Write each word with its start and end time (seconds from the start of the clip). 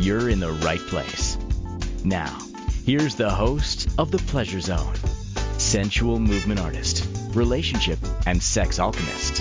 you're 0.00 0.30
in 0.30 0.40
the 0.40 0.52
right 0.64 0.80
place. 0.80 1.36
Now, 2.04 2.38
here's 2.86 3.16
the 3.16 3.28
host 3.28 3.86
of 3.98 4.10
The 4.10 4.18
Pleasure 4.18 4.60
Zone 4.60 4.94
sensual 5.58 6.18
movement 6.18 6.58
artist, 6.58 7.06
relationship 7.34 7.98
and 8.26 8.42
sex 8.42 8.78
alchemist, 8.78 9.34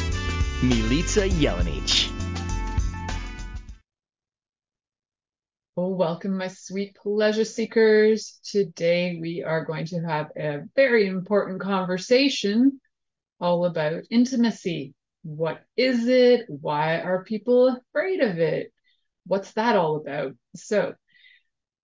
Milica 0.62 1.30
Jelenic. 1.30 2.12
Well, 5.77 5.94
welcome, 5.94 6.38
my 6.38 6.50
sweet 6.50 6.98
pleasure 7.02 7.45
seekers. 7.45 8.41
Today 8.44 9.17
we 9.22 9.44
are 9.44 9.64
going 9.64 9.86
to 9.86 10.00
have 10.02 10.28
a 10.36 10.64
very 10.76 11.08
important 11.08 11.62
conversation 11.62 12.81
all 13.39 13.64
about 13.64 14.03
intimacy. 14.12 14.94
What 15.23 15.62
is 15.78 16.05
it? 16.09 16.48
Why 16.50 17.00
are 17.00 17.23
people 17.23 17.70
afraid 17.70 18.20
of 18.20 18.39
it? 18.39 18.73
What's 19.30 19.54
that 19.54 19.76
all 19.76 19.98
about? 19.98 20.34
So, 20.56 20.96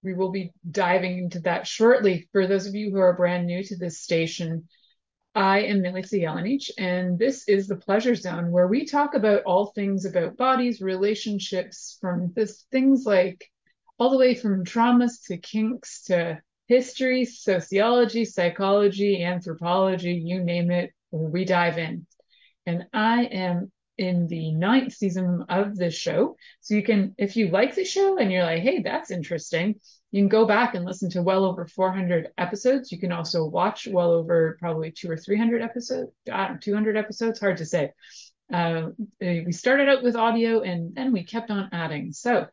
we 0.03 0.15
will 0.15 0.31
be 0.31 0.51
diving 0.69 1.19
into 1.19 1.39
that 1.41 1.67
shortly. 1.67 2.27
For 2.31 2.47
those 2.47 2.65
of 2.65 2.73
you 2.73 2.89
who 2.89 2.97
are 2.97 3.13
brand 3.13 3.45
new 3.45 3.63
to 3.63 3.77
this 3.77 4.01
station, 4.01 4.67
I 5.35 5.59
am 5.61 5.81
Milica 5.83 6.21
Jelenic, 6.21 6.71
and 6.79 7.19
this 7.19 7.47
is 7.47 7.67
the 7.67 7.75
Pleasure 7.75 8.15
Zone, 8.15 8.49
where 8.49 8.67
we 8.67 8.85
talk 8.85 9.13
about 9.13 9.43
all 9.43 9.67
things 9.67 10.05
about 10.05 10.37
bodies, 10.37 10.81
relationships, 10.81 11.97
from 12.01 12.33
this 12.35 12.65
things 12.71 13.03
like 13.05 13.47
all 13.99 14.09
the 14.09 14.17
way 14.17 14.33
from 14.33 14.65
traumas 14.65 15.23
to 15.27 15.37
kinks 15.37 16.03
to 16.03 16.41
history, 16.67 17.25
sociology, 17.25 18.25
psychology, 18.25 19.23
anthropology, 19.23 20.13
you 20.13 20.43
name 20.43 20.71
it, 20.71 20.91
we 21.11 21.45
dive 21.45 21.77
in. 21.77 22.07
And 22.65 22.85
I 22.91 23.25
am 23.25 23.71
in 23.97 24.27
the 24.27 24.51
ninth 24.51 24.93
season 24.93 25.45
of 25.49 25.75
this 25.75 25.95
show. 25.95 26.35
So 26.61 26.75
you 26.75 26.83
can, 26.83 27.15
if 27.17 27.35
you 27.35 27.49
like 27.49 27.75
the 27.75 27.85
show 27.85 28.17
and 28.17 28.31
you're 28.31 28.43
like, 28.43 28.61
hey, 28.61 28.81
that's 28.81 29.11
interesting, 29.11 29.75
you 30.11 30.21
can 30.21 30.29
go 30.29 30.45
back 30.45 30.75
and 30.75 30.85
listen 30.85 31.09
to 31.11 31.21
well 31.21 31.45
over 31.45 31.65
400 31.65 32.29
episodes. 32.37 32.91
You 32.91 32.99
can 32.99 33.11
also 33.11 33.45
watch 33.45 33.87
well 33.87 34.11
over 34.11 34.57
probably 34.59 34.91
two 34.91 35.11
or 35.11 35.17
300 35.17 35.61
episodes, 35.61 36.11
uh, 36.31 36.55
200 36.59 36.97
episodes, 36.97 37.39
hard 37.39 37.57
to 37.57 37.65
say. 37.65 37.91
Uh, 38.51 38.89
we 39.19 39.51
started 39.51 39.89
out 39.89 40.03
with 40.03 40.15
audio 40.15 40.61
and 40.61 40.93
then 40.93 41.11
we 41.11 41.23
kept 41.23 41.49
on 41.49 41.69
adding. 41.71 42.11
So 42.11 42.47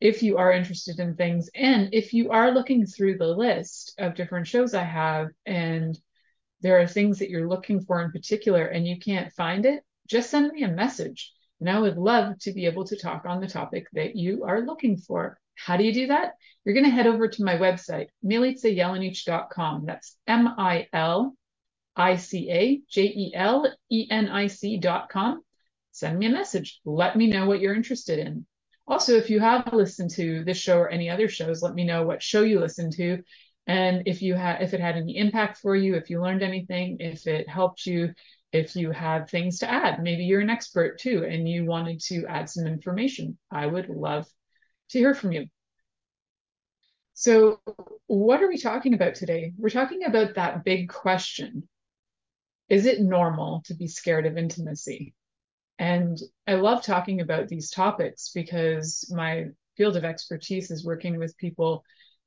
if 0.00 0.22
you 0.22 0.38
are 0.38 0.52
interested 0.52 0.98
in 0.98 1.14
things 1.14 1.50
and 1.54 1.90
if 1.92 2.12
you 2.12 2.30
are 2.30 2.52
looking 2.52 2.86
through 2.86 3.18
the 3.18 3.26
list 3.26 3.94
of 3.98 4.14
different 4.14 4.46
shows 4.46 4.74
I 4.74 4.84
have 4.84 5.28
and 5.46 5.98
there 6.62 6.80
are 6.80 6.86
things 6.86 7.18
that 7.18 7.30
you're 7.30 7.48
looking 7.48 7.80
for 7.80 8.02
in 8.02 8.12
particular 8.12 8.64
and 8.66 8.86
you 8.86 8.98
can't 8.98 9.32
find 9.32 9.64
it, 9.64 9.82
just 10.10 10.30
send 10.30 10.52
me 10.52 10.64
a 10.64 10.68
message. 10.68 11.32
And 11.60 11.70
I 11.70 11.78
would 11.78 11.96
love 11.96 12.38
to 12.40 12.52
be 12.52 12.66
able 12.66 12.84
to 12.86 12.96
talk 12.96 13.24
on 13.26 13.40
the 13.40 13.46
topic 13.46 13.86
that 13.92 14.16
you 14.16 14.44
are 14.44 14.60
looking 14.60 14.96
for. 14.96 15.38
How 15.54 15.76
do 15.76 15.84
you 15.84 15.92
do 15.92 16.06
that? 16.08 16.32
You're 16.64 16.74
going 16.74 16.86
to 16.86 16.90
head 16.90 17.06
over 17.06 17.28
to 17.28 17.44
my 17.44 17.56
website, 17.56 18.06
milicajelenic.com. 18.24 19.84
That's 19.86 20.16
M 20.26 20.48
I 20.58 20.88
L 20.92 21.34
I 21.94 22.16
C 22.16 22.50
A 22.50 22.80
J 22.90 23.02
E 23.02 23.32
L 23.34 23.70
E 23.90 24.06
N 24.10 24.28
I 24.28 24.46
C.com. 24.46 25.42
Send 25.92 26.18
me 26.18 26.26
a 26.26 26.30
message. 26.30 26.80
Let 26.84 27.16
me 27.16 27.26
know 27.26 27.46
what 27.46 27.60
you're 27.60 27.74
interested 27.74 28.18
in. 28.18 28.46
Also, 28.86 29.16
if 29.16 29.30
you 29.30 29.38
have 29.40 29.72
listened 29.72 30.10
to 30.12 30.42
this 30.44 30.56
show 30.56 30.78
or 30.78 30.88
any 30.88 31.10
other 31.10 31.28
shows, 31.28 31.62
let 31.62 31.74
me 31.74 31.84
know 31.84 32.04
what 32.04 32.22
show 32.22 32.42
you 32.42 32.58
listened 32.58 32.94
to 32.94 33.22
and 33.66 34.02
if 34.06 34.22
you 34.22 34.34
had 34.34 34.62
if 34.62 34.74
it 34.74 34.80
had 34.80 34.96
any 34.96 35.16
impact 35.16 35.58
for 35.58 35.76
you 35.76 35.94
if 35.94 36.10
you 36.10 36.20
learned 36.20 36.42
anything 36.42 36.96
if 36.98 37.26
it 37.26 37.48
helped 37.48 37.86
you 37.86 38.12
if 38.52 38.74
you 38.76 38.90
had 38.90 39.28
things 39.28 39.60
to 39.60 39.70
add. 39.70 40.02
Maybe 40.02 40.24
you're 40.24 40.40
an 40.40 40.50
expert 40.50 40.98
too 40.98 41.24
and 41.24 41.48
you 41.48 41.64
wanted 41.64 42.00
to 42.06 42.26
add 42.26 42.50
some 42.50 42.66
information. 42.66 43.38
I 43.50 43.66
would 43.66 43.88
love 43.88 44.26
to 44.90 44.98
hear 44.98 45.14
from 45.14 45.32
you. 45.32 45.46
So 47.14 47.60
what 48.06 48.42
are 48.42 48.48
we 48.48 48.58
talking 48.58 48.94
about 48.94 49.14
today? 49.14 49.52
We're 49.56 49.68
talking 49.68 50.04
about 50.04 50.34
that 50.34 50.64
big 50.64 50.88
question. 50.88 51.68
Is 52.68 52.86
it 52.86 53.00
normal 53.00 53.62
to 53.66 53.74
be 53.74 53.88
scared 53.88 54.26
of 54.26 54.38
intimacy? 54.38 55.14
And 55.78 56.18
i 56.46 56.54
love 56.54 56.82
talking 56.82 57.20
about 57.20 57.48
these 57.48 57.70
topics 57.70 58.32
because 58.34 59.10
my 59.14 59.46
field 59.76 59.96
of 59.96 60.04
expertise 60.04 60.70
is 60.70 60.84
working 60.84 61.18
with 61.18 61.36
people 61.38 61.84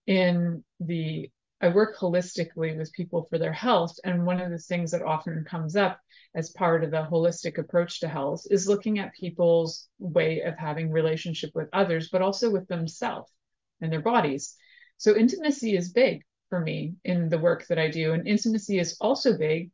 in 0.07 0.63
the 0.79 1.29
I 1.63 1.69
work 1.69 1.97
holistically 1.97 2.77
with 2.77 2.91
people 2.91 3.25
for 3.29 3.37
their 3.37 3.53
health. 3.53 3.95
And 4.03 4.25
one 4.25 4.41
of 4.41 4.51
the 4.51 4.57
things 4.57 4.91
that 4.91 5.01
often 5.01 5.45
comes 5.49 5.77
up 5.77 5.97
as 6.35 6.51
part 6.51 6.83
of 6.83 6.91
the 6.91 7.07
holistic 7.09 7.57
approach 7.57 8.01
to 8.01 8.09
health 8.09 8.45
is 8.51 8.67
looking 8.67 8.99
at 8.99 9.13
people's 9.13 9.87
way 9.97 10.41
of 10.41 10.57
having 10.57 10.91
relationship 10.91 11.51
with 11.55 11.69
others, 11.71 12.09
but 12.11 12.21
also 12.21 12.51
with 12.51 12.67
themselves 12.67 13.31
and 13.79 13.89
their 13.93 14.01
bodies. 14.01 14.57
So 14.97 15.15
intimacy 15.15 15.77
is 15.77 15.93
big 15.93 16.23
for 16.49 16.59
me 16.59 16.95
in 17.05 17.29
the 17.29 17.39
work 17.39 17.65
that 17.67 17.79
I 17.79 17.89
do. 17.89 18.11
And 18.11 18.27
intimacy 18.27 18.77
is 18.77 18.97
also 18.99 19.37
big 19.37 19.71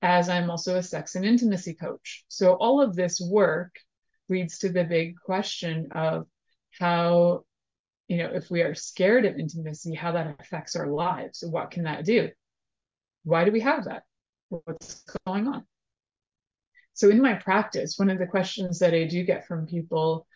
as 0.00 0.28
I'm 0.28 0.48
also 0.48 0.76
a 0.76 0.82
sex 0.82 1.16
and 1.16 1.24
intimacy 1.24 1.74
coach. 1.74 2.24
So 2.28 2.54
all 2.54 2.80
of 2.80 2.94
this 2.94 3.20
work 3.20 3.74
leads 4.28 4.58
to 4.58 4.68
the 4.68 4.84
big 4.84 5.16
question 5.16 5.88
of 5.90 6.28
how 6.78 7.44
you 8.12 8.18
know, 8.18 8.30
if 8.34 8.50
we 8.50 8.60
are 8.60 8.74
scared 8.74 9.24
of 9.24 9.38
intimacy, 9.38 9.94
how 9.94 10.12
that 10.12 10.36
affects 10.38 10.76
our 10.76 10.86
lives. 10.86 11.42
What 11.48 11.70
can 11.70 11.84
that 11.84 12.04
do? 12.04 12.28
Why 13.24 13.46
do 13.46 13.50
we 13.50 13.60
have 13.60 13.86
that? 13.86 14.02
What's 14.50 15.02
going 15.24 15.48
on? 15.48 15.64
So 16.92 17.08
in 17.08 17.22
my 17.22 17.32
practice, 17.32 17.94
one 17.96 18.10
of 18.10 18.18
the 18.18 18.26
questions 18.26 18.80
that 18.80 18.92
I 18.92 19.04
do 19.04 19.24
get 19.24 19.46
from 19.46 19.64
people 19.64 20.26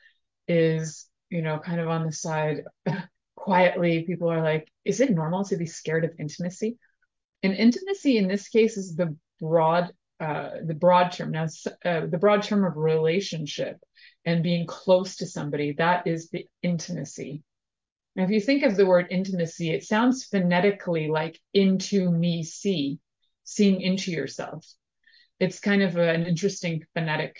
is, 0.49 1.07
you 1.29 1.43
know, 1.43 1.59
kind 1.59 1.79
of 1.79 1.89
on 1.89 2.07
the 2.07 2.13
side, 2.13 2.65
quietly, 3.37 4.05
people 4.07 4.33
are 4.33 4.43
like, 4.43 4.67
is 4.87 5.01
it 5.01 5.11
normal 5.11 5.45
to 5.45 5.59
be 5.59 5.67
scared 5.67 6.07
of 6.07 6.15
intimacy? 6.19 6.79
And 7.43 7.53
intimacy 7.53 8.17
in 8.17 8.27
this 8.27 8.49
case 8.49 8.79
is 8.79 8.97
the 8.97 9.15
broad, 9.39 9.93
uh, 10.19 10.53
the 10.65 10.75
broad 10.75 11.13
term. 11.13 11.31
Now, 11.31 11.45
uh, 11.85 12.07
the 12.07 12.19
broad 12.19 12.43
term 12.43 12.65
of 12.65 12.79
relationship 12.79 13.77
and 14.25 14.43
being 14.43 14.67
close 14.67 15.17
to 15.17 15.27
somebody, 15.27 15.73
that 15.73 16.07
is 16.07 16.31
the 16.31 16.47
intimacy. 16.63 17.43
Now, 18.17 18.25
if 18.25 18.31
you 18.31 18.41
think 18.41 18.63
of 18.63 18.77
the 18.77 18.87
word 18.87 19.09
intimacy, 19.11 19.71
it 19.71 19.85
sounds 19.85 20.25
phonetically 20.25 21.09
like 21.09 21.39
into 21.53 22.11
me 22.11 22.43
see, 22.45 22.99
seeing 23.45 23.83
into 23.83 24.11
yourself. 24.11 24.67
It's 25.39 25.61
kind 25.61 25.83
of 25.83 25.99
a, 25.99 26.09
an 26.09 26.25
interesting 26.25 26.83
phonetic 26.95 27.39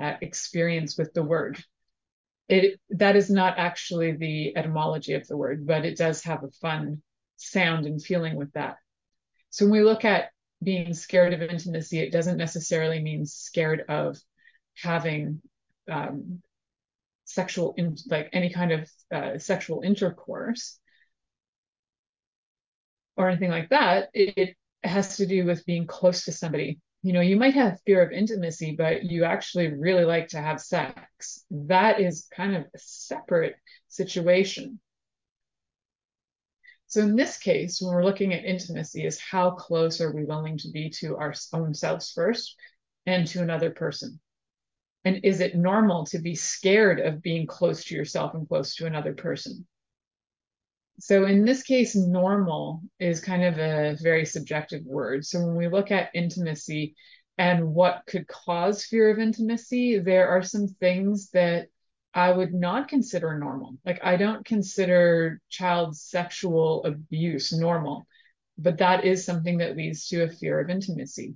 uh, 0.00 0.16
experience 0.20 0.98
with 0.98 1.14
the 1.14 1.22
word. 1.22 1.64
It 2.50 2.78
that 2.90 3.16
is 3.16 3.30
not 3.30 3.58
actually 3.58 4.12
the 4.12 4.54
etymology 4.54 5.14
of 5.14 5.26
the 5.26 5.38
word, 5.38 5.66
but 5.66 5.86
it 5.86 5.96
does 5.96 6.22
have 6.24 6.44
a 6.44 6.50
fun 6.60 7.02
sound 7.36 7.86
and 7.86 8.02
feeling 8.02 8.36
with 8.36 8.52
that. 8.52 8.76
So 9.48 9.64
when 9.64 9.72
we 9.72 9.82
look 9.82 10.04
at 10.04 10.28
being 10.62 10.92
scared 10.92 11.32
of 11.32 11.40
intimacy, 11.40 12.00
it 12.00 12.12
doesn't 12.12 12.36
necessarily 12.36 13.00
mean 13.00 13.24
scared 13.24 13.84
of 13.88 14.18
having 14.76 15.40
um, 15.90 16.42
sexual 17.34 17.74
in, 17.76 17.96
like 18.08 18.30
any 18.32 18.50
kind 18.50 18.72
of 18.72 18.90
uh, 19.12 19.38
sexual 19.38 19.82
intercourse 19.82 20.78
or 23.16 23.28
anything 23.28 23.50
like 23.50 23.68
that 23.70 24.08
it, 24.14 24.38
it 24.38 24.56
has 24.82 25.16
to 25.16 25.26
do 25.26 25.44
with 25.44 25.66
being 25.66 25.86
close 25.86 26.24
to 26.24 26.32
somebody. 26.32 26.80
You 27.02 27.12
know 27.12 27.20
you 27.20 27.36
might 27.36 27.54
have 27.54 27.80
fear 27.84 28.02
of 28.02 28.12
intimacy 28.12 28.74
but 28.76 29.04
you 29.04 29.24
actually 29.24 29.68
really 29.74 30.04
like 30.04 30.28
to 30.28 30.40
have 30.40 30.60
sex. 30.60 31.44
That 31.50 32.00
is 32.00 32.28
kind 32.34 32.54
of 32.56 32.62
a 32.62 32.78
separate 32.78 33.56
situation. 33.88 34.80
So 36.86 37.00
in 37.00 37.16
this 37.16 37.38
case 37.38 37.80
when 37.80 37.94
we're 37.94 38.04
looking 38.04 38.32
at 38.32 38.44
intimacy 38.44 39.04
is 39.04 39.20
how 39.20 39.50
close 39.50 40.00
are 40.00 40.14
we 40.14 40.24
willing 40.24 40.58
to 40.58 40.70
be 40.70 40.90
to 41.00 41.16
our 41.16 41.34
own 41.52 41.74
selves 41.74 42.12
first 42.12 42.56
and 43.06 43.26
to 43.28 43.42
another 43.42 43.70
person 43.70 44.20
and 45.04 45.20
is 45.22 45.40
it 45.40 45.54
normal 45.54 46.06
to 46.06 46.18
be 46.18 46.34
scared 46.34 47.00
of 47.00 47.22
being 47.22 47.46
close 47.46 47.84
to 47.84 47.94
yourself 47.94 48.34
and 48.34 48.48
close 48.48 48.74
to 48.76 48.86
another 48.86 49.12
person? 49.12 49.66
So 51.00 51.24
in 51.24 51.44
this 51.44 51.62
case, 51.62 51.96
normal 51.96 52.82
is 53.00 53.20
kind 53.20 53.44
of 53.44 53.58
a 53.58 53.96
very 54.00 54.24
subjective 54.24 54.84
word. 54.84 55.26
So 55.26 55.44
when 55.44 55.56
we 55.56 55.68
look 55.68 55.90
at 55.90 56.10
intimacy 56.14 56.94
and 57.36 57.74
what 57.74 58.02
could 58.06 58.28
cause 58.28 58.84
fear 58.84 59.10
of 59.10 59.18
intimacy, 59.18 59.98
there 59.98 60.28
are 60.28 60.42
some 60.42 60.68
things 60.68 61.30
that 61.30 61.66
I 62.14 62.30
would 62.30 62.54
not 62.54 62.88
consider 62.88 63.36
normal. 63.36 63.76
Like, 63.84 64.04
I 64.04 64.16
don't 64.16 64.44
consider 64.44 65.40
child 65.48 65.96
sexual 65.96 66.84
abuse 66.84 67.52
normal, 67.52 68.06
but 68.56 68.78
that 68.78 69.04
is 69.04 69.24
something 69.24 69.58
that 69.58 69.76
leads 69.76 70.06
to 70.08 70.22
a 70.22 70.30
fear 70.30 70.60
of 70.60 70.70
intimacy 70.70 71.34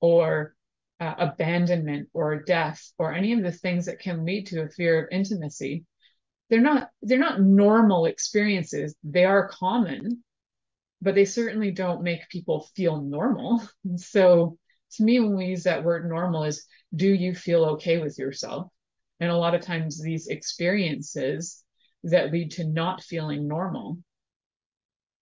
or 0.00 0.54
uh, 1.00 1.14
abandonment 1.18 2.08
or 2.12 2.42
death 2.42 2.92
or 2.98 3.12
any 3.12 3.32
of 3.32 3.42
the 3.42 3.52
things 3.52 3.86
that 3.86 3.98
can 4.00 4.24
lead 4.24 4.46
to 4.46 4.62
a 4.62 4.68
fear 4.68 5.02
of 5.02 5.08
intimacy. 5.10 5.84
They're 6.50 6.60
not 6.60 6.90
they're 7.02 7.18
not 7.18 7.40
normal 7.40 8.06
experiences. 8.06 8.94
They 9.02 9.24
are 9.24 9.48
common, 9.48 10.22
but 11.00 11.14
they 11.14 11.24
certainly 11.24 11.70
don't 11.70 12.02
make 12.02 12.28
people 12.28 12.68
feel 12.76 13.00
normal. 13.00 13.62
So 13.96 14.58
to 14.96 15.02
me, 15.04 15.20
when 15.20 15.36
we 15.36 15.46
use 15.46 15.62
that 15.64 15.84
word 15.84 16.08
normal 16.08 16.44
is 16.44 16.66
do 16.94 17.08
you 17.08 17.34
feel 17.34 17.64
okay 17.64 17.98
with 17.98 18.18
yourself? 18.18 18.70
And 19.20 19.30
a 19.30 19.36
lot 19.36 19.54
of 19.54 19.60
times 19.60 20.02
these 20.02 20.26
experiences 20.26 21.62
that 22.04 22.32
lead 22.32 22.52
to 22.52 22.64
not 22.64 23.02
feeling 23.02 23.46
normal 23.46 23.98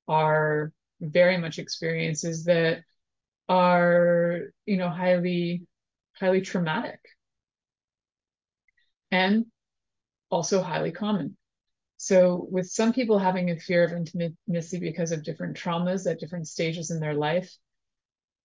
are 0.07 0.73
very 1.01 1.37
much 1.37 1.59
experiences 1.59 2.45
that 2.45 2.83
are, 3.49 4.53
you 4.67 4.77
know, 4.77 4.89
highly, 4.89 5.67
highly 6.19 6.41
traumatic 6.41 7.01
and 9.11 9.47
also 10.31 10.63
highly 10.63 10.93
common. 10.93 11.37
So, 11.97 12.47
with 12.51 12.69
some 12.69 12.93
people 12.93 13.19
having 13.19 13.51
a 13.51 13.59
fear 13.59 13.83
of 13.83 13.93
intimacy 13.93 14.79
because 14.79 15.11
of 15.11 15.25
different 15.25 15.57
traumas 15.57 16.09
at 16.09 16.21
different 16.21 16.47
stages 16.47 16.91
in 16.91 17.01
their 17.01 17.15
life, 17.15 17.53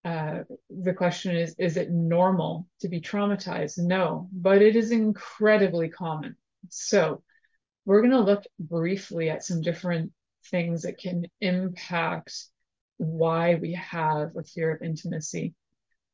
uh, 0.03 0.39
the 0.69 0.93
question 0.93 1.35
is 1.35 1.55
is 1.59 1.77
it 1.77 1.91
normal 1.91 2.67
to 2.81 2.89
be 2.89 2.99
traumatized? 2.99 3.77
No, 3.77 4.27
but 4.31 4.61
it 4.61 4.75
is 4.75 4.91
incredibly 4.91 5.89
common. 5.89 6.35
So, 6.69 7.21
we're 7.85 8.01
going 8.01 8.11
to 8.11 8.21
look 8.21 8.43
briefly 8.59 9.29
at 9.29 9.43
some 9.43 9.61
different 9.61 10.13
things 10.49 10.81
that 10.83 10.97
can 10.97 11.27
impact 11.41 12.33
why 13.05 13.55
we 13.55 13.73
have 13.73 14.35
a 14.35 14.43
fear 14.43 14.71
of 14.71 14.81
intimacy. 14.81 15.53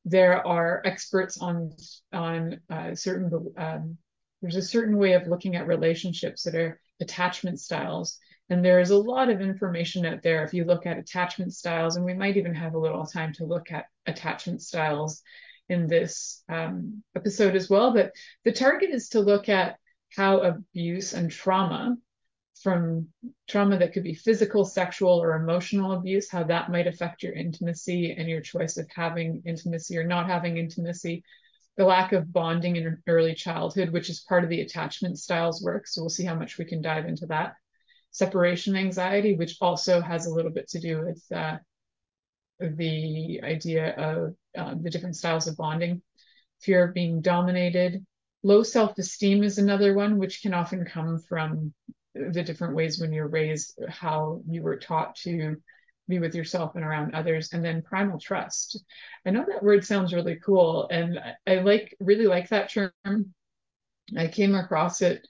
There 0.05 0.45
are 0.45 0.81
experts 0.85 1.37
on 1.41 1.71
on 2.13 2.61
uh, 2.69 2.95
certain 2.95 3.53
um, 3.57 3.97
there's 4.41 4.55
a 4.55 4.61
certain 4.61 4.97
way 4.97 5.13
of 5.13 5.27
looking 5.27 5.55
at 5.55 5.67
relationships 5.67 6.43
that 6.43 6.55
are 6.55 6.79
attachment 7.01 7.59
styles 7.59 8.19
and 8.49 8.65
there's 8.65 8.89
a 8.89 8.97
lot 8.97 9.29
of 9.29 9.41
information 9.41 10.05
out 10.05 10.23
there 10.23 10.43
if 10.43 10.53
you 10.53 10.65
look 10.65 10.87
at 10.87 10.97
attachment 10.97 11.53
styles, 11.53 11.95
and 11.95 12.05
we 12.05 12.15
might 12.15 12.37
even 12.37 12.55
have 12.55 12.73
a 12.73 12.79
little 12.79 13.05
time 13.05 13.31
to 13.33 13.45
look 13.45 13.71
at 13.71 13.85
attachment 14.07 14.61
styles 14.63 15.21
in 15.69 15.85
this 15.85 16.43
um, 16.49 17.03
episode 17.15 17.55
as 17.55 17.69
well. 17.69 17.93
But 17.93 18.11
the 18.43 18.51
target 18.51 18.89
is 18.89 19.09
to 19.09 19.19
look 19.19 19.49
at 19.49 19.77
how 20.15 20.39
abuse 20.39 21.13
and 21.13 21.29
trauma, 21.29 21.95
from 22.61 23.07
trauma 23.47 23.77
that 23.77 23.93
could 23.93 24.03
be 24.03 24.13
physical, 24.13 24.65
sexual, 24.65 25.21
or 25.21 25.35
emotional 25.35 25.93
abuse, 25.93 26.29
how 26.29 26.43
that 26.43 26.69
might 26.69 26.87
affect 26.87 27.23
your 27.23 27.33
intimacy 27.33 28.15
and 28.17 28.27
your 28.27 28.41
choice 28.41 28.77
of 28.77 28.89
having 28.93 29.41
intimacy 29.45 29.97
or 29.97 30.03
not 30.03 30.27
having 30.27 30.57
intimacy. 30.57 31.23
The 31.77 31.85
lack 31.85 32.11
of 32.11 32.33
bonding 32.33 32.75
in 32.75 33.01
early 33.07 33.33
childhood, 33.33 33.91
which 33.91 34.09
is 34.09 34.25
part 34.27 34.43
of 34.43 34.49
the 34.49 34.61
attachment 34.61 35.17
styles 35.17 35.63
work. 35.63 35.87
So 35.87 36.01
we'll 36.01 36.09
see 36.09 36.25
how 36.25 36.35
much 36.35 36.57
we 36.57 36.65
can 36.65 36.81
dive 36.81 37.05
into 37.05 37.25
that 37.27 37.53
separation 38.11 38.75
anxiety, 38.75 39.35
which 39.35 39.57
also 39.61 40.01
has 40.01 40.25
a 40.25 40.33
little 40.33 40.51
bit 40.51 40.67
to 40.69 40.79
do 40.79 41.05
with 41.05 41.23
uh, 41.33 41.57
the 42.59 43.39
idea 43.43 43.95
of 43.95 44.35
uh, 44.57 44.75
the 44.81 44.89
different 44.89 45.15
styles 45.15 45.47
of 45.47 45.55
bonding. 45.55 46.01
Fear 46.61 46.89
of 46.89 46.93
being 46.93 47.21
dominated. 47.21 48.05
Low 48.43 48.63
self 48.63 48.97
esteem 48.97 49.43
is 49.43 49.57
another 49.57 49.93
one, 49.93 50.17
which 50.17 50.41
can 50.41 50.53
often 50.53 50.85
come 50.85 51.19
from 51.19 51.73
the 52.31 52.43
different 52.43 52.75
ways 52.75 52.99
when 52.99 53.13
you're 53.13 53.27
raised, 53.27 53.79
how 53.87 54.41
you 54.47 54.61
were 54.61 54.77
taught 54.77 55.15
to 55.17 55.57
be 56.07 56.19
with 56.19 56.35
yourself 56.35 56.75
and 56.75 56.83
around 56.83 57.13
others 57.13 57.53
and 57.53 57.63
then 57.63 57.83
primal 57.83 58.19
trust 58.19 58.83
i 59.27 59.29
know 59.29 59.45
that 59.47 59.61
word 59.61 59.85
sounds 59.85 60.11
really 60.11 60.39
cool 60.43 60.87
and 60.89 61.19
i 61.45 61.57
like 61.57 61.95
really 61.99 62.25
like 62.25 62.49
that 62.49 62.71
term 62.71 62.91
i 64.17 64.25
came 64.25 64.55
across 64.55 65.03
it 65.03 65.23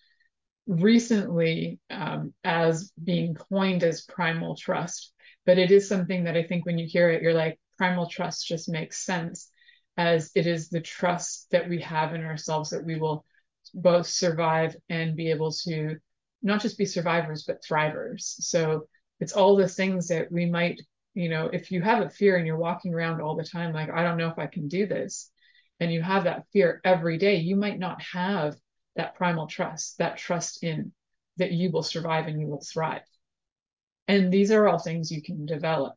recently 0.69 1.79
um, 1.89 2.31
as 2.43 2.91
being 3.03 3.33
coined 3.33 3.83
as 3.83 4.03
primal 4.05 4.55
trust. 4.55 5.11
But 5.45 5.57
it 5.57 5.71
is 5.71 5.89
something 5.89 6.25
that 6.25 6.37
I 6.37 6.43
think 6.43 6.65
when 6.65 6.77
you 6.77 6.87
hear 6.87 7.09
it, 7.09 7.23
you're 7.23 7.33
like, 7.33 7.59
primal 7.77 8.07
trust 8.07 8.47
just 8.47 8.69
makes 8.69 9.03
sense 9.03 9.51
as 9.97 10.31
it 10.35 10.45
is 10.45 10.69
the 10.69 10.79
trust 10.79 11.47
that 11.51 11.67
we 11.67 11.81
have 11.81 12.13
in 12.13 12.23
ourselves 12.23 12.69
that 12.69 12.85
we 12.85 12.99
will 12.99 13.25
both 13.73 14.05
survive 14.05 14.75
and 14.89 15.15
be 15.15 15.31
able 15.31 15.51
to 15.51 15.97
not 16.41 16.61
just 16.61 16.77
be 16.77 16.85
survivors, 16.85 17.43
but 17.43 17.63
thrivers. 17.63 18.21
So 18.21 18.87
it's 19.19 19.33
all 19.33 19.55
the 19.55 19.67
things 19.67 20.07
that 20.07 20.31
we 20.31 20.45
might, 20.45 20.81
you 21.13 21.29
know, 21.29 21.49
if 21.51 21.71
you 21.71 21.81
have 21.81 22.01
a 22.01 22.09
fear 22.09 22.37
and 22.37 22.47
you're 22.47 22.57
walking 22.57 22.93
around 22.93 23.21
all 23.21 23.35
the 23.35 23.43
time, 23.43 23.73
like, 23.73 23.89
I 23.89 24.03
don't 24.03 24.17
know 24.17 24.29
if 24.29 24.39
I 24.39 24.47
can 24.47 24.67
do 24.67 24.85
this, 24.85 25.31
and 25.79 25.91
you 25.91 26.01
have 26.01 26.25
that 26.25 26.45
fear 26.51 26.81
every 26.83 27.17
day, 27.17 27.35
you 27.37 27.55
might 27.55 27.79
not 27.79 28.01
have 28.01 28.55
that 28.95 29.15
primal 29.15 29.47
trust, 29.47 29.97
that 29.97 30.17
trust 30.17 30.63
in 30.63 30.91
that 31.37 31.51
you 31.51 31.71
will 31.71 31.83
survive 31.83 32.27
and 32.27 32.39
you 32.39 32.47
will 32.47 32.61
thrive. 32.61 33.01
And 34.07 34.31
these 34.31 34.51
are 34.51 34.67
all 34.67 34.79
things 34.79 35.11
you 35.11 35.21
can 35.21 35.45
develop 35.45 35.93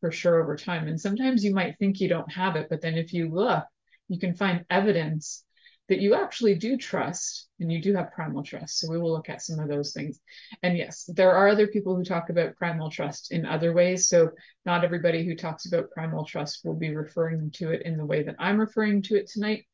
for 0.00 0.12
sure 0.12 0.40
over 0.40 0.56
time. 0.56 0.86
And 0.86 1.00
sometimes 1.00 1.44
you 1.44 1.52
might 1.52 1.78
think 1.78 2.00
you 2.00 2.08
don't 2.08 2.30
have 2.32 2.56
it, 2.56 2.68
but 2.70 2.80
then 2.80 2.96
if 2.96 3.12
you 3.12 3.28
look, 3.28 3.64
you 4.08 4.18
can 4.18 4.34
find 4.34 4.64
evidence 4.70 5.44
that 5.88 6.00
you 6.00 6.14
actually 6.14 6.54
do 6.54 6.76
trust 6.76 7.48
and 7.60 7.72
you 7.72 7.80
do 7.80 7.94
have 7.94 8.12
primal 8.12 8.42
trust. 8.42 8.78
So 8.78 8.90
we 8.90 8.98
will 8.98 9.12
look 9.12 9.30
at 9.30 9.42
some 9.42 9.58
of 9.58 9.68
those 9.68 9.92
things. 9.92 10.20
And 10.62 10.76
yes, 10.76 11.08
there 11.14 11.32
are 11.32 11.48
other 11.48 11.66
people 11.66 11.96
who 11.96 12.04
talk 12.04 12.28
about 12.28 12.56
primal 12.56 12.90
trust 12.90 13.32
in 13.32 13.46
other 13.46 13.72
ways. 13.72 14.08
So 14.08 14.30
not 14.66 14.84
everybody 14.84 15.24
who 15.24 15.34
talks 15.34 15.66
about 15.66 15.90
primal 15.90 16.26
trust 16.26 16.60
will 16.64 16.76
be 16.76 16.94
referring 16.94 17.50
to 17.52 17.70
it 17.70 17.82
in 17.82 17.96
the 17.96 18.04
way 18.04 18.22
that 18.22 18.36
I'm 18.38 18.60
referring 18.60 19.02
to 19.02 19.16
it 19.16 19.28
tonight. 19.28 19.66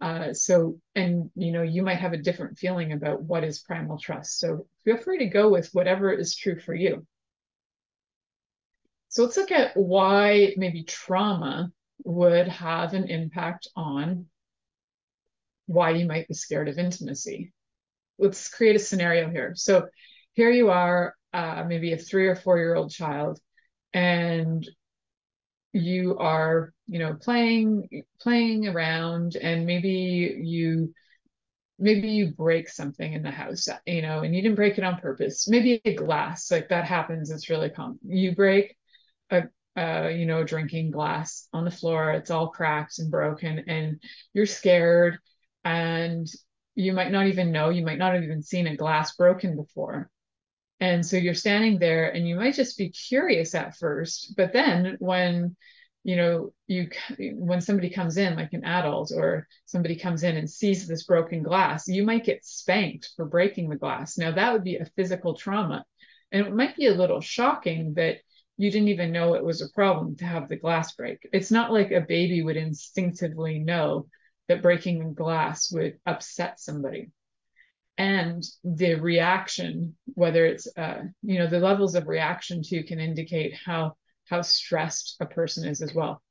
Uh, 0.00 0.32
so, 0.32 0.80
and 0.96 1.30
you 1.36 1.52
know, 1.52 1.62
you 1.62 1.82
might 1.82 1.98
have 1.98 2.12
a 2.12 2.18
different 2.18 2.58
feeling 2.58 2.92
about 2.92 3.22
what 3.22 3.44
is 3.44 3.60
primal 3.60 3.98
trust. 3.98 4.40
So 4.40 4.66
feel 4.84 4.96
free 4.96 5.18
to 5.18 5.26
go 5.26 5.50
with 5.50 5.68
whatever 5.72 6.12
is 6.12 6.34
true 6.34 6.58
for 6.58 6.74
you. 6.74 7.06
So 9.10 9.24
let's 9.24 9.36
look 9.36 9.52
at 9.52 9.76
why 9.76 10.54
maybe 10.56 10.84
trauma 10.84 11.70
would 12.04 12.48
have 12.48 12.94
an 12.94 13.10
impact 13.10 13.68
on 13.76 14.26
why 15.66 15.90
you 15.90 16.06
might 16.06 16.28
be 16.28 16.34
scared 16.34 16.68
of 16.68 16.78
intimacy. 16.78 17.52
Let's 18.18 18.48
create 18.48 18.76
a 18.76 18.80
scenario 18.80 19.30
here. 19.30 19.52
So 19.56 19.88
here 20.34 20.50
you 20.50 20.70
are, 20.70 21.14
uh, 21.32 21.64
maybe 21.66 21.92
a 21.92 21.96
three 21.96 22.28
or 22.28 22.36
four 22.36 22.58
year 22.58 22.74
old 22.74 22.90
child, 22.90 23.38
and 23.92 24.66
you 25.72 26.18
are 26.18 26.72
you 26.86 26.98
know 26.98 27.14
playing 27.14 28.04
playing 28.20 28.68
around 28.68 29.36
and 29.36 29.64
maybe 29.64 30.38
you 30.42 30.92
maybe 31.78 32.10
you 32.10 32.30
break 32.32 32.68
something 32.68 33.14
in 33.14 33.22
the 33.22 33.30
house 33.30 33.68
you 33.86 34.02
know 34.02 34.20
and 34.20 34.34
you 34.36 34.42
didn't 34.42 34.56
break 34.56 34.76
it 34.76 34.84
on 34.84 35.00
purpose 35.00 35.48
maybe 35.48 35.80
a 35.86 35.94
glass 35.94 36.50
like 36.50 36.68
that 36.68 36.84
happens 36.84 37.30
it's 37.30 37.48
really 37.48 37.70
common 37.70 37.98
you 38.04 38.34
break 38.34 38.76
a 39.30 39.44
uh, 39.76 40.08
you 40.08 40.26
know, 40.26 40.44
drinking 40.44 40.90
glass 40.90 41.48
on 41.52 41.64
the 41.64 41.70
floor. 41.70 42.10
It's 42.10 42.30
all 42.30 42.48
cracked 42.48 42.98
and 42.98 43.10
broken, 43.10 43.64
and 43.68 44.02
you're 44.34 44.46
scared, 44.46 45.18
and 45.64 46.26
you 46.74 46.92
might 46.92 47.12
not 47.12 47.26
even 47.26 47.52
know. 47.52 47.68
You 47.68 47.84
might 47.84 47.98
not 47.98 48.14
have 48.14 48.22
even 48.22 48.42
seen 48.42 48.66
a 48.66 48.76
glass 48.76 49.14
broken 49.16 49.56
before. 49.56 50.10
And 50.80 51.06
so 51.06 51.16
you're 51.16 51.34
standing 51.34 51.78
there 51.78 52.10
and 52.10 52.26
you 52.26 52.34
might 52.36 52.54
just 52.54 52.76
be 52.76 52.88
curious 52.88 53.54
at 53.54 53.76
first, 53.76 54.34
but 54.36 54.52
then 54.52 54.96
when 54.98 55.56
you 56.04 56.16
know 56.16 56.52
you 56.66 56.88
when 57.34 57.60
somebody 57.60 57.88
comes 57.88 58.16
in 58.16 58.34
like 58.34 58.52
an 58.52 58.64
adult 58.64 59.12
or 59.14 59.46
somebody 59.66 59.96
comes 59.96 60.22
in 60.24 60.36
and 60.36 60.50
sees 60.50 60.86
this 60.86 61.04
broken 61.04 61.42
glass 61.42 61.86
you 61.86 62.02
might 62.02 62.24
get 62.24 62.44
spanked 62.44 63.10
for 63.14 63.24
breaking 63.24 63.68
the 63.68 63.76
glass 63.76 64.18
now 64.18 64.32
that 64.32 64.52
would 64.52 64.64
be 64.64 64.76
a 64.76 64.90
physical 64.96 65.34
trauma 65.34 65.84
and 66.32 66.46
it 66.46 66.54
might 66.54 66.76
be 66.76 66.86
a 66.86 66.94
little 66.94 67.20
shocking 67.20 67.94
that 67.94 68.16
you 68.56 68.70
didn't 68.70 68.88
even 68.88 69.12
know 69.12 69.34
it 69.34 69.44
was 69.44 69.62
a 69.62 69.72
problem 69.74 70.16
to 70.16 70.24
have 70.24 70.48
the 70.48 70.56
glass 70.56 70.92
break 70.94 71.18
it's 71.32 71.50
not 71.50 71.72
like 71.72 71.92
a 71.92 72.00
baby 72.00 72.42
would 72.42 72.56
instinctively 72.56 73.60
know 73.60 74.06
that 74.52 74.62
breaking 74.62 75.14
glass 75.14 75.72
would 75.72 75.98
upset 76.06 76.60
somebody 76.60 77.10
and 77.98 78.42
the 78.64 78.94
reaction, 78.94 79.96
whether 80.14 80.46
it's, 80.46 80.66
uh, 80.76 81.02
you 81.22 81.38
know, 81.38 81.46
the 81.46 81.60
levels 81.60 81.94
of 81.94 82.08
reaction 82.08 82.62
too 82.62 82.84
can 82.84 83.00
indicate 83.00 83.54
how 83.54 83.96
how 84.28 84.40
stressed 84.40 85.16
a 85.20 85.26
person 85.26 85.66
is 85.66 85.82
as 85.82 85.92
well. 85.94 86.22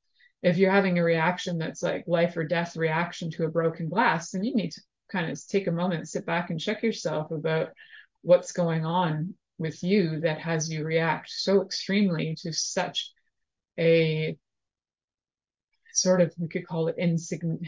If 0.42 0.58
you're 0.58 0.72
having 0.72 0.98
a 0.98 1.04
reaction 1.04 1.58
that's 1.58 1.84
like 1.84 2.06
life 2.08 2.36
or 2.36 2.44
death 2.46 2.75
reaction 2.75 3.30
to 3.32 3.46
a 3.46 3.50
broken 3.50 3.90
glass, 3.90 4.32
then 4.32 4.44
you 4.44 4.56
need 4.56 4.72
to 4.72 4.82
kind 5.12 5.30
of 5.30 5.48
take 5.48 5.68
a 5.68 5.72
moment, 5.72 6.10
sit 6.10 6.25
back 6.25 6.50
and 6.50 6.60
check 6.60 6.82
yourself 6.82 7.32
about 7.32 7.70
what's 8.22 8.54
going 8.54 8.86
on 8.86 9.36
with 9.60 9.84
you 9.84 10.22
that 10.22 10.40
has 10.40 10.72
you 10.72 10.84
react 10.84 11.30
so 11.30 11.62
extremely 11.62 12.36
to 12.42 12.51
such 12.51 13.12
a 13.78 14.36
sort 15.94 16.22
of 16.22 16.34
we 16.40 16.48
could 16.48 16.66
call 16.66 16.88
it 16.88 16.96
insignificant 16.98 17.68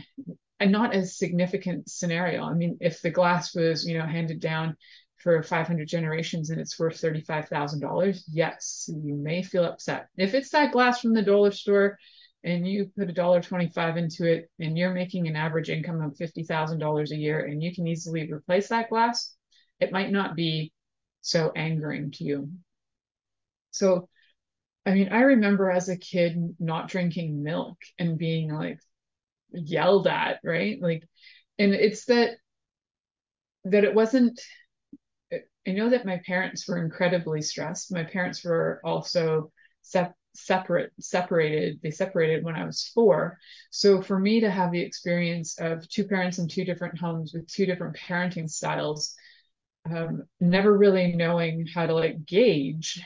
and 0.59 0.71
not 0.71 0.93
as 0.93 1.17
significant 1.17 1.89
scenario. 1.89 2.43
I 2.43 2.53
mean, 2.53 2.77
if 2.79 3.01
the 3.01 3.09
glass 3.09 3.55
was, 3.55 3.85
you 3.85 3.97
know, 3.97 4.05
handed 4.05 4.39
down 4.39 4.75
for 5.17 5.41
500 5.41 5.87
generations 5.87 6.49
and 6.49 6.59
it's 6.59 6.77
worth 6.77 7.01
$35,000, 7.01 8.23
yes, 8.31 8.89
you 8.89 9.15
may 9.15 9.41
feel 9.41 9.65
upset. 9.65 10.07
If 10.17 10.33
it's 10.33 10.49
that 10.49 10.71
glass 10.71 10.99
from 10.99 11.13
the 11.13 11.21
dollar 11.21 11.51
store 11.51 11.97
and 12.43 12.67
you 12.67 12.91
put 12.97 13.09
a 13.09 13.13
dollar 13.13 13.41
25 13.41 13.97
into 13.97 14.25
it 14.25 14.49
and 14.59 14.77
you're 14.77 14.93
making 14.93 15.27
an 15.27 15.35
average 15.35 15.69
income 15.69 16.01
of 16.01 16.17
$50,000 16.17 17.11
a 17.11 17.15
year 17.15 17.45
and 17.45 17.63
you 17.63 17.73
can 17.73 17.87
easily 17.87 18.31
replace 18.31 18.67
that 18.67 18.89
glass, 18.89 19.33
it 19.79 19.91
might 19.91 20.11
not 20.11 20.35
be 20.35 20.73
so 21.21 21.51
angering 21.55 22.11
to 22.11 22.25
you. 22.25 22.49
So, 23.71 24.09
I 24.85 24.93
mean, 24.93 25.09
I 25.09 25.21
remember 25.21 25.71
as 25.71 25.89
a 25.89 25.97
kid 25.97 26.37
not 26.59 26.89
drinking 26.89 27.41
milk 27.41 27.77
and 27.97 28.17
being 28.17 28.53
like 28.53 28.79
yelled 29.53 30.07
at, 30.07 30.39
right? 30.43 30.81
Like, 30.81 31.03
and 31.59 31.73
it's 31.73 32.05
that 32.05 32.37
that 33.65 33.83
it 33.83 33.95
wasn't 33.95 34.39
I 35.67 35.71
know 35.71 35.89
that 35.89 36.05
my 36.05 36.21
parents 36.25 36.67
were 36.67 36.83
incredibly 36.83 37.41
stressed. 37.41 37.91
My 37.91 38.03
parents 38.03 38.43
were 38.43 38.81
also 38.83 39.51
sep- 39.81 40.15
separate, 40.35 40.91
separated. 40.99 41.79
They 41.81 41.91
separated 41.91 42.43
when 42.43 42.55
I 42.55 42.65
was 42.65 42.91
four. 42.93 43.37
So 43.71 44.01
for 44.01 44.19
me 44.19 44.41
to 44.41 44.51
have 44.51 44.71
the 44.71 44.81
experience 44.81 45.57
of 45.59 45.87
two 45.87 46.05
parents 46.05 46.37
in 46.39 46.47
two 46.47 46.65
different 46.65 46.99
homes 46.99 47.33
with 47.33 47.47
two 47.47 47.65
different 47.65 47.95
parenting 47.95 48.49
styles, 48.49 49.15
um, 49.89 50.23
never 50.39 50.77
really 50.77 51.13
knowing 51.13 51.65
how 51.65 51.85
to 51.85 51.93
like 51.93 52.25
gauge, 52.25 53.01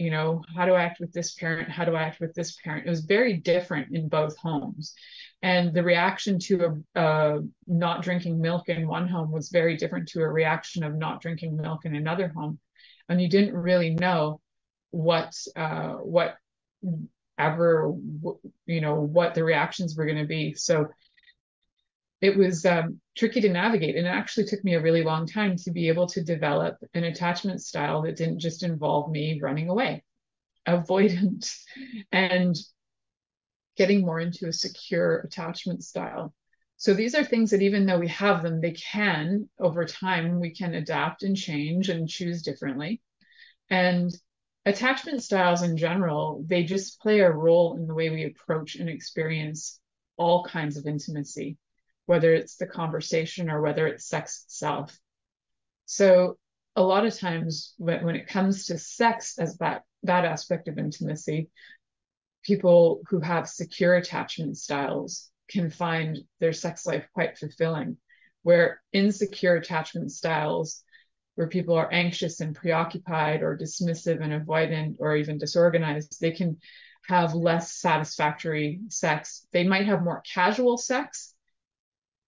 you 0.00 0.10
know, 0.10 0.42
how 0.56 0.64
to 0.64 0.76
act 0.76 0.98
with 0.98 1.12
this 1.12 1.34
parent, 1.34 1.68
how 1.68 1.84
do 1.84 1.94
I 1.94 2.04
act 2.04 2.20
with 2.20 2.32
this 2.32 2.56
parent. 2.64 2.86
It 2.86 2.90
was 2.90 3.04
very 3.04 3.34
different 3.34 3.94
in 3.94 4.08
both 4.08 4.34
homes. 4.38 4.94
And 5.42 5.74
the 5.74 5.82
reaction 5.82 6.38
to 6.38 6.82
a, 6.94 7.40
not 7.66 8.02
drinking 8.02 8.40
milk 8.40 8.70
in 8.70 8.88
one 8.88 9.06
home 9.06 9.30
was 9.30 9.50
very 9.50 9.76
different 9.76 10.08
to 10.08 10.22
a 10.22 10.28
reaction 10.28 10.84
of 10.84 10.96
not 10.96 11.20
drinking 11.20 11.54
milk 11.54 11.84
in 11.84 11.94
another 11.94 12.28
home. 12.28 12.58
And 13.10 13.20
you 13.20 13.28
didn't 13.28 13.54
really 13.54 13.90
know 13.90 14.40
what 14.90 15.34
uh, 15.54 15.94
what 15.96 16.36
ever 17.38 17.92
you 18.66 18.80
know 18.80 18.94
what 18.94 19.34
the 19.34 19.44
reactions 19.44 19.96
were 19.96 20.06
going 20.06 20.16
to 20.16 20.24
be. 20.24 20.54
So 20.54 20.88
it 22.20 22.36
was 22.36 22.66
um, 22.66 23.00
tricky 23.16 23.40
to 23.40 23.48
navigate, 23.48 23.96
and 23.96 24.06
it 24.06 24.10
actually 24.10 24.46
took 24.46 24.62
me 24.62 24.74
a 24.74 24.82
really 24.82 25.02
long 25.02 25.26
time 25.26 25.56
to 25.56 25.70
be 25.70 25.88
able 25.88 26.06
to 26.08 26.22
develop 26.22 26.76
an 26.94 27.04
attachment 27.04 27.62
style 27.62 28.02
that 28.02 28.16
didn't 28.16 28.40
just 28.40 28.62
involve 28.62 29.10
me 29.10 29.40
running 29.42 29.68
away, 29.68 30.04
avoidant, 30.66 31.50
and 32.12 32.56
getting 33.76 34.04
more 34.04 34.20
into 34.20 34.46
a 34.46 34.52
secure 34.52 35.20
attachment 35.20 35.82
style. 35.82 36.34
So 36.76 36.94
these 36.94 37.14
are 37.14 37.24
things 37.24 37.50
that 37.50 37.62
even 37.62 37.86
though 37.86 37.98
we 37.98 38.08
have 38.08 38.42
them, 38.42 38.60
they 38.60 38.72
can, 38.72 39.48
over 39.58 39.84
time, 39.84 40.40
we 40.40 40.54
can 40.54 40.74
adapt 40.74 41.22
and 41.22 41.36
change 41.36 41.88
and 41.88 42.08
choose 42.08 42.42
differently. 42.42 43.02
And 43.68 44.10
attachment 44.64 45.22
styles 45.22 45.62
in 45.62 45.76
general, 45.76 46.42
they 46.46 46.64
just 46.64 47.00
play 47.00 47.20
a 47.20 47.30
role 47.30 47.76
in 47.76 47.86
the 47.86 47.94
way 47.94 48.10
we 48.10 48.24
approach 48.24 48.76
and 48.76 48.88
experience 48.88 49.78
all 50.16 50.44
kinds 50.44 50.76
of 50.76 50.86
intimacy, 50.86 51.56
whether 52.10 52.34
it's 52.34 52.56
the 52.56 52.66
conversation 52.66 53.48
or 53.48 53.60
whether 53.62 53.86
it's 53.86 54.04
sex 54.04 54.42
itself. 54.44 54.98
So 55.86 56.38
a 56.74 56.82
lot 56.82 57.06
of 57.06 57.16
times 57.16 57.72
when, 57.78 58.04
when 58.04 58.16
it 58.16 58.26
comes 58.26 58.66
to 58.66 58.78
sex 58.78 59.38
as 59.38 59.56
that 59.58 59.84
that 60.02 60.24
aspect 60.24 60.66
of 60.66 60.76
intimacy, 60.76 61.50
people 62.42 63.02
who 63.08 63.20
have 63.20 63.48
secure 63.48 63.94
attachment 63.94 64.58
styles 64.58 65.30
can 65.48 65.70
find 65.70 66.18
their 66.40 66.52
sex 66.52 66.84
life 66.84 67.06
quite 67.14 67.38
fulfilling, 67.38 67.96
where 68.42 68.82
insecure 68.92 69.54
attachment 69.54 70.10
styles, 70.10 70.82
where 71.36 71.46
people 71.46 71.76
are 71.76 71.92
anxious 71.92 72.40
and 72.40 72.56
preoccupied 72.56 73.40
or 73.40 73.56
dismissive 73.56 74.20
and 74.20 74.32
avoidant 74.32 74.96
or 74.98 75.14
even 75.14 75.38
disorganized, 75.38 76.20
they 76.20 76.32
can 76.32 76.58
have 77.06 77.34
less 77.34 77.72
satisfactory 77.72 78.80
sex. 78.88 79.46
They 79.52 79.62
might 79.62 79.86
have 79.86 80.02
more 80.02 80.24
casual 80.34 80.76
sex 80.76 81.29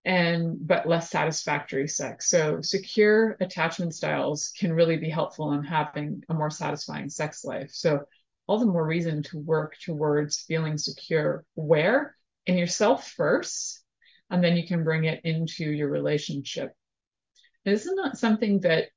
and 0.05 0.57
but 0.67 0.89
less 0.89 1.11
satisfactory 1.11 1.87
sex. 1.89 2.29
So 2.29 2.61
secure 2.61 3.37
attachment 3.41 3.95
styles 3.95 4.53
can 4.59 4.73
really 4.73 4.97
be 4.97 5.11
helpful 5.11 5.53
in 5.53 5.63
having 5.63 6.23
a 6.29 6.35
more 6.35 6.51
satisfying 6.51 7.09
sex 7.09 7.45
life. 7.45 7.71
So 7.73 8.01
all 8.47 8.59
the 8.59 8.67
more 8.67 8.87
reason 8.87 9.23
to 9.23 9.39
work 9.39 9.77
towards 9.79 10.41
feeling 10.41 10.77
secure 10.77 11.45
where 11.55 12.17
in 12.47 12.59
yourself 12.59 13.11
first 13.13 13.83
and 14.31 14.43
then 14.43 14.57
you 14.57 14.67
can 14.67 14.85
bring 14.85 15.05
it 15.05 15.21
into 15.25 15.65
your 15.65 15.89
relationship 15.89 16.73
this 17.65 17.87
is 17.87 17.93
not 17.95 18.19
something 18.19 18.61
that 18.61 18.89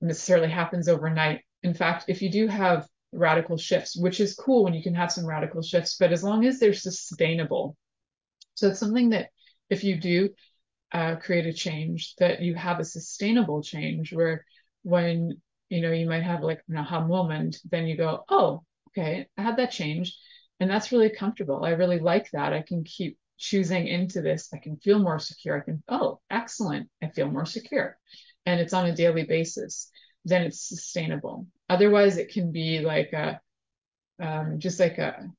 necessarily 0.00 0.48
happens 0.48 0.88
overnight 0.88 1.42
in 1.62 1.74
fact 1.74 2.06
if 2.08 2.22
you 2.22 2.30
do 2.30 2.46
have 2.46 2.86
radical 3.12 3.56
shifts 3.56 3.96
which 3.96 4.20
is 4.20 4.34
cool 4.34 4.64
when 4.64 4.74
you 4.74 4.82
can 4.82 4.94
have 4.94 5.12
some 5.12 5.26
radical 5.26 5.62
shifts 5.62 5.96
but 5.98 6.12
as 6.12 6.24
long 6.24 6.44
as 6.46 6.58
they're 6.58 6.72
sustainable 6.72 7.76
so 8.54 8.68
it's 8.68 8.80
something 8.80 9.10
that 9.10 9.28
if 9.70 9.84
you 9.84 9.98
do 9.98 10.30
uh, 10.92 11.16
create 11.16 11.46
a 11.46 11.52
change 11.52 12.14
that 12.18 12.42
you 12.42 12.54
have 12.54 12.80
a 12.80 12.84
sustainable 12.84 13.62
change 13.62 14.12
where 14.12 14.44
when 14.82 15.40
you 15.70 15.80
know, 15.80 15.92
you 15.92 16.06
might 16.06 16.24
have 16.24 16.42
like 16.42 16.62
an 16.68 16.76
aha 16.76 17.00
moment, 17.06 17.58
then 17.70 17.86
you 17.86 17.96
go, 17.96 18.24
oh, 18.28 18.62
okay, 18.88 19.26
I 19.38 19.42
had 19.42 19.56
that 19.56 19.70
change. 19.70 20.18
And 20.58 20.68
that's 20.68 20.92
really 20.92 21.10
comfortable. 21.10 21.64
I 21.64 21.70
really 21.70 22.00
like 22.00 22.28
that. 22.32 22.52
I 22.52 22.62
can 22.62 22.84
keep 22.84 23.16
choosing 23.38 23.86
into 23.86 24.20
this. 24.20 24.50
I 24.52 24.58
can 24.58 24.76
feel 24.76 24.98
more 24.98 25.18
secure. 25.18 25.56
I 25.56 25.64
can, 25.64 25.82
oh, 25.88 26.20
excellent. 26.28 26.90
I 27.02 27.08
feel 27.08 27.30
more 27.30 27.46
secure. 27.46 27.96
And 28.44 28.60
it's 28.60 28.74
on 28.74 28.86
a 28.86 28.94
daily 28.94 29.24
basis. 29.24 29.90
Then 30.24 30.42
it's 30.42 30.68
sustainable. 30.68 31.46
Otherwise, 31.70 32.18
it 32.18 32.32
can 32.32 32.52
be 32.52 32.80
like 32.80 33.12
a, 33.12 33.40
um, 34.20 34.58
just 34.58 34.80
like 34.80 34.98
a, 34.98 35.30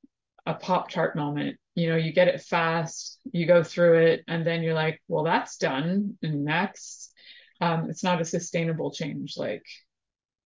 a 0.45 0.55
Pop 0.55 0.89
Tart 0.89 1.15
moment. 1.15 1.57
You 1.75 1.89
know, 1.89 1.95
you 1.95 2.11
get 2.13 2.27
it 2.27 2.41
fast, 2.41 3.19
you 3.31 3.45
go 3.45 3.63
through 3.63 4.05
it, 4.07 4.23
and 4.27 4.45
then 4.45 4.61
you're 4.61 4.73
like, 4.73 5.01
well, 5.07 5.23
that's 5.23 5.57
done. 5.57 6.17
And 6.21 6.43
next, 6.43 7.13
um, 7.61 7.89
it's 7.89 8.03
not 8.03 8.21
a 8.21 8.25
sustainable 8.25 8.91
change. 8.91 9.35
Like 9.37 9.63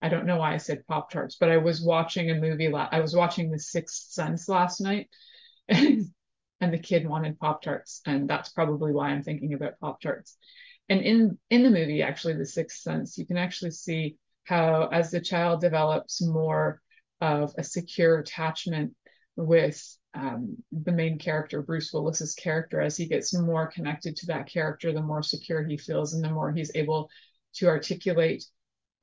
I 0.02 0.10
don't 0.10 0.26
know 0.28 0.38
why 0.38 0.54
I 0.54 0.58
said 0.58 0.86
Pop 0.88 1.10
Tarts, 1.10 1.38
but 1.40 1.50
I 1.50 1.58
was 1.58 1.82
watching 1.82 2.30
a 2.30 2.36
movie. 2.36 2.70
La- 2.70 2.90
I 2.92 3.00
was 3.00 3.16
watching 3.16 3.50
The 3.50 3.60
Sixth 3.60 4.12
Sense 4.12 4.48
last 4.48 4.80
night, 4.80 5.10
and, 5.68 6.12
the 6.60 6.78
kid 6.80 7.08
wanted 7.08 7.40
Pop 7.40 7.62
Tarts, 7.62 8.02
and 8.06 8.28
that's 8.28 8.50
probably 8.50 8.92
why 8.92 9.10
I'm 9.10 9.24
thinking 9.24 9.54
about 9.54 9.80
Pop 9.80 10.02
Tarts. 10.02 10.38
And 10.90 11.02
in 11.02 11.38
in 11.50 11.64
the 11.64 11.70
movie, 11.72 12.04
actually, 12.04 12.36
The 12.36 12.46
Sixth 12.46 12.82
Sense, 12.82 13.18
you 13.18 13.26
can 13.26 13.38
actually 13.38 13.72
see 13.72 14.18
how 14.44 14.88
as 14.88 15.12
the 15.12 15.22
child 15.22 15.62
develops 15.62 16.22
more 16.22 16.82
of 17.22 17.54
a 17.58 17.64
secure 17.64 18.20
attachment 18.20 18.96
with 19.36 19.98
um, 20.14 20.58
the 20.72 20.92
main 20.92 21.20
character, 21.20 21.62
Bruce 21.62 21.92
Willis's 21.92 22.36
character, 22.36 22.80
as 22.80 22.96
he 22.96 23.06
gets 23.08 23.34
more 23.34 23.68
connected 23.68 24.16
to 24.18 24.28
that 24.28 24.48
character, 24.48 24.94
the 24.94 25.02
more 25.02 25.22
secure 25.22 25.64
he 25.64 25.78
feels, 25.78 26.14
and 26.14 26.24
the 26.24 26.30
more 26.30 26.52
he's 26.52 26.72
able 26.76 27.10
to 27.56 27.68
articulate 27.68 28.46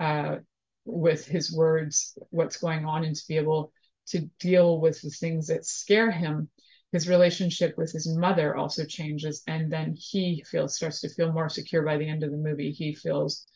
uh, 0.00 0.36
with 0.84 1.26
his 1.26 1.52
words 1.52 2.16
what's 2.30 2.56
going 2.56 2.84
on 2.84 3.04
and 3.04 3.14
to 3.14 3.26
be 3.28 3.36
able 3.36 3.72
to 4.06 4.20
deal 4.40 4.80
with 4.80 5.00
the 5.00 5.10
things 5.10 5.46
that 5.46 5.64
scare 5.64 6.10
him. 6.10 6.48
His 6.92 7.08
relationship 7.08 7.78
with 7.78 7.90
his 7.92 8.08
mother 8.08 8.54
also 8.54 8.84
changes 8.84 9.42
and 9.46 9.72
then 9.72 9.94
he 9.96 10.44
feels 10.46 10.76
starts 10.76 11.00
to 11.00 11.08
feel 11.08 11.32
more 11.32 11.48
secure 11.48 11.82
by 11.82 11.96
the 11.96 12.08
end 12.08 12.22
of 12.22 12.30
the 12.30 12.36
movie. 12.36 12.70
He 12.70 12.94
feels 12.94 13.46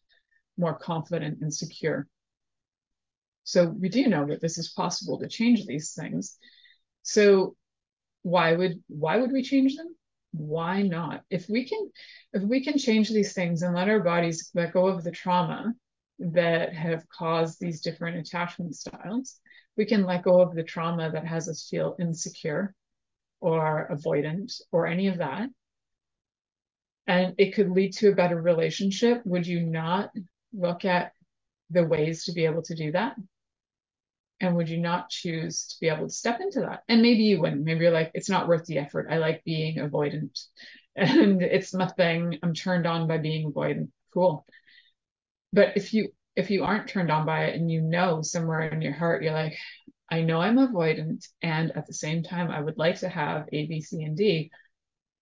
more 0.56 0.74
confident 0.74 1.42
and 1.42 1.52
secure. 1.52 2.08
So 3.44 3.66
we 3.66 3.90
do 3.90 4.06
know 4.06 4.26
that 4.26 4.40
this 4.40 4.56
is 4.56 4.72
possible 4.72 5.18
to 5.18 5.28
change 5.28 5.66
these 5.66 5.92
things 5.92 6.38
so 7.06 7.56
why 8.22 8.52
would 8.52 8.82
why 8.88 9.16
would 9.16 9.32
we 9.32 9.42
change 9.42 9.76
them 9.76 9.94
why 10.32 10.82
not 10.82 11.22
if 11.30 11.48
we 11.48 11.66
can 11.66 11.90
if 12.32 12.42
we 12.42 12.62
can 12.62 12.76
change 12.76 13.08
these 13.08 13.32
things 13.32 13.62
and 13.62 13.74
let 13.74 13.88
our 13.88 14.00
bodies 14.00 14.50
let 14.54 14.72
go 14.72 14.86
of 14.86 15.04
the 15.04 15.10
trauma 15.10 15.72
that 16.18 16.72
have 16.74 17.08
caused 17.08 17.60
these 17.60 17.80
different 17.80 18.16
attachment 18.16 18.74
styles. 18.74 19.38
We 19.76 19.84
can 19.84 20.04
let 20.04 20.22
go 20.22 20.40
of 20.40 20.54
the 20.54 20.62
trauma 20.62 21.10
that 21.10 21.26
has 21.26 21.48
us 21.48 21.68
feel 21.68 21.96
insecure 22.00 22.74
or 23.40 23.88
avoidant 23.92 24.60
or 24.72 24.86
any 24.86 25.08
of 25.08 25.18
that. 25.18 25.50
And 27.06 27.34
it 27.38 27.54
could 27.54 27.70
lead 27.70 27.92
to 27.94 28.10
a 28.10 28.14
better 28.14 28.40
relationship. 28.40 29.24
Would 29.26 29.46
you 29.46 29.60
not 29.60 30.10
look 30.52 30.84
at 30.84 31.12
the 31.70 31.84
ways 31.84 32.24
to 32.24 32.32
be 32.32 32.46
able 32.46 32.62
to 32.62 32.74
do 32.74 32.92
that? 32.92 33.16
And 34.40 34.54
would 34.56 34.68
you 34.68 34.78
not 34.78 35.08
choose 35.08 35.66
to 35.66 35.76
be 35.80 35.88
able 35.88 36.06
to 36.06 36.12
step 36.12 36.40
into 36.40 36.60
that? 36.60 36.82
And 36.88 37.00
maybe 37.00 37.22
you 37.22 37.40
wouldn't. 37.40 37.64
Maybe 37.64 37.84
you're 37.84 37.90
like, 37.92 38.10
it's 38.14 38.28
not 38.28 38.48
worth 38.48 38.66
the 38.66 38.78
effort. 38.78 39.08
I 39.10 39.18
like 39.18 39.44
being 39.44 39.76
avoidant 39.78 40.38
and 40.96 41.42
it's 41.42 41.74
my 41.74 41.88
thing. 41.88 42.38
I'm 42.42 42.54
turned 42.54 42.86
on 42.86 43.08
by 43.08 43.18
being 43.18 43.52
avoidant. 43.52 43.88
Cool 44.12 44.46
but 45.52 45.76
if 45.76 45.94
you 45.94 46.08
if 46.34 46.50
you 46.50 46.64
aren't 46.64 46.88
turned 46.88 47.10
on 47.10 47.24
by 47.24 47.44
it 47.44 47.54
and 47.54 47.70
you 47.70 47.80
know 47.80 48.20
somewhere 48.22 48.62
in 48.62 48.82
your 48.82 48.92
heart 48.92 49.22
you're 49.22 49.32
like 49.32 49.56
i 50.10 50.20
know 50.20 50.40
i'm 50.40 50.56
avoidant 50.56 51.26
and 51.42 51.70
at 51.76 51.86
the 51.86 51.92
same 51.94 52.22
time 52.22 52.50
i 52.50 52.60
would 52.60 52.76
like 52.78 52.98
to 52.98 53.08
have 53.08 53.46
a 53.52 53.66
b 53.66 53.80
c 53.80 54.02
and 54.02 54.16
d 54.16 54.50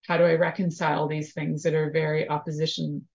how 0.07 0.17
do 0.17 0.23
I 0.23 0.35
reconcile 0.35 1.07
these 1.07 1.33
things 1.33 1.63
that 1.63 1.73
are 1.73 1.89
very 1.89 2.29
opposition 2.29 3.07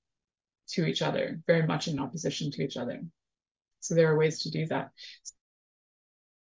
to 0.71 0.87
each 0.87 1.03
other, 1.03 1.41
very 1.47 1.67
much 1.67 1.87
in 1.89 2.01
opposition 2.01 2.51
to 2.51 2.63
each 2.63 2.77
other? 2.77 3.01
So 3.79 3.95
there 3.95 4.13
are 4.13 4.19
ways 4.19 4.43
to 4.43 4.51
do 4.51 4.67
that. 4.67 4.91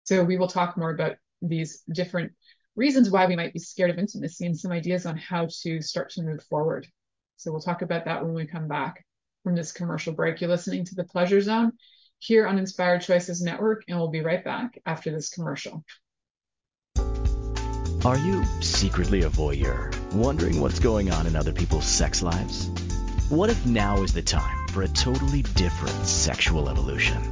So 0.04 0.24
we 0.24 0.36
will 0.36 0.48
talk 0.48 0.76
more 0.76 0.90
about 0.90 1.16
these 1.40 1.82
different 1.92 2.32
reasons 2.76 3.10
why 3.10 3.26
we 3.26 3.36
might 3.36 3.52
be 3.52 3.58
scared 3.58 3.90
of 3.90 3.98
intimacy 3.98 4.46
and 4.46 4.58
some 4.58 4.72
ideas 4.72 5.06
on 5.06 5.16
how 5.16 5.48
to 5.62 5.80
start 5.82 6.10
to 6.10 6.22
move 6.22 6.42
forward. 6.44 6.86
So 7.36 7.50
we'll 7.50 7.60
talk 7.60 7.82
about 7.82 8.06
that 8.06 8.24
when 8.24 8.34
we 8.34 8.46
come 8.46 8.68
back 8.68 9.04
from 9.42 9.54
this 9.54 9.72
commercial 9.72 10.12
break. 10.12 10.40
You're 10.40 10.50
listening 10.50 10.84
to 10.86 10.94
the 10.94 11.04
Pleasure 11.04 11.40
Zone 11.40 11.72
here 12.18 12.46
on 12.46 12.58
Inspired 12.58 13.02
Choices 13.02 13.42
Network, 13.42 13.84
and 13.88 13.98
we'll 13.98 14.08
be 14.08 14.20
right 14.20 14.44
back 14.44 14.80
after 14.86 15.10
this 15.10 15.30
commercial. 15.30 15.84
Are 18.04 18.18
you 18.18 18.44
secretly 18.60 19.22
a 19.22 19.28
voyeur, 19.28 19.94
wondering 20.12 20.60
what's 20.60 20.80
going 20.80 21.10
on 21.12 21.26
in 21.26 21.36
other 21.36 21.52
people's 21.52 21.84
sex 21.84 22.22
lives? 22.22 22.68
What 23.28 23.48
if 23.48 23.64
now 23.64 24.02
is 24.02 24.12
the 24.12 24.22
time 24.22 24.68
for 24.68 24.82
a 24.82 24.88
totally 24.88 25.42
different 25.42 26.06
sexual 26.06 26.68
evolution? 26.68 27.31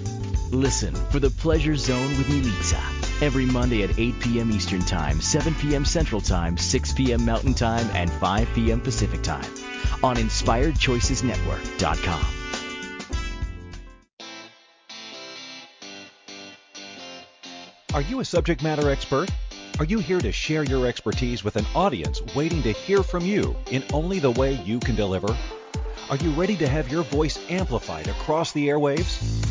Listen 0.51 0.93
for 0.93 1.19
the 1.21 1.29
Pleasure 1.29 1.77
Zone 1.77 2.09
with 2.17 2.27
Milica 2.27 3.21
every 3.21 3.45
Monday 3.45 3.83
at 3.83 3.97
8 3.97 4.19
p.m. 4.19 4.51
Eastern 4.51 4.81
Time, 4.81 5.21
7 5.21 5.55
p.m. 5.55 5.85
Central 5.85 6.19
Time, 6.19 6.57
6 6.57 6.91
p.m. 6.91 7.23
Mountain 7.23 7.53
Time, 7.53 7.87
and 7.93 8.11
5 8.11 8.49
p.m. 8.53 8.81
Pacific 8.81 9.21
Time 9.21 9.49
on 10.03 10.17
InspiredChoicesNetwork.com. 10.17 12.25
Are 17.93 18.01
you 18.01 18.19
a 18.19 18.25
subject 18.25 18.61
matter 18.61 18.89
expert? 18.89 19.29
Are 19.79 19.85
you 19.85 19.99
here 19.99 20.19
to 20.19 20.33
share 20.33 20.65
your 20.65 20.85
expertise 20.85 21.45
with 21.45 21.55
an 21.55 21.65
audience 21.73 22.21
waiting 22.35 22.61
to 22.63 22.73
hear 22.73 23.03
from 23.03 23.23
you 23.23 23.55
in 23.69 23.85
only 23.93 24.19
the 24.19 24.31
way 24.31 24.61
you 24.65 24.81
can 24.81 24.97
deliver? 24.97 25.33
Are 26.09 26.17
you 26.17 26.31
ready 26.31 26.57
to 26.57 26.67
have 26.67 26.91
your 26.91 27.03
voice 27.03 27.39
amplified 27.49 28.09
across 28.09 28.51
the 28.51 28.67
airwaves? 28.67 29.50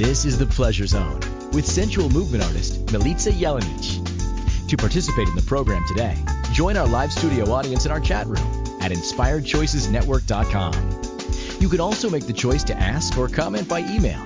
This 0.00 0.24
is 0.24 0.38
the 0.38 0.46
Pleasure 0.46 0.86
Zone 0.86 1.20
with 1.52 1.66
sensual 1.66 2.08
movement 2.08 2.42
artist 2.44 2.86
Milica 2.86 3.38
Jelenic. 3.38 4.68
To 4.68 4.76
participate 4.78 5.28
in 5.28 5.34
the 5.34 5.42
program 5.42 5.84
today, 5.86 6.16
join 6.52 6.78
our 6.78 6.88
live 6.88 7.12
studio 7.12 7.52
audience 7.52 7.84
in 7.84 7.92
our 7.92 8.00
chat 8.00 8.26
room 8.26 8.38
at 8.80 8.92
inspiredchoicesnetwork.com. 8.92 11.60
You 11.60 11.68
can 11.68 11.80
also 11.80 12.08
make 12.08 12.26
the 12.26 12.32
choice 12.32 12.64
to 12.64 12.74
ask 12.74 13.18
or 13.18 13.28
comment 13.28 13.68
by 13.68 13.80
email 13.80 14.22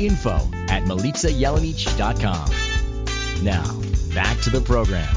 info 0.00 0.36
at 0.70 0.84
milicajelenic.com. 0.84 3.44
Now, 3.44 3.78
back 4.14 4.40
to 4.40 4.48
the 4.48 4.62
program. 4.62 5.14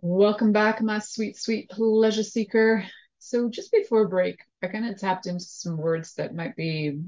Welcome 0.00 0.50
back, 0.50 0.82
my 0.82 0.98
sweet, 0.98 1.36
sweet 1.36 1.70
pleasure 1.70 2.24
seeker. 2.24 2.84
So 3.20 3.48
just 3.48 3.70
before 3.70 4.08
break, 4.08 4.40
I 4.62 4.68
kind 4.68 4.86
of 4.86 4.98
tapped 4.98 5.26
into 5.26 5.44
some 5.44 5.76
words 5.76 6.14
that 6.14 6.34
might 6.34 6.56
be 6.56 7.00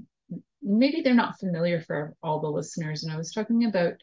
maybe 0.63 1.01
they're 1.03 1.15
not 1.15 1.41
familiar 1.41 1.81
for 1.81 2.15
all 2.23 2.41
the 2.41 2.51
listeners. 2.51 3.03
And 3.03 3.13
I 3.13 3.17
was 3.17 3.33
talking 3.33 3.65
about 3.65 3.95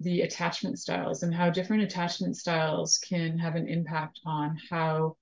the 0.00 0.22
attachment 0.22 0.78
styles 0.78 1.22
and 1.22 1.34
how 1.34 1.50
different 1.50 1.82
attachment 1.82 2.36
styles 2.36 2.98
can 2.98 3.38
have 3.38 3.54
an 3.54 3.68
impact 3.68 4.20
on 4.24 4.58
how 4.70 5.16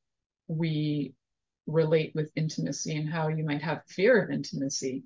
we 0.47 1.15
relate 1.67 2.13
with 2.15 2.31
intimacy 2.37 2.97
and 2.97 3.09
how 3.09 3.29
you 3.29 3.45
might 3.45 3.63
have 3.63 3.83
fear 3.89 4.23
of 4.23 4.31
intimacy 4.31 5.05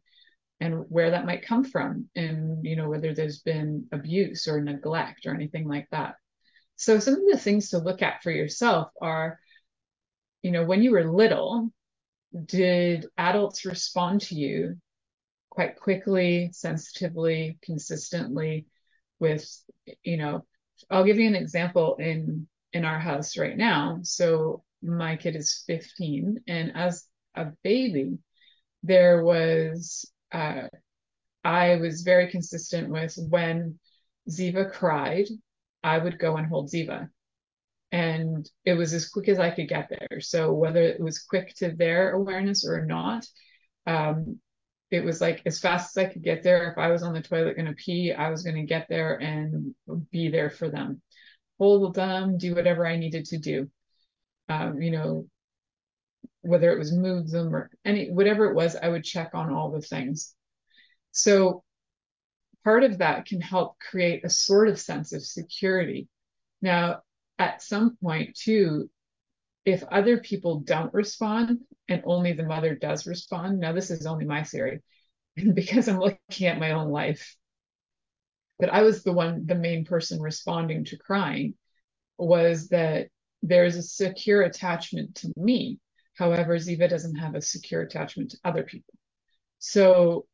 and 0.61 0.85
where 0.89 1.11
that 1.11 1.27
might 1.27 1.45
come 1.45 1.65
from 1.65 2.09
and 2.17 2.65
you 2.65 2.77
know 2.77 2.89
whether 2.89 3.13
there's 3.13 3.41
been 3.41 3.87
abuse 3.93 4.49
or 4.49 4.61
neglect 4.61 5.27
or 5.27 5.35
anything 5.35 5.69
like 5.69 5.87
that 5.91 6.15
so 6.77 6.99
some 6.99 7.15
of 7.15 7.21
the 7.31 7.37
things 7.37 7.69
to 7.69 7.79
look 7.79 8.01
at 8.01 8.23
for 8.23 8.31
yourself 8.31 8.89
are 9.03 9.39
you 10.47 10.53
know, 10.53 10.65
when 10.65 10.81
you 10.81 10.93
were 10.93 11.03
little, 11.03 11.73
did 12.45 13.07
adults 13.17 13.65
respond 13.65 14.21
to 14.23 14.35
you 14.35 14.77
quite 15.51 15.77
quickly, 15.77 16.51
sensitively, 16.53 17.59
consistently 17.63 18.67
with, 19.19 19.49
you 20.03 20.17
know, 20.17 20.45
I'll 20.91 21.05
give 21.05 21.19
you 21.19 21.27
an 21.29 21.35
example 21.35 21.97
in 21.97 22.47
in 22.73 22.85
our 22.85 22.99
house 22.99 23.39
right 23.39 23.57
now. 23.57 24.01
So 24.03 24.65
my 24.83 25.17
kid 25.17 25.37
is 25.37 25.65
15 25.67 26.41
and 26.47 26.77
as 26.77 27.07
a 27.35 27.47
baby 27.63 28.19
there 28.83 29.25
was 29.25 30.11
uh, 30.33 30.69
I 31.45 31.77
was 31.77 32.03
very 32.03 32.31
consistent 32.31 32.89
with 32.91 33.17
when 33.29 33.79
Ziva 34.29 34.73
cried, 34.73 35.27
I 35.83 35.99
would 35.99 36.19
go 36.19 36.37
and 36.37 36.47
hold 36.47 36.71
Ziva 36.71 37.09
and 37.97 38.47
it 38.67 38.75
was 38.75 38.93
as 38.93 39.09
quick 39.09 39.27
as 39.27 39.39
I 39.39 39.49
could 39.49 39.69
get 39.69 39.89
there. 39.89 40.21
So 40.21 40.53
whether 40.53 40.83
it 40.83 41.01
was 41.01 41.21
quick 41.21 41.55
to 41.57 41.71
their 41.71 42.13
awareness 42.13 42.67
or 42.69 42.85
not, 42.85 43.25
um, 43.87 44.39
it 44.91 45.03
was 45.03 45.23
like 45.23 45.41
as 45.47 45.59
fast 45.59 45.97
as 45.97 46.05
I 46.05 46.13
could 46.13 46.23
get 46.23 46.43
there. 46.43 46.71
If 46.71 46.77
I 46.77 46.89
was 46.89 47.03
on 47.03 47.15
the 47.15 47.23
toilet 47.23 47.57
going 47.57 47.69
to 47.69 47.73
pee, 47.73 48.13
I 48.13 48.29
was 48.29 48.43
going 48.43 48.57
to 48.57 48.65
get 48.65 48.87
there 48.91 49.17
and 49.17 49.75
be 50.11 50.29
there 50.29 50.51
for 50.51 50.69
them, 50.69 51.01
hold 51.59 51.95
them, 51.95 52.37
do 52.37 52.55
whatever 52.55 52.87
I 52.87 52.97
needed 52.99 53.25
to 53.27 53.39
do. 53.39 53.71
Um, 54.51 54.83
you 54.83 54.91
know, 54.91 55.27
whether 56.43 56.73
it 56.73 56.79
was 56.79 56.93
move 56.93 57.31
them 57.31 57.57
or 57.57 57.71
any 57.83 58.11
whatever 58.11 58.45
it 58.51 58.55
was, 58.55 58.77
I 58.77 58.89
would 58.89 59.05
check 59.05 59.31
on 59.33 59.51
all 59.51 59.71
the 59.71 59.81
things. 59.81 60.35
So 61.13 61.65
part 62.63 62.85
of 62.85 62.99
that 62.99 63.25
can 63.25 63.41
help 63.41 63.79
create 63.79 64.23
a 64.23 64.29
sort 64.29 64.69
of 64.69 64.79
sense 64.79 65.15
of 65.15 65.23
security. 65.25 66.09
Now, 66.61 67.01
at 67.39 67.63
some 67.63 67.97
point 68.03 68.37
too, 68.37 68.91
if 69.65 69.83
other 69.91 70.19
people 70.19 70.61
don't 70.61 70.95
respond 70.95 71.59
and 71.89 72.03
only 72.05 72.33
the 72.33 72.45
mother 72.45 72.75
does 72.75 73.07
respond, 73.07 73.59
now 73.59 73.73
this 73.73 73.91
is 73.91 74.07
only 74.07 74.25
my 74.25 74.45
theory 74.45 74.81
because 75.55 75.89
I'm 75.89 75.99
looking 75.99 76.47
at 76.47 76.61
my 76.61 76.71
own 76.73 76.91
life. 76.91 77.37
But 78.59 78.71
I 78.71 78.83
was 78.83 79.03
the 79.03 79.13
one, 79.13 79.45
the 79.47 79.55
main 79.55 79.85
person 79.85 80.23
responding 80.23 80.85
to 80.87 80.97
crying 80.97 81.55
was 82.17 82.69
that 82.69 83.09
there's 83.43 83.77
a 83.77 83.83
secure 83.83 84.43
attachment 84.43 85.17
to 85.17 85.33
me. 85.37 85.79
However, 86.15 86.57
Ziva 86.57 86.89
doesn't 86.89 87.17
have 87.17 87.35
a 87.35 87.43
secure 87.43 87.83
attachment 87.83 88.31
to 88.31 88.39
other 88.45 88.63
people. 88.63 88.95
So 89.59 90.27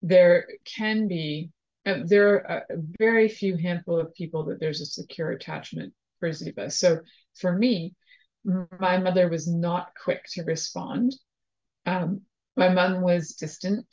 there 0.00 0.46
can 0.64 1.08
be, 1.08 1.50
uh, 1.84 1.98
there 2.04 2.28
are 2.28 2.64
a 2.70 2.76
very 2.98 3.28
few 3.28 3.56
handful 3.58 4.00
of 4.00 4.14
people 4.14 4.44
that 4.46 4.60
there's 4.60 4.80
a 4.80 4.86
secure 4.86 5.32
attachment 5.32 5.92
for 6.20 6.30
Ziva. 6.30 6.72
So 6.72 7.00
for 7.34 7.52
me, 7.52 7.94
my 8.44 8.98
mother 8.98 9.28
was 9.28 9.48
not 9.48 9.88
quick 10.02 10.24
to 10.32 10.44
respond. 10.44 11.14
Um, 11.84 12.22
my 12.56 12.68
mom 12.68 13.02
was 13.02 13.34
distant. 13.34 13.86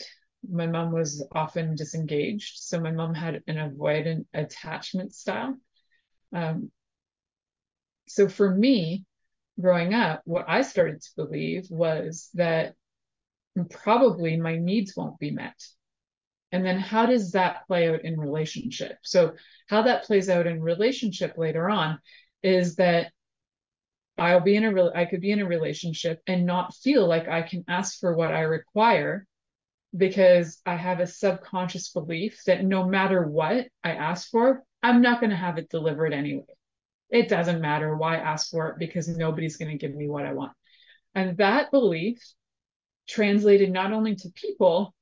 My 0.50 0.68
mom 0.68 0.92
was 0.92 1.26
often 1.34 1.76
disengaged. 1.76 2.60
So 2.60 2.80
my 2.80 2.92
mom 2.92 3.14
had 3.14 3.42
an 3.48 3.56
avoidant 3.56 4.26
attachment 4.34 5.14
style. 5.14 5.56
Um, 6.34 6.72
so 8.08 8.28
for 8.28 8.54
me, 8.54 9.06
growing 9.60 9.94
up, 9.94 10.22
what 10.26 10.46
I 10.48 10.62
started 10.62 11.02
to 11.02 11.10
believe 11.16 11.68
was 11.70 12.30
that 12.34 12.76
probably 13.70 14.38
my 14.38 14.58
needs 14.58 14.96
won't 14.96 15.20
be 15.20 15.32
met. 15.32 15.60
And 16.54 16.64
then 16.64 16.78
how 16.78 17.08
does 17.08 17.32
that 17.32 17.66
play 17.68 17.90
out 17.90 18.06
in 18.06 18.20
relationship? 18.20 19.00
So 19.02 19.34
how 19.68 19.82
that 19.82 20.04
plays 20.04 20.30
out 20.30 20.46
in 20.46 20.62
relationship 20.62 21.36
later 21.36 21.68
on 21.68 21.98
is 22.44 22.76
that 22.76 23.12
I'll 24.20 24.40
be 24.40 24.56
in 24.56 24.64
a 24.64 24.72
real 24.72 24.92
I 24.94 25.06
could 25.06 25.20
be 25.20 25.32
in 25.32 25.42
a 25.42 25.48
relationship 25.48 26.22
and 26.28 26.46
not 26.46 26.76
feel 26.76 27.08
like 27.08 27.28
I 27.28 27.42
can 27.42 27.66
ask 27.68 28.00
for 28.00 28.16
what 28.16 28.32
I 28.32 28.42
require 28.42 29.26
because 29.98 30.62
I 30.64 30.76
have 30.76 31.00
a 31.00 31.08
subconscious 31.08 31.90
belief 31.90 32.44
that 32.46 32.64
no 32.64 32.88
matter 32.88 33.28
what 33.28 33.68
I 33.84 33.92
ask 33.94 34.30
for, 34.30 34.64
I'm 34.84 35.02
not 35.02 35.22
going 35.22 35.32
to 35.32 35.36
have 35.36 35.58
it 35.58 35.70
delivered 35.70 36.14
anyway. 36.14 36.46
It 37.10 37.30
doesn't 37.30 37.62
matter 37.62 37.96
why 37.98 38.18
I 38.18 38.32
ask 38.34 38.52
for 38.52 38.70
it 38.70 38.78
because 38.78 39.08
nobody's 39.08 39.58
going 39.58 39.72
to 39.72 39.78
give 39.78 39.96
me 39.96 40.08
what 40.08 40.28
I 40.28 40.34
want. 40.34 40.52
And 41.16 41.38
that 41.38 41.72
belief 41.72 42.20
translated 43.08 43.72
not 43.72 43.92
only 43.92 44.16
to 44.18 44.30
people, 44.30 44.94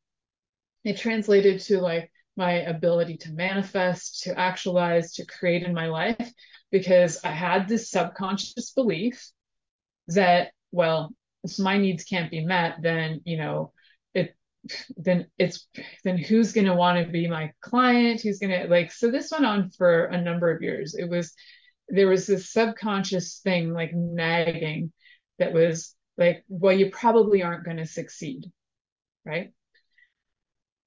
it 0.83 0.97
translated 0.97 1.59
to 1.61 1.79
like 1.79 2.11
my 2.37 2.53
ability 2.53 3.17
to 3.17 3.33
manifest, 3.33 4.23
to 4.23 4.37
actualize, 4.37 5.13
to 5.13 5.25
create 5.25 5.63
in 5.63 5.73
my 5.73 5.87
life, 5.87 6.31
because 6.71 7.19
I 7.23 7.31
had 7.31 7.67
this 7.67 7.91
subconscious 7.91 8.71
belief 8.71 9.29
that, 10.07 10.51
well, 10.71 11.13
if 11.43 11.59
my 11.59 11.77
needs 11.77 12.03
can't 12.03 12.31
be 12.31 12.45
met, 12.45 12.77
then, 12.81 13.21
you 13.25 13.37
know, 13.37 13.73
it, 14.13 14.35
then 14.95 15.27
it's, 15.37 15.67
then 16.03 16.17
who's 16.17 16.53
going 16.53 16.67
to 16.67 16.73
want 16.73 17.05
to 17.05 17.11
be 17.11 17.27
my 17.27 17.51
client? 17.61 18.21
Who's 18.21 18.39
going 18.39 18.57
to 18.57 18.67
like, 18.67 18.91
so 18.91 19.11
this 19.11 19.31
went 19.31 19.45
on 19.45 19.69
for 19.71 20.05
a 20.05 20.21
number 20.21 20.49
of 20.49 20.61
years. 20.61 20.95
It 20.95 21.09
was, 21.09 21.33
there 21.89 22.07
was 22.07 22.27
this 22.27 22.51
subconscious 22.51 23.39
thing 23.43 23.73
like 23.73 23.91
nagging 23.93 24.93
that 25.39 25.51
was 25.51 25.95
like, 26.17 26.45
well, 26.47 26.75
you 26.75 26.89
probably 26.91 27.43
aren't 27.43 27.65
going 27.65 27.77
to 27.77 27.85
succeed. 27.85 28.51
Right. 29.25 29.51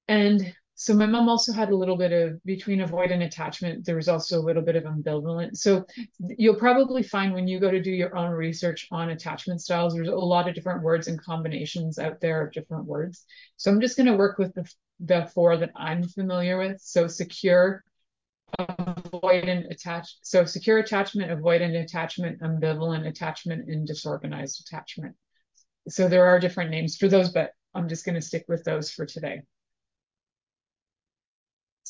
And 0.07 0.53
so 0.77 0.93
my 0.93 1.05
mom 1.05 1.29
also 1.29 1.53
had 1.53 1.69
a 1.69 1.75
little 1.75 1.95
bit 1.95 2.11
of 2.11 2.43
between 2.43 2.79
avoidant 2.79 3.25
attachment, 3.25 3.85
there 3.85 3.95
was 3.95 4.09
also 4.09 4.39
a 4.39 4.43
little 4.43 4.61
bit 4.61 4.75
of 4.75 4.83
ambivalent. 4.83 5.55
So 5.55 5.85
you'll 6.19 6.55
probably 6.55 7.01
find 7.01 7.33
when 7.33 7.47
you 7.47 7.61
go 7.61 7.71
to 7.71 7.81
do 7.81 7.91
your 7.91 8.15
own 8.17 8.31
research 8.31 8.87
on 8.91 9.11
attachment 9.11 9.61
styles, 9.61 9.93
there's 9.93 10.09
a 10.09 10.15
lot 10.15 10.49
of 10.49 10.53
different 10.53 10.83
words 10.83 11.07
and 11.07 11.21
combinations 11.21 11.97
out 11.97 12.19
there 12.19 12.45
of 12.45 12.51
different 12.51 12.85
words. 12.85 13.25
So 13.55 13.71
I'm 13.71 13.79
just 13.79 13.95
going 13.95 14.07
to 14.07 14.17
work 14.17 14.37
with 14.37 14.53
the, 14.53 14.69
the 14.99 15.31
four 15.33 15.55
that 15.57 15.71
I'm 15.77 16.03
familiar 16.09 16.57
with. 16.57 16.81
So 16.81 17.07
secure, 17.07 17.81
avoidant 18.59 19.71
attached. 19.71 20.17
So 20.23 20.43
secure 20.43 20.79
attachment, 20.79 21.31
avoidant 21.31 21.81
attachment, 21.81 22.41
ambivalent 22.41 23.07
attachment, 23.07 23.69
and 23.69 23.87
disorganized 23.87 24.67
attachment. 24.67 25.15
So 25.87 26.09
there 26.09 26.25
are 26.25 26.39
different 26.39 26.71
names 26.71 26.97
for 26.97 27.07
those, 27.07 27.29
but 27.29 27.51
I'm 27.73 27.87
just 27.87 28.03
going 28.03 28.15
to 28.15 28.21
stick 28.21 28.43
with 28.49 28.65
those 28.65 28.91
for 28.91 29.05
today. 29.05 29.41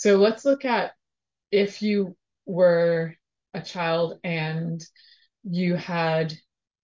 So 0.05 0.17
let's 0.17 0.45
look 0.45 0.65
at 0.65 0.91
if 1.49 1.81
you 1.81 2.15
were 2.45 3.15
a 3.55 3.61
child 3.61 4.19
and 4.23 4.79
you 5.43 5.73
had 5.73 6.31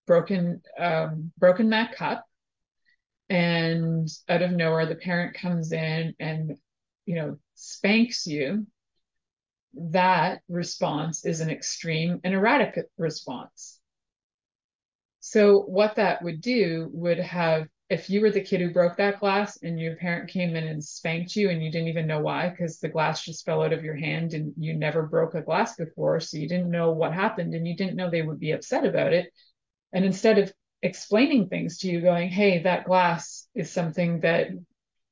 broken 0.08 0.60
um, 0.76 1.30
broken 1.38 1.70
that 1.70 1.94
cup, 1.94 2.26
and 3.28 4.08
out 4.28 4.42
of 4.42 4.50
nowhere 4.50 4.86
the 4.86 4.96
parent 4.96 5.36
comes 5.36 5.70
in 5.70 6.16
and 6.18 6.56
you 7.06 7.14
know 7.14 7.38
spanks 7.54 8.26
you. 8.26 8.66
That 9.74 10.40
response 10.48 11.24
is 11.24 11.38
an 11.38 11.48
extreme 11.48 12.18
and 12.24 12.34
erratic 12.34 12.76
response. 12.98 13.78
So 15.20 15.60
what 15.60 15.94
that 15.94 16.24
would 16.24 16.40
do 16.40 16.90
would 16.92 17.20
have 17.20 17.68
if 17.92 18.08
you 18.08 18.22
were 18.22 18.30
the 18.30 18.40
kid 18.40 18.62
who 18.62 18.70
broke 18.70 18.96
that 18.96 19.20
glass 19.20 19.58
and 19.62 19.78
your 19.78 19.96
parent 19.96 20.30
came 20.30 20.56
in 20.56 20.66
and 20.66 20.82
spanked 20.82 21.36
you 21.36 21.50
and 21.50 21.62
you 21.62 21.70
didn't 21.70 21.88
even 21.88 22.06
know 22.06 22.20
why 22.20 22.48
because 22.48 22.78
the 22.78 22.88
glass 22.88 23.22
just 23.22 23.44
fell 23.44 23.62
out 23.62 23.74
of 23.74 23.84
your 23.84 23.94
hand 23.94 24.32
and 24.32 24.54
you 24.56 24.72
never 24.72 25.02
broke 25.02 25.34
a 25.34 25.42
glass 25.42 25.76
before 25.76 26.18
so 26.18 26.38
you 26.38 26.48
didn't 26.48 26.70
know 26.70 26.92
what 26.92 27.12
happened 27.12 27.52
and 27.52 27.68
you 27.68 27.76
didn't 27.76 27.94
know 27.94 28.08
they 28.08 28.22
would 28.22 28.40
be 28.40 28.52
upset 28.52 28.86
about 28.86 29.12
it. 29.12 29.30
And 29.92 30.06
instead 30.06 30.38
of 30.38 30.50
explaining 30.80 31.48
things 31.48 31.78
to 31.78 31.88
you 31.88 32.00
going 32.00 32.30
hey 32.30 32.62
that 32.62 32.86
glass 32.86 33.46
is 33.54 33.70
something 33.70 34.20
that 34.20 34.48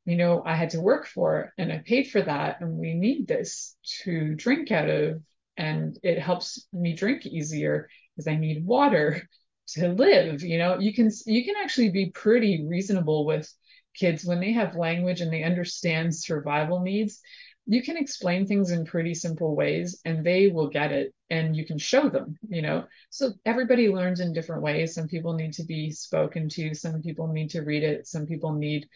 you 0.04 0.16
know 0.16 0.42
i 0.44 0.56
had 0.56 0.70
to 0.70 0.80
work 0.80 1.06
for 1.06 1.52
and 1.58 1.70
i 1.70 1.78
paid 1.78 2.10
for 2.10 2.20
that 2.20 2.60
and 2.60 2.76
we 2.76 2.92
need 2.94 3.28
this 3.28 3.76
to 4.02 4.34
drink 4.34 4.72
out 4.72 4.88
of 4.88 5.22
and 5.56 5.96
it 6.02 6.18
helps 6.18 6.66
me 6.72 6.92
drink 6.92 7.24
easier 7.24 7.88
because 8.16 8.26
i 8.26 8.34
need 8.34 8.66
water 8.66 9.28
to 9.74 9.88
live 9.88 10.42
you 10.42 10.58
know? 10.58 10.78
You 10.78 10.92
can 10.94 11.10
you 11.26 11.44
can 11.44 11.54
actually 11.62 11.90
be 11.90 12.10
pretty 12.10 12.66
reasonable 12.66 13.24
with 13.24 13.52
kids 13.94 14.24
when 14.24 14.40
they 14.40 14.52
have 14.52 14.76
language 14.76 15.20
and 15.20 15.32
they 15.32 15.42
understand 15.42 16.14
survival 16.14 16.80
needs. 16.80 17.20
You 17.66 17.82
can 17.82 17.96
explain 17.96 18.46
things 18.46 18.70
in 18.70 18.84
pretty 18.84 19.14
simple 19.14 19.54
ways 19.54 20.00
and 20.04 20.24
they 20.24 20.48
will 20.48 20.68
get 20.68 20.92
it 20.92 21.14
and 21.28 21.56
you 21.56 21.64
can 21.64 21.78
show 21.78 22.08
them 22.08 22.36
you 22.48 22.62
know? 22.62 22.84
So 23.10 23.32
everybody 23.44 23.88
learns 23.88 24.20
in 24.20 24.32
different 24.32 24.62
ways. 24.62 24.94
Some 24.94 25.08
people 25.08 25.34
need 25.34 25.52
to 25.54 25.64
be 25.64 25.90
spoken 25.90 26.48
to 26.50 26.74
some 26.74 27.02
people 27.02 27.28
need 27.28 27.50
to 27.50 27.62
read 27.62 27.82
it 27.82 28.06
some 28.06 28.26
people 28.26 28.52
need 28.54 28.88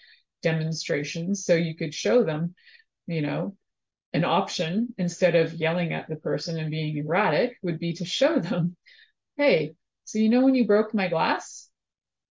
demonstrations. 0.43 1.45
So 1.45 1.55
you 1.55 1.75
could 1.75 1.95
show 1.95 2.25
them 2.25 2.55
you 3.07 3.23
know 3.23 3.57
an 4.13 4.25
option 4.25 4.95
instead 4.97 5.35
of 5.35 5.55
yelling 5.55 5.93
at 5.93 6.09
the 6.09 6.17
person 6.17 6.59
and 6.59 6.71
being 6.71 6.97
erratic 6.97 7.57
would 7.63 7.79
be 7.79 7.93
to 7.95 8.05
show 8.05 8.39
them 8.39 8.77
hey 9.37 9.75
so 10.15 10.21
you 10.21 10.29
know 10.29 10.43
when 10.43 10.55
you 10.55 10.65
broke 10.65 10.95
my 10.95 11.09
glass? 11.09 11.69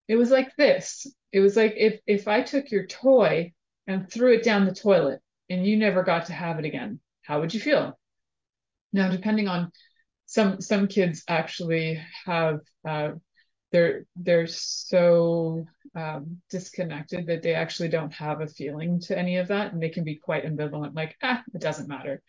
It 0.08 0.16
was 0.16 0.30
like 0.30 0.56
this. 0.56 1.06
It 1.32 1.40
was 1.40 1.54
like 1.54 1.74
if 1.76 2.00
if 2.06 2.28
I 2.28 2.40
took 2.40 2.70
your 2.70 2.86
toy 2.86 3.52
and 3.86 4.10
threw 4.10 4.32
it 4.32 4.42
down 4.42 4.64
the 4.64 4.74
toilet 4.74 5.20
and 5.50 5.66
you 5.66 5.76
never 5.76 6.02
got 6.02 6.24
to 6.26 6.32
have 6.32 6.58
it 6.58 6.64
again, 6.64 6.98
how 7.20 7.40
would 7.40 7.52
you 7.52 7.60
feel? 7.60 7.98
Now, 8.94 9.10
depending 9.10 9.48
on 9.48 9.70
some 10.24 10.62
some 10.62 10.88
kids 10.88 11.24
actually 11.28 12.00
have 12.24 12.60
uh, 12.88 13.10
they're 13.70 14.06
they're 14.16 14.46
so 14.46 15.66
um, 15.94 16.40
disconnected 16.48 17.26
that 17.26 17.42
they 17.42 17.52
actually 17.52 17.90
don't 17.90 18.14
have 18.14 18.40
a 18.40 18.46
feeling 18.46 18.98
to 19.00 19.18
any 19.18 19.36
of 19.36 19.48
that, 19.48 19.74
and 19.74 19.82
they 19.82 19.90
can 19.90 20.04
be 20.04 20.16
quite 20.16 20.46
ambivalent, 20.46 20.96
like 20.96 21.16
ah, 21.22 21.42
it 21.52 21.60
doesn't 21.60 21.88
matter. 21.88 22.22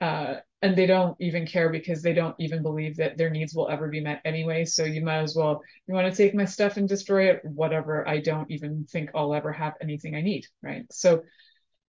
Uh, 0.00 0.36
and 0.62 0.76
they 0.76 0.86
don't 0.86 1.16
even 1.20 1.46
care 1.46 1.68
because 1.68 2.02
they 2.02 2.12
don't 2.12 2.34
even 2.38 2.62
believe 2.62 2.96
that 2.96 3.16
their 3.16 3.30
needs 3.30 3.54
will 3.54 3.68
ever 3.68 3.88
be 3.88 4.00
met 4.00 4.20
anyway. 4.24 4.64
So 4.64 4.84
you 4.84 5.02
might 5.02 5.18
as 5.20 5.36
well, 5.36 5.62
you 5.86 5.94
want 5.94 6.12
to 6.12 6.16
take 6.16 6.34
my 6.34 6.44
stuff 6.44 6.76
and 6.76 6.88
destroy 6.88 7.30
it, 7.30 7.40
whatever. 7.44 8.06
I 8.08 8.20
don't 8.20 8.50
even 8.50 8.84
think 8.90 9.10
I'll 9.14 9.34
ever 9.34 9.52
have 9.52 9.74
anything 9.80 10.14
I 10.14 10.22
need, 10.22 10.46
right? 10.62 10.84
So 10.90 11.22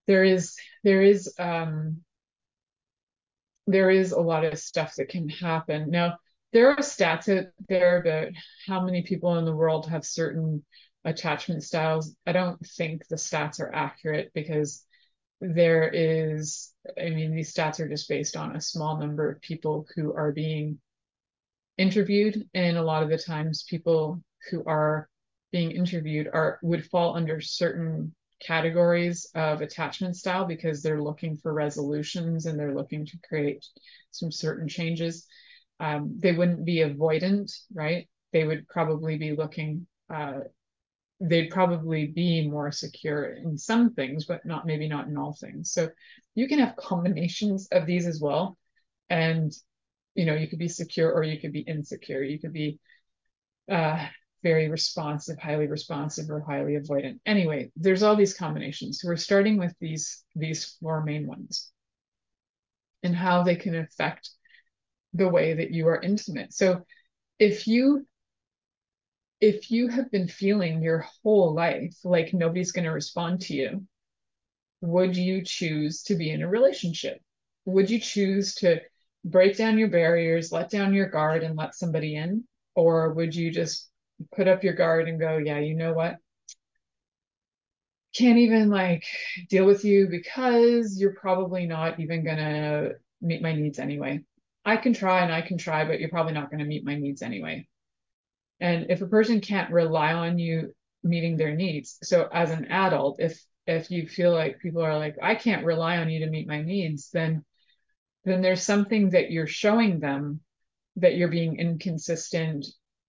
there 0.06 0.24
is 0.24 0.56
there 0.84 1.02
is 1.02 1.34
um 1.38 2.02
there 3.68 3.90
is 3.90 4.12
a 4.12 4.20
lot 4.20 4.46
of 4.46 4.58
stuff 4.60 4.96
that 4.96 5.10
can 5.10 5.28
happen. 5.30 5.90
Now 5.90 6.18
there 6.54 6.70
are 6.72 6.78
stats 6.78 7.28
out 7.36 7.48
there 7.68 8.00
about 8.02 8.30
how 8.66 8.84
many 8.84 9.04
people 9.04 9.38
in 9.38 9.46
the 9.46 9.56
world 9.56 9.90
have 9.90 10.06
certain 10.06 10.64
attachment 11.04 11.64
styles. 11.64 12.16
I 12.26 12.32
don't 12.32 12.60
think 12.66 13.08
the 13.08 13.16
stats 13.16 13.60
are 13.60 13.74
accurate 13.74 14.32
because 14.34 14.84
there 15.42 15.90
is, 15.90 16.74
I 17.00 17.10
mean, 17.10 17.36
these 17.36 17.54
stats 17.54 17.80
are 17.80 17.90
just 17.90 18.10
based 18.10 18.38
on 18.38 18.56
a 18.56 18.62
small 18.62 18.98
number 18.98 19.30
of 19.30 19.42
people 19.42 19.88
who 19.96 20.14
are 20.14 20.32
being 20.32 20.80
interviewed. 21.78 22.48
And 22.54 22.78
a 22.78 22.84
lot 22.84 23.04
of 23.04 23.10
the 23.10 23.18
times 23.18 23.66
people 23.70 24.22
who 24.50 24.64
are 24.66 25.10
being 25.52 25.72
interviewed 25.72 26.28
are 26.32 26.60
would 26.62 26.86
fall 26.86 27.16
under 27.16 27.42
certain 27.42 28.14
categories 28.40 29.30
of 29.34 29.62
attachment 29.62 30.16
style 30.16 30.46
because 30.46 30.82
they're 30.82 31.02
looking 31.02 31.38
for 31.38 31.54
resolutions 31.54 32.46
and 32.46 32.60
they're 32.60 32.76
looking 32.76 33.06
to 33.06 33.18
create 33.28 33.66
some 34.12 34.32
certain 34.32 34.68
changes. 34.68 35.26
Um, 35.80 36.18
they 36.20 36.34
wouldn't 36.34 36.66
be 36.66 36.78
avoidant, 36.78 37.52
right? 37.74 38.08
They 38.34 38.44
would 38.44 38.68
probably 38.68 39.18
be 39.18 39.32
looking 39.32 39.88
uh, 40.14 40.42
they'd 41.20 41.50
probably 41.50 42.08
be 42.08 42.48
more 42.48 42.72
secure 42.72 43.26
in 43.26 43.58
some 43.58 43.94
things, 43.94 44.26
but 44.26 44.46
not 44.46 44.66
maybe 44.66 44.88
not 44.88 45.08
in 45.08 45.18
all 45.18 45.34
things. 45.34 45.72
So 45.72 45.90
you 46.36 46.48
can 46.48 46.60
have 46.60 46.76
combinations 46.76 47.68
of 47.72 47.86
these 47.86 48.06
as 48.06 48.22
well. 48.22 48.58
And 49.10 49.52
you 50.16 50.26
know, 50.26 50.36
you 50.36 50.48
could 50.48 50.60
be 50.60 50.68
secure 50.68 51.12
or 51.12 51.24
you 51.24 51.40
could 51.40 51.54
be 51.54 51.60
insecure. 51.62 52.24
You 52.24 52.40
could 52.40 52.54
be 52.54 52.80
uh, 53.72 54.08
very 54.44 54.68
responsive, 54.68 55.38
highly 55.38 55.68
responsive, 55.68 56.30
or 56.30 56.42
highly 56.42 56.74
avoidant. 56.74 57.20
Anyway, 57.26 57.72
there's 57.76 58.02
all 58.04 58.16
these 58.16 58.34
combinations. 58.34 59.00
So 59.00 59.10
we're 59.10 59.16
starting 59.16 59.58
with 59.58 59.76
these 59.80 60.24
these 60.36 60.78
four 60.80 61.04
main 61.04 61.28
ones 61.28 61.72
and 63.04 63.16
how 63.16 63.44
they 63.44 63.56
can 63.56 63.76
affect 63.76 64.30
the 65.14 65.30
way 65.30 65.54
that 65.54 65.72
you 65.72 65.88
are 65.88 66.02
intimate. 66.02 66.54
So 66.54 66.82
if 67.40 67.68
you 67.68 68.08
if 69.40 69.72
you 69.72 69.88
have 69.90 70.12
been 70.12 70.28
feeling 70.28 70.82
your 70.82 71.06
whole 71.24 71.54
life 71.54 71.96
like 72.04 72.34
nobody's 72.34 72.72
going 72.72 72.86
to 72.86 72.92
respond 72.92 73.42
to 73.42 73.54
you, 73.54 73.86
would 74.82 75.16
you 75.16 75.44
choose 75.44 76.04
to 76.04 76.16
be 76.16 76.32
in 76.32 76.42
a 76.42 76.48
relationship? 76.48 77.22
Would 77.66 77.90
you 77.90 78.00
choose 78.00 78.56
to 78.56 78.82
break 79.26 79.58
down 79.58 79.78
your 79.78 79.90
barriers, 79.90 80.52
let 80.52 80.70
down 80.70 80.94
your 80.94 81.10
guard, 81.10 81.44
and 81.44 81.58
let 81.58 81.76
somebody 81.76 82.16
in? 82.16 82.46
Or 82.76 83.14
would 83.14 83.36
you 83.36 83.52
just 83.52 83.90
put 84.36 84.48
up 84.48 84.64
your 84.64 84.74
guard 84.74 85.08
and 85.08 85.20
go, 85.20 85.38
yeah, 85.38 85.60
you 85.60 85.76
know 85.76 85.94
what? 85.94 86.18
can't 88.16 88.40
even 88.40 88.70
like 88.70 89.06
deal 89.48 89.64
with 89.66 89.86
you 89.86 90.08
because 90.08 91.00
you're 91.00 91.14
probably 91.14 91.68
not 91.68 92.00
even 92.00 92.26
gonna 92.26 92.90
meet 93.22 93.42
my 93.42 93.54
needs 93.54 93.78
anyway. 93.78 94.22
I 94.66 94.78
can 94.78 94.94
try 94.94 95.22
and 95.24 95.32
I 95.32 95.42
can 95.42 95.58
try, 95.58 95.86
but 95.86 96.00
you're 96.00 96.10
probably 96.10 96.34
not 96.34 96.50
going 96.50 96.60
to 96.60 96.66
meet 96.66 96.84
my 96.84 96.96
needs 96.96 97.22
anyway. 97.22 97.68
And 98.60 98.88
if 98.90 99.02
a 99.02 99.08
person 99.08 99.42
can't 99.42 99.72
rely 99.72 100.14
on 100.14 100.40
you 100.40 100.74
meeting 101.04 101.38
their 101.38 101.56
needs, 101.56 101.98
so 102.04 102.28
as 102.32 102.52
an 102.52 102.66
adult, 102.66 103.20
if 103.20 103.40
if 103.66 103.92
you 103.92 104.08
feel 104.08 104.32
like 104.32 104.60
people 104.60 104.82
are 104.82 104.98
like, 104.98 105.16
I 105.22 105.36
can't 105.36 105.66
rely 105.66 105.98
on 105.98 106.10
you 106.10 106.20
to 106.22 106.30
meet 106.30 106.48
my 106.48 106.62
needs, 106.62 107.10
then 107.12 107.44
then 108.24 108.42
there's 108.42 108.64
something 108.64 109.12
that 109.12 109.32
you're 109.32 109.48
showing 109.48 110.00
them 110.00 110.42
that 110.98 111.16
you're 111.16 111.30
being 111.30 111.60
inconsistent 111.60 112.66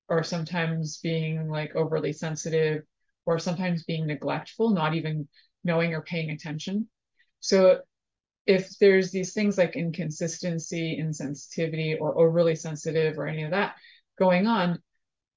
or 0.08 0.22
sometimes 0.22 0.98
being 0.98 1.48
like 1.48 1.74
overly 1.74 2.12
sensitive 2.12 2.82
or 3.26 3.38
sometimes 3.38 3.84
being 3.84 4.06
neglectful, 4.06 4.70
not 4.70 4.94
even 4.94 5.28
knowing 5.64 5.94
or 5.94 6.02
paying 6.02 6.30
attention. 6.30 6.88
So 7.40 7.80
if 8.46 8.78
there's 8.78 9.10
these 9.10 9.34
things 9.34 9.58
like 9.58 9.76
inconsistency, 9.76 10.98
insensitivity, 11.00 12.00
or 12.00 12.16
overly 12.18 12.54
sensitive 12.54 13.18
or 13.18 13.26
any 13.26 13.42
of 13.42 13.50
that 13.50 13.74
going 14.18 14.46
on, 14.46 14.80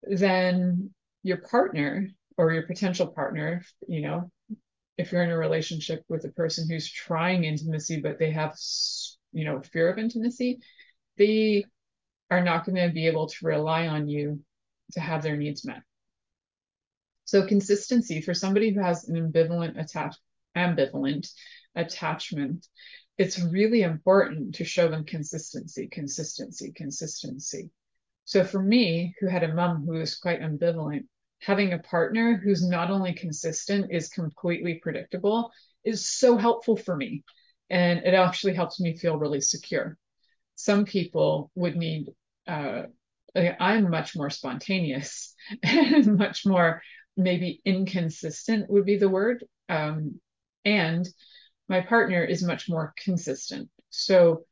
then 0.03 0.91
your 1.23 1.37
partner 1.37 2.07
or 2.37 2.51
your 2.51 2.63
potential 2.63 3.07
partner, 3.07 3.63
you 3.87 4.01
know, 4.01 4.31
if 4.97 5.11
you're 5.11 5.23
in 5.23 5.31
a 5.31 5.37
relationship 5.37 6.03
with 6.09 6.25
a 6.25 6.29
person 6.29 6.69
who's 6.69 6.91
trying 6.91 7.43
intimacy, 7.43 8.01
but 8.01 8.19
they 8.19 8.31
have, 8.31 8.55
you 9.31 9.45
know, 9.45 9.61
fear 9.61 9.89
of 9.89 9.97
intimacy, 9.97 10.59
they 11.17 11.65
are 12.29 12.43
not 12.43 12.65
going 12.65 12.75
to 12.75 12.93
be 12.93 13.07
able 13.07 13.27
to 13.27 13.45
rely 13.45 13.87
on 13.87 14.07
you 14.07 14.41
to 14.93 14.99
have 14.99 15.23
their 15.23 15.37
needs 15.37 15.65
met. 15.65 15.81
So 17.25 17.45
consistency 17.45 18.21
for 18.21 18.33
somebody 18.33 18.73
who 18.73 18.81
has 18.81 19.07
an 19.07 19.15
ambivalent 19.15 19.77
ambivalent 20.55 21.31
attachment, 21.75 22.67
it's 23.17 23.39
really 23.39 23.83
important 23.83 24.55
to 24.55 24.65
show 24.65 24.89
them 24.89 25.05
consistency, 25.05 25.87
consistency, 25.87 26.71
consistency. 26.75 27.69
So 28.25 28.43
for 28.43 28.61
me, 28.61 29.15
who 29.19 29.27
had 29.27 29.43
a 29.43 29.53
mom 29.53 29.85
who 29.85 29.93
was 29.93 30.15
quite 30.15 30.41
ambivalent, 30.41 31.05
having 31.39 31.73
a 31.73 31.79
partner 31.79 32.37
who's 32.37 32.67
not 32.67 32.91
only 32.91 33.13
consistent 33.13 33.91
is 33.91 34.09
completely 34.09 34.75
predictable 34.75 35.51
is 35.83 36.05
so 36.05 36.37
helpful 36.37 36.77
for 36.77 36.95
me. 36.95 37.23
And 37.69 37.99
it 37.99 38.13
actually 38.13 38.53
helps 38.53 38.79
me 38.79 38.97
feel 38.97 39.17
really 39.17 39.41
secure. 39.41 39.97
Some 40.55 40.85
people 40.85 41.51
would 41.55 41.75
need 41.75 42.07
uh, 42.47 42.83
I'm 43.35 43.89
much 43.89 44.15
more 44.15 44.29
spontaneous 44.29 45.33
and 45.63 46.17
much 46.17 46.45
more 46.45 46.81
maybe 47.17 47.61
inconsistent 47.65 48.69
would 48.69 48.85
be 48.85 48.97
the 48.97 49.09
word. 49.09 49.45
Um, 49.69 50.19
and 50.65 51.07
my 51.67 51.81
partner 51.81 52.23
is 52.23 52.43
much 52.43 52.69
more 52.69 52.93
consistent. 52.97 53.69
So, 53.89 54.45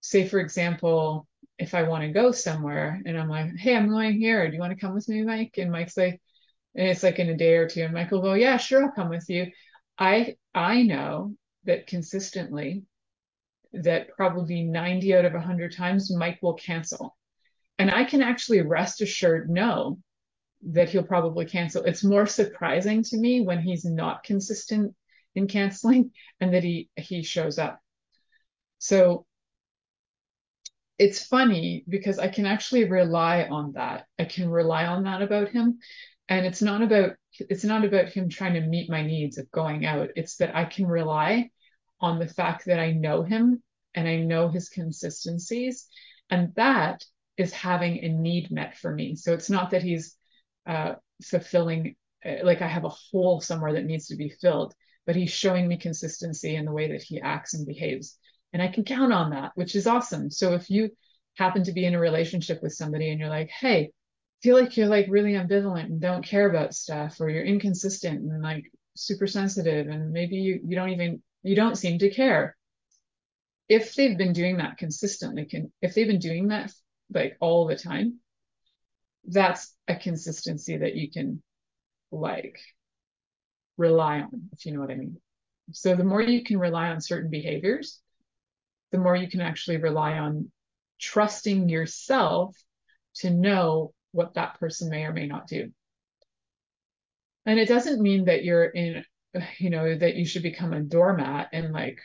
say 0.00 0.28
for 0.28 0.38
example, 0.38 1.26
if 1.58 1.74
I 1.74 1.84
want 1.84 2.02
to 2.02 2.08
go 2.08 2.32
somewhere 2.32 3.00
and 3.06 3.18
I'm 3.18 3.28
like, 3.28 3.56
hey, 3.56 3.76
I'm 3.76 3.88
going 3.88 4.14
here. 4.18 4.46
Do 4.46 4.54
you 4.54 4.60
want 4.60 4.72
to 4.72 4.80
come 4.80 4.94
with 4.94 5.08
me, 5.08 5.22
Mike? 5.22 5.54
And 5.58 5.70
Mike's 5.70 5.96
like, 5.96 6.20
and 6.74 6.88
it's 6.88 7.02
like 7.02 7.18
in 7.18 7.28
a 7.30 7.36
day 7.36 7.54
or 7.54 7.68
two, 7.68 7.82
and 7.82 7.94
Mike 7.94 8.10
will 8.10 8.22
go, 8.22 8.34
yeah, 8.34 8.56
sure, 8.56 8.84
I'll 8.84 8.92
come 8.92 9.08
with 9.08 9.28
you. 9.28 9.50
I 9.98 10.36
I 10.54 10.82
know 10.82 11.34
that 11.64 11.86
consistently 11.86 12.84
that 13.72 14.08
probably 14.16 14.62
90 14.62 15.14
out 15.14 15.24
of 15.24 15.32
100 15.32 15.74
times 15.74 16.14
Mike 16.14 16.38
will 16.42 16.54
cancel. 16.54 17.16
And 17.78 17.90
I 17.90 18.04
can 18.04 18.22
actually 18.22 18.60
rest 18.62 19.00
assured 19.00 19.50
know 19.50 19.98
that 20.66 20.88
he'll 20.88 21.02
probably 21.02 21.44
cancel. 21.44 21.84
It's 21.84 22.04
more 22.04 22.26
surprising 22.26 23.02
to 23.04 23.16
me 23.16 23.40
when 23.40 23.60
he's 23.60 23.84
not 23.84 24.22
consistent 24.22 24.94
in 25.34 25.48
canceling 25.48 26.12
and 26.40 26.54
that 26.54 26.62
he 26.62 26.88
he 26.96 27.22
shows 27.22 27.58
up. 27.58 27.80
So 28.78 29.26
it's 30.98 31.26
funny 31.26 31.84
because 31.88 32.18
I 32.18 32.28
can 32.28 32.46
actually 32.46 32.84
rely 32.84 33.44
on 33.44 33.72
that. 33.72 34.06
I 34.18 34.24
can 34.24 34.48
rely 34.48 34.86
on 34.86 35.04
that 35.04 35.22
about 35.22 35.48
him. 35.48 35.78
And 36.28 36.46
it's 36.46 36.62
not 36.62 36.82
about 36.82 37.12
it's 37.38 37.64
not 37.64 37.84
about 37.84 38.08
him 38.08 38.28
trying 38.28 38.54
to 38.54 38.60
meet 38.60 38.88
my 38.88 39.02
needs 39.02 39.38
of 39.38 39.50
going 39.50 39.84
out. 39.84 40.10
It's 40.16 40.36
that 40.36 40.54
I 40.54 40.64
can 40.64 40.86
rely 40.86 41.50
on 42.00 42.18
the 42.18 42.28
fact 42.28 42.66
that 42.66 42.78
I 42.78 42.92
know 42.92 43.22
him 43.22 43.62
and 43.94 44.06
I 44.06 44.16
know 44.16 44.48
his 44.48 44.68
consistencies. 44.68 45.86
And 46.30 46.54
that 46.54 47.04
is 47.36 47.52
having 47.52 47.98
a 47.98 48.08
need 48.08 48.50
met 48.50 48.76
for 48.78 48.92
me. 48.92 49.16
So 49.16 49.32
it's 49.32 49.50
not 49.50 49.70
that 49.70 49.82
he's 49.82 50.16
uh, 50.66 50.94
fulfilling, 51.22 51.96
uh, 52.24 52.44
like 52.44 52.62
I 52.62 52.68
have 52.68 52.84
a 52.84 52.88
hole 52.88 53.40
somewhere 53.40 53.72
that 53.72 53.84
needs 53.84 54.06
to 54.06 54.16
be 54.16 54.34
filled, 54.40 54.74
but 55.06 55.16
he's 55.16 55.30
showing 55.32 55.66
me 55.66 55.76
consistency 55.76 56.54
in 56.54 56.64
the 56.64 56.72
way 56.72 56.92
that 56.92 57.02
he 57.02 57.20
acts 57.20 57.54
and 57.54 57.66
behaves. 57.66 58.16
And 58.54 58.62
I 58.62 58.68
can 58.68 58.84
count 58.84 59.12
on 59.12 59.30
that, 59.30 59.50
which 59.56 59.74
is 59.74 59.88
awesome. 59.88 60.30
So 60.30 60.54
if 60.54 60.70
you 60.70 60.90
happen 61.36 61.64
to 61.64 61.72
be 61.72 61.84
in 61.84 61.96
a 61.96 62.00
relationship 62.00 62.62
with 62.62 62.72
somebody 62.72 63.10
and 63.10 63.18
you're 63.18 63.28
like, 63.28 63.50
hey, 63.50 63.90
feel 64.42 64.56
like 64.56 64.76
you're 64.76 64.86
like 64.86 65.06
really 65.10 65.32
ambivalent 65.32 65.86
and 65.86 66.00
don't 66.00 66.24
care 66.24 66.48
about 66.48 66.72
stuff, 66.72 67.20
or 67.20 67.28
you're 67.28 67.44
inconsistent 67.44 68.20
and 68.20 68.42
like 68.42 68.70
super 68.94 69.26
sensitive, 69.26 69.88
and 69.88 70.12
maybe 70.12 70.36
you, 70.36 70.60
you 70.64 70.76
don't 70.76 70.90
even, 70.90 71.20
you 71.42 71.56
don't 71.56 71.76
seem 71.76 71.98
to 71.98 72.10
care. 72.10 72.56
If 73.68 73.96
they've 73.96 74.16
been 74.16 74.32
doing 74.32 74.58
that 74.58 74.78
consistently, 74.78 75.46
can 75.46 75.72
if 75.82 75.94
they've 75.94 76.06
been 76.06 76.20
doing 76.20 76.48
that 76.48 76.72
like 77.12 77.36
all 77.40 77.66
the 77.66 77.76
time, 77.76 78.20
that's 79.26 79.74
a 79.88 79.96
consistency 79.96 80.76
that 80.76 80.94
you 80.94 81.10
can 81.10 81.42
like 82.12 82.60
rely 83.76 84.20
on, 84.20 84.50
if 84.52 84.64
you 84.64 84.72
know 84.72 84.80
what 84.80 84.92
I 84.92 84.94
mean. 84.94 85.16
So 85.72 85.96
the 85.96 86.04
more 86.04 86.22
you 86.22 86.44
can 86.44 86.58
rely 86.58 86.90
on 86.90 87.00
certain 87.00 87.30
behaviors, 87.30 88.00
the 88.94 89.00
more 89.00 89.16
you 89.16 89.28
can 89.28 89.40
actually 89.40 89.78
rely 89.78 90.18
on 90.18 90.52
trusting 91.00 91.68
yourself 91.68 92.56
to 93.16 93.28
know 93.28 93.92
what 94.12 94.34
that 94.34 94.60
person 94.60 94.88
may 94.88 95.02
or 95.02 95.12
may 95.12 95.26
not 95.26 95.48
do. 95.48 95.72
And 97.44 97.58
it 97.58 97.66
doesn't 97.66 98.00
mean 98.00 98.26
that 98.26 98.44
you're 98.44 98.66
in, 98.66 99.04
you 99.58 99.70
know, 99.70 99.98
that 99.98 100.14
you 100.14 100.24
should 100.24 100.44
become 100.44 100.72
a 100.72 100.80
doormat 100.80 101.48
and 101.52 101.72
like 101.72 101.98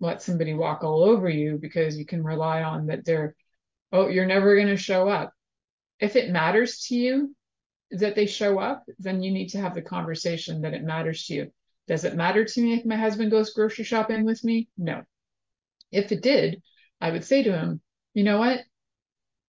let 0.00 0.20
somebody 0.20 0.52
walk 0.52 0.84
all 0.84 1.02
over 1.02 1.30
you 1.30 1.56
because 1.58 1.96
you 1.96 2.04
can 2.04 2.22
rely 2.22 2.62
on 2.62 2.88
that 2.88 3.06
they're, 3.06 3.34
oh, 3.90 4.08
you're 4.08 4.26
never 4.26 4.54
going 4.54 4.68
to 4.68 4.76
show 4.76 5.08
up. 5.08 5.32
If 5.98 6.14
it 6.14 6.28
matters 6.28 6.80
to 6.88 6.94
you 6.94 7.34
that 7.90 8.16
they 8.16 8.26
show 8.26 8.58
up, 8.58 8.84
then 8.98 9.22
you 9.22 9.32
need 9.32 9.48
to 9.52 9.62
have 9.62 9.74
the 9.74 9.80
conversation 9.80 10.60
that 10.60 10.74
it 10.74 10.84
matters 10.84 11.24
to 11.28 11.34
you. 11.34 11.52
Does 11.88 12.04
it 12.04 12.16
matter 12.16 12.44
to 12.44 12.60
me 12.60 12.74
if 12.74 12.84
my 12.84 12.96
husband 12.96 13.30
goes 13.30 13.54
grocery 13.54 13.84
shopping 13.84 14.26
with 14.26 14.44
me? 14.44 14.68
No. 14.76 15.04
If 15.92 16.12
it 16.12 16.22
did, 16.22 16.62
I 17.00 17.10
would 17.10 17.24
say 17.24 17.42
to 17.42 17.52
him, 17.52 17.80
you 18.14 18.24
know 18.24 18.38
what? 18.38 18.60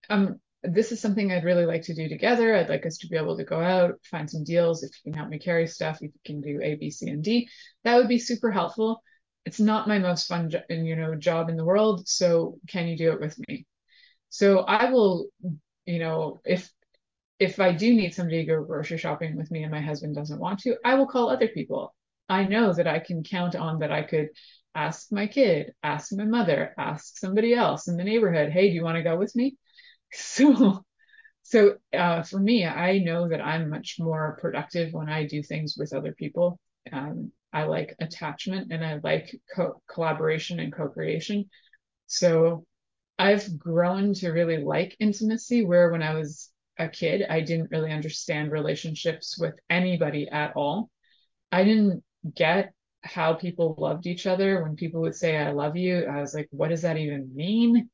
Um, 0.10 0.40
this 0.64 0.92
is 0.92 1.02
something 1.02 1.32
I'd 1.32 1.44
really 1.44 1.66
like 1.66 1.84
to 1.84 1.96
do 1.96 2.08
together. 2.08 2.56
I'd 2.56 2.70
like 2.70 2.86
us 2.86 2.98
to 3.00 3.08
be 3.08 3.18
able 3.18 3.38
to 3.38 3.44
go 3.44 3.60
out, 3.60 4.00
find 4.10 4.30
some 4.30 4.44
deals. 4.44 4.84
If 4.84 4.92
you 5.04 5.12
can 5.12 5.18
help 5.18 5.30
me 5.30 5.40
carry 5.40 5.68
stuff, 5.68 5.98
if 5.98 6.12
you 6.14 6.20
can 6.26 6.42
do 6.42 6.62
A, 6.62 6.76
B, 6.76 6.90
C, 6.90 7.10
and 7.10 7.24
D, 7.24 7.50
that 7.84 7.98
would 7.98 8.08
be 8.08 8.20
super 8.20 8.52
helpful. 8.52 9.02
It's 9.46 9.60
not 9.60 9.88
my 9.88 10.00
most 10.00 10.28
fun, 10.28 10.52
you 10.70 10.96
know, 10.96 11.16
job 11.16 11.50
in 11.50 11.58
the 11.58 11.66
world. 11.66 12.08
So 12.08 12.60
can 12.68 12.88
you 12.88 12.98
do 12.98 13.12
it 13.12 13.20
with 13.20 13.38
me? 13.48 13.66
So 14.30 14.60
I 14.60 14.90
will 14.90 15.28
you 15.86 16.00
know, 16.00 16.42
if 16.46 16.72
if 17.40 17.60
I 17.60 17.74
do 17.74 17.94
need 17.94 18.14
somebody 18.14 18.46
to 18.46 18.46
go 18.46 18.64
grocery 18.64 18.98
shopping 18.98 19.36
with 19.36 19.52
me 19.52 19.64
and 19.64 19.72
my 19.72 19.82
husband 19.82 20.16
doesn't 20.16 20.40
want 20.40 20.60
to, 20.60 20.78
I 20.86 20.96
will 20.96 21.08
call 21.08 21.30
other 21.30 21.48
people. 21.48 21.94
I 22.30 22.46
know 22.46 22.74
that 22.74 22.88
I 22.88 23.00
can 23.00 23.24
count 23.24 23.56
on 23.56 23.80
that 23.80 23.92
I 23.92 24.04
could 24.04 24.30
ask 24.76 25.12
my 25.12 25.28
kid, 25.28 25.74
ask 25.84 26.12
my 26.14 26.26
mother, 26.26 26.74
ask 26.78 27.18
somebody 27.18 27.54
else 27.54 27.88
in 27.88 27.98
the 27.98 28.04
neighborhood, 28.04 28.52
hey, 28.52 28.70
do 28.70 28.76
you 28.76 28.84
want 28.84 28.98
to 28.98 29.04
go 29.04 29.18
with 29.18 29.36
me? 29.36 29.58
So 30.16 30.84
so 31.44 31.76
uh, 31.94 32.24
for 32.24 32.40
me, 32.40 32.66
I 32.66 33.00
know 33.00 33.30
that 33.30 33.42
I'm 33.42 33.70
much 33.70 33.98
more 34.00 34.38
productive 34.42 34.94
when 34.94 35.10
I 35.10 35.26
do 35.28 35.44
things 35.44 35.76
with 35.78 35.94
other 35.94 36.14
people. 36.14 36.60
Um, 36.92 37.32
I 37.52 37.64
like 37.66 37.96
attachment 38.00 38.72
and 38.72 38.84
I 38.86 39.00
like 39.04 39.36
co- 39.56 39.82
collaboration 39.88 40.60
and 40.60 40.74
co-creation. 40.74 41.50
So 42.08 42.66
I've 43.20 43.58
grown 43.60 44.14
to 44.16 44.32
really 44.32 44.58
like 44.58 44.96
intimacy, 45.00 45.66
where 45.66 45.92
when 45.92 46.04
I 46.04 46.16
was 46.16 46.52
a 46.80 46.90
kid, 46.90 47.24
I 47.30 47.42
didn't 47.42 47.72
really 47.72 47.92
understand 47.92 48.52
relationships 48.52 49.38
with 49.40 49.56
anybody 49.70 50.30
at 50.30 50.56
all. 50.56 50.90
I 51.52 51.64
didn't 51.64 52.04
get 52.36 52.74
how 53.04 53.34
people 53.34 53.76
loved 53.78 54.08
each 54.08 54.28
other. 54.28 54.64
When 54.64 54.76
people 54.76 55.02
would 55.02 55.16
say, 55.16 55.38
I 55.38 55.52
love 55.52 55.76
you, 55.76 56.06
I 56.06 56.22
was 56.22 56.34
like, 56.34 56.48
what 56.52 56.70
does 56.70 56.84
that 56.84 56.98
even 56.98 57.36
mean? 57.36 57.90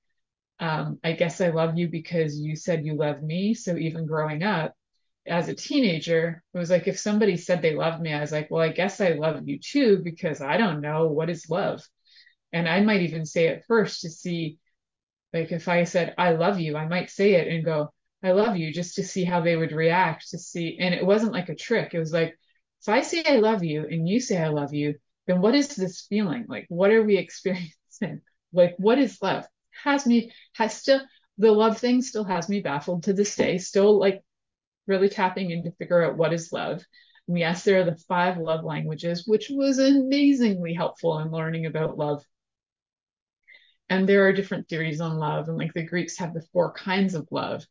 Um, 0.59 0.99
I 1.03 1.13
guess 1.13 1.41
I 1.41 1.49
love 1.49 1.77
you 1.77 1.87
because 1.89 2.39
you 2.39 2.55
said 2.55 2.85
you 2.85 2.95
love 2.95 3.23
me. 3.23 3.53
So 3.53 3.77
even 3.77 4.05
growing 4.05 4.43
up 4.43 4.75
as 5.27 5.49
a 5.49 5.55
teenager, 5.55 6.43
it 6.53 6.57
was 6.57 6.69
like 6.69 6.87
if 6.87 6.99
somebody 6.99 7.37
said 7.37 7.61
they 7.61 7.75
loved 7.75 8.01
me, 8.01 8.13
I 8.13 8.21
was 8.21 8.31
like, 8.31 8.49
well, 8.51 8.63
I 8.63 8.71
guess 8.71 9.01
I 9.01 9.09
love 9.09 9.47
you 9.47 9.59
too, 9.59 10.01
because 10.03 10.41
I 10.41 10.57
don't 10.57 10.81
know 10.81 11.07
what 11.07 11.29
is 11.29 11.49
love. 11.49 11.81
And 12.53 12.67
I 12.67 12.81
might 12.81 13.01
even 13.01 13.25
say 13.25 13.47
it 13.47 13.65
first 13.67 14.01
to 14.01 14.09
see 14.09 14.59
like 15.33 15.51
if 15.51 15.67
I 15.67 15.83
said, 15.83 16.15
I 16.17 16.31
love 16.31 16.59
you, 16.59 16.75
I 16.75 16.87
might 16.87 17.09
say 17.09 17.33
it 17.35 17.47
and 17.47 17.63
go, 17.63 17.91
I 18.23 18.31
love 18.31 18.57
you 18.57 18.73
just 18.73 18.95
to 18.95 19.03
see 19.03 19.23
how 19.23 19.41
they 19.41 19.55
would 19.55 19.71
react 19.71 20.29
to 20.31 20.37
see. 20.37 20.77
And 20.79 20.93
it 20.93 21.05
wasn't 21.05 21.33
like 21.33 21.49
a 21.49 21.55
trick. 21.55 21.93
It 21.93 21.99
was 21.99 22.11
like, 22.11 22.37
if 22.81 22.89
I 22.89 23.01
say 23.01 23.23
I 23.25 23.37
love 23.37 23.63
you 23.63 23.85
and 23.85 24.07
you 24.07 24.19
say 24.19 24.37
I 24.37 24.49
love 24.49 24.73
you, 24.73 24.95
then 25.27 25.41
what 25.41 25.55
is 25.55 25.75
this 25.75 26.01
feeling? 26.01 26.45
Like, 26.47 26.65
what 26.69 26.91
are 26.91 27.03
we 27.03 27.17
experiencing? 27.19 28.21
Like, 28.53 28.75
what 28.77 28.99
is 28.99 29.21
love? 29.21 29.45
Has 29.83 30.05
me, 30.05 30.31
has 30.55 30.73
still, 30.75 31.01
the 31.37 31.51
love 31.51 31.77
thing 31.77 32.01
still 32.01 32.25
has 32.25 32.49
me 32.49 32.61
baffled 32.61 33.03
to 33.03 33.13
this 33.13 33.35
day, 33.35 33.57
still 33.57 33.99
like 33.99 34.21
really 34.87 35.09
tapping 35.09 35.51
in 35.51 35.63
to 35.63 35.71
figure 35.73 36.03
out 36.03 36.17
what 36.17 36.33
is 36.33 36.51
love. 36.51 36.83
And 37.27 37.37
yes, 37.37 37.63
there 37.63 37.79
are 37.79 37.85
the 37.85 37.97
five 38.07 38.37
love 38.37 38.63
languages, 38.63 39.27
which 39.27 39.49
was 39.49 39.77
amazingly 39.77 40.73
helpful 40.73 41.19
in 41.19 41.31
learning 41.31 41.65
about 41.67 41.97
love. 41.97 42.23
And 43.87 44.07
there 44.07 44.27
are 44.27 44.33
different 44.33 44.67
theories 44.67 45.01
on 45.01 45.17
love. 45.17 45.47
And 45.47 45.57
like 45.57 45.73
the 45.73 45.85
Greeks 45.85 46.17
have 46.17 46.33
the 46.33 46.45
four 46.53 46.73
kinds 46.73 47.13
of 47.13 47.27
love, 47.31 47.65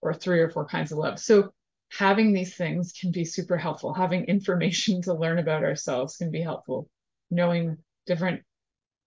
or 0.00 0.14
three 0.14 0.40
or 0.40 0.48
four 0.48 0.66
kinds 0.66 0.92
of 0.92 0.98
love. 0.98 1.18
So 1.18 1.52
having 1.90 2.32
these 2.32 2.54
things 2.54 2.92
can 2.92 3.10
be 3.10 3.24
super 3.24 3.56
helpful. 3.56 3.92
Having 3.92 4.24
information 4.24 5.02
to 5.02 5.14
learn 5.14 5.38
about 5.38 5.64
ourselves 5.64 6.16
can 6.16 6.30
be 6.30 6.40
helpful. 6.40 6.88
Knowing 7.30 7.76
different 8.06 8.42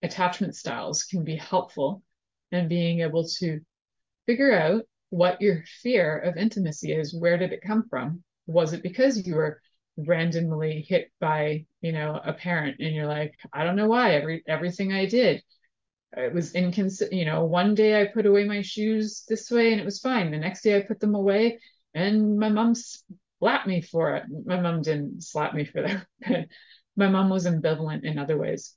attachment 0.01 0.55
styles 0.55 1.03
can 1.03 1.23
be 1.23 1.35
helpful. 1.35 2.03
And 2.51 2.69
being 2.69 2.99
able 2.99 3.27
to 3.39 3.59
figure 4.27 4.53
out 4.53 4.83
what 5.09 5.41
your 5.41 5.63
fear 5.81 6.19
of 6.19 6.37
intimacy 6.37 6.91
is. 6.91 7.15
Where 7.15 7.37
did 7.37 7.51
it 7.51 7.61
come 7.61 7.87
from? 7.89 8.23
Was 8.47 8.73
it 8.73 8.83
because 8.83 9.25
you 9.25 9.35
were 9.35 9.61
randomly 9.97 10.85
hit 10.87 11.11
by, 11.19 11.65
you 11.81 11.91
know, 11.91 12.19
a 12.23 12.33
parent 12.33 12.77
and 12.79 12.95
you're 12.95 13.07
like, 13.07 13.35
I 13.53 13.63
don't 13.63 13.75
know 13.75 13.87
why, 13.87 14.15
every 14.15 14.43
everything 14.47 14.91
I 14.91 15.05
did. 15.05 15.43
It 16.15 16.33
was 16.33 16.53
inconsistent, 16.53 17.13
you 17.13 17.25
know, 17.25 17.45
one 17.45 17.75
day 17.75 18.01
I 18.01 18.05
put 18.05 18.25
away 18.25 18.43
my 18.43 18.61
shoes 18.61 19.23
this 19.27 19.49
way 19.49 19.71
and 19.71 19.81
it 19.81 19.85
was 19.85 19.99
fine. 19.99 20.31
The 20.31 20.37
next 20.37 20.61
day 20.61 20.77
I 20.77 20.81
put 20.81 20.99
them 20.99 21.15
away 21.15 21.59
and 21.93 22.37
my 22.37 22.49
mom 22.49 22.73
slapped 23.39 23.67
me 23.67 23.81
for 23.81 24.15
it. 24.15 24.23
My 24.45 24.59
mom 24.59 24.81
didn't 24.81 25.23
slap 25.23 25.53
me 25.53 25.65
for 25.65 25.81
that. 25.81 26.47
my 26.95 27.09
mom 27.09 27.29
was 27.29 27.45
ambivalent 27.45 28.03
in 28.03 28.17
other 28.17 28.37
ways 28.37 28.75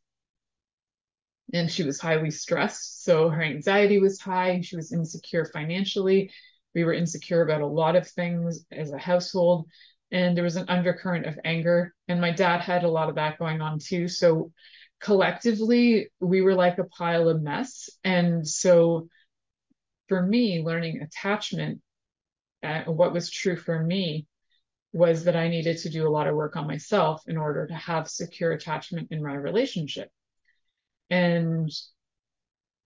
and 1.52 1.70
she 1.70 1.84
was 1.84 2.00
highly 2.00 2.30
stressed. 2.30 3.04
So 3.04 3.28
her 3.28 3.42
anxiety 3.42 3.98
was 3.98 4.20
high. 4.20 4.60
She 4.60 4.76
was 4.76 4.92
insecure 4.92 5.44
financially. 5.44 6.30
We 6.74 6.84
were 6.84 6.92
insecure 6.92 7.42
about 7.42 7.62
a 7.62 7.66
lot 7.66 7.96
of 7.96 8.08
things 8.08 8.64
as 8.72 8.90
a 8.92 8.98
household. 8.98 9.68
And 10.10 10.36
there 10.36 10.44
was 10.44 10.56
an 10.56 10.68
undercurrent 10.68 11.26
of 11.26 11.38
anger. 11.44 11.94
And 12.08 12.20
my 12.20 12.32
dad 12.32 12.60
had 12.60 12.84
a 12.84 12.90
lot 12.90 13.08
of 13.08 13.14
that 13.16 13.38
going 13.38 13.60
on 13.60 13.78
too. 13.78 14.08
So 14.08 14.52
collectively, 15.00 16.10
we 16.20 16.42
were 16.42 16.54
like 16.54 16.78
a 16.78 16.84
pile 16.84 17.28
of 17.28 17.42
mess. 17.42 17.90
And 18.04 18.46
so 18.46 19.08
for 20.08 20.20
me, 20.20 20.62
learning 20.62 21.02
attachment, 21.02 21.80
uh, 22.66 22.92
what 22.92 23.12
was 23.12 23.30
true 23.30 23.56
for 23.56 23.82
me 23.82 24.26
was 24.92 25.24
that 25.24 25.36
I 25.36 25.48
needed 25.48 25.78
to 25.78 25.90
do 25.90 26.08
a 26.08 26.10
lot 26.10 26.26
of 26.26 26.34
work 26.34 26.56
on 26.56 26.66
myself 26.66 27.22
in 27.26 27.36
order 27.36 27.66
to 27.66 27.74
have 27.74 28.08
secure 28.08 28.52
attachment 28.52 29.08
in 29.10 29.22
my 29.22 29.34
relationship. 29.34 30.10
And, 31.10 31.70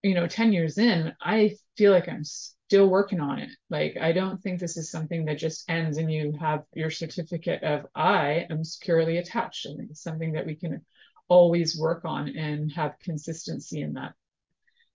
you 0.03 0.15
know, 0.15 0.27
10 0.27 0.53
years 0.53 0.79
in, 0.79 1.13
I 1.21 1.57
feel 1.77 1.93
like 1.93 2.09
I'm 2.09 2.25
still 2.25 2.89
working 2.89 3.21
on 3.21 3.39
it. 3.39 3.51
Like, 3.69 3.97
I 4.01 4.13
don't 4.13 4.43
think 4.43 4.59
this 4.59 4.77
is 4.77 4.91
something 4.91 5.25
that 5.27 5.39
just 5.39 5.71
ends 5.71 5.99
and 5.99 6.13
you 6.13 6.33
have 6.41 6.65
your 6.75 6.91
certificate 6.91 7.63
of 7.63 7.87
I 7.95 8.47
am 8.51 8.65
securely 8.65 9.19
attached. 9.19 9.67
I 9.67 9.77
think 9.77 9.91
it's 9.91 10.03
something 10.03 10.33
that 10.33 10.47
we 10.47 10.57
can 10.57 10.85
always 11.29 11.79
work 11.79 12.05
on 12.05 12.37
and 12.37 12.73
have 12.73 12.99
consistency 13.01 13.83
in 13.83 13.95
that. 13.95 14.15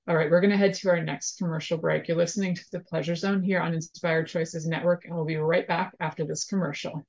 All 0.08 0.16
right, 0.16 0.30
we're 0.30 0.42
going 0.42 0.52
to 0.52 0.58
head 0.58 0.76
to 0.76 0.90
our 0.90 1.02
next 1.02 1.40
commercial 1.40 1.80
break. 1.80 2.08
You're 2.08 2.18
listening 2.18 2.54
to 2.54 2.66
the 2.72 2.80
Pleasure 2.80 3.16
Zone 3.16 3.42
here 3.42 3.60
on 3.60 3.74
Inspired 3.74 4.28
Choices 4.28 4.68
Network, 4.68 5.06
and 5.06 5.16
we'll 5.16 5.26
be 5.26 5.38
right 5.38 5.68
back 5.68 5.96
after 6.00 6.24
this 6.24 6.46
commercial. 6.46 7.04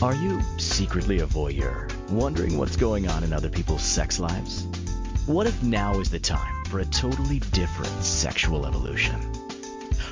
Are 0.00 0.14
you 0.14 0.40
secretly 0.56 1.18
a 1.18 1.26
voyeur, 1.26 1.90
wondering 2.10 2.56
what's 2.56 2.76
going 2.76 3.08
on 3.08 3.24
in 3.24 3.32
other 3.32 3.48
people's 3.48 3.82
sex 3.82 4.20
lives? 4.20 4.68
What 5.26 5.48
if 5.48 5.60
now 5.64 5.98
is 5.98 6.10
the 6.10 6.20
time 6.20 6.64
for 6.66 6.78
a 6.78 6.84
totally 6.84 7.40
different 7.40 8.04
sexual 8.04 8.64
evolution? 8.64 9.20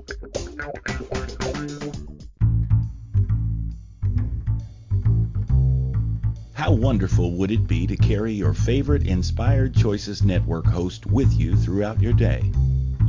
How 6.55 6.73
wonderful 6.73 7.31
would 7.33 7.51
it 7.53 7.67
be 7.69 7.87
to 7.87 7.97
carry 7.97 8.33
your 8.33 8.55
favorite 8.55 9.07
Inspired 9.07 9.77
Choices 9.77 10.25
Network 10.25 10.67
host 10.67 11.07
with 11.07 11.33
you 11.33 11.55
throughout 11.55 12.03
your 12.03 12.13
day? 12.13 12.51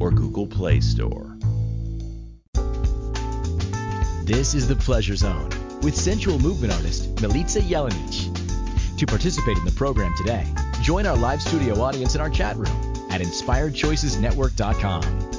or 0.00 0.10
Google 0.10 0.46
Play 0.46 0.80
Store. 0.80 1.36
This 4.24 4.54
is 4.54 4.66
the 4.66 4.76
Pleasure 4.76 5.16
Zone 5.16 5.50
with 5.82 5.94
sensual 5.94 6.38
movement 6.38 6.72
artist 6.72 7.14
Milica 7.16 7.62
Jelenic. 7.62 8.32
To 8.98 9.06
participate 9.06 9.58
in 9.58 9.64
the 9.64 9.72
program 9.72 10.14
today, 10.16 10.46
join 10.82 11.06
our 11.06 11.16
live 11.16 11.40
studio 11.40 11.80
audience 11.80 12.14
in 12.14 12.20
our 12.20 12.30
chat 12.30 12.56
room 12.56 12.94
at 13.10 13.20
inspiredchoicesnetwork.com. 13.20 15.30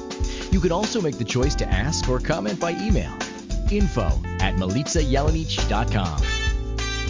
You 0.52 0.60
can 0.60 0.72
also 0.72 1.00
make 1.00 1.18
the 1.18 1.24
choice 1.24 1.54
to 1.56 1.68
ask 1.68 2.08
or 2.08 2.18
comment 2.18 2.58
by 2.58 2.72
email 2.72 3.12
info 3.70 4.10
at. 4.40 4.56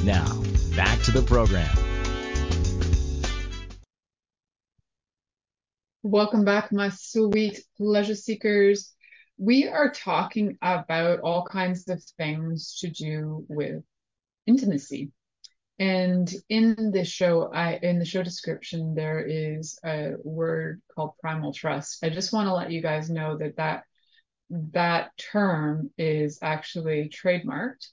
Now, 0.05 0.43
back 0.75 1.01
to 1.03 1.11
the 1.11 1.23
program. 1.23 1.98
Welcome 6.05 6.45
back, 6.45 6.71
my 6.71 6.91
sweet 6.91 7.61
pleasure 7.77 8.15
seekers. 8.15 8.95
We 9.37 9.67
are 9.67 9.91
talking 9.91 10.57
about 10.63 11.19
all 11.21 11.45
kinds 11.45 11.89
of 11.89 12.01
things 12.17 12.79
to 12.79 12.89
do 12.89 13.45
with 13.49 13.83
intimacy. 14.47 15.11
And 15.81 16.33
in 16.49 16.93
the 16.93 17.05
show, 17.05 17.51
I 17.53 17.81
in 17.83 17.99
the 17.99 18.05
show 18.05 18.23
description, 18.23 18.95
there 18.95 19.27
is 19.27 19.77
a 19.85 20.13
word 20.23 20.83
called 20.95 21.19
primal 21.21 21.53
trust. 21.53 22.05
I 22.05 22.11
just 22.11 22.33
want 22.33 22.47
to 22.47 22.55
let 22.55 22.71
you 22.71 22.81
guys 22.81 23.11
know 23.11 23.37
that 23.39 23.57
that 23.57 23.83
that 24.51 25.11
term 25.19 25.91
is 25.99 26.39
actually 26.43 27.09
trademarked. 27.09 27.89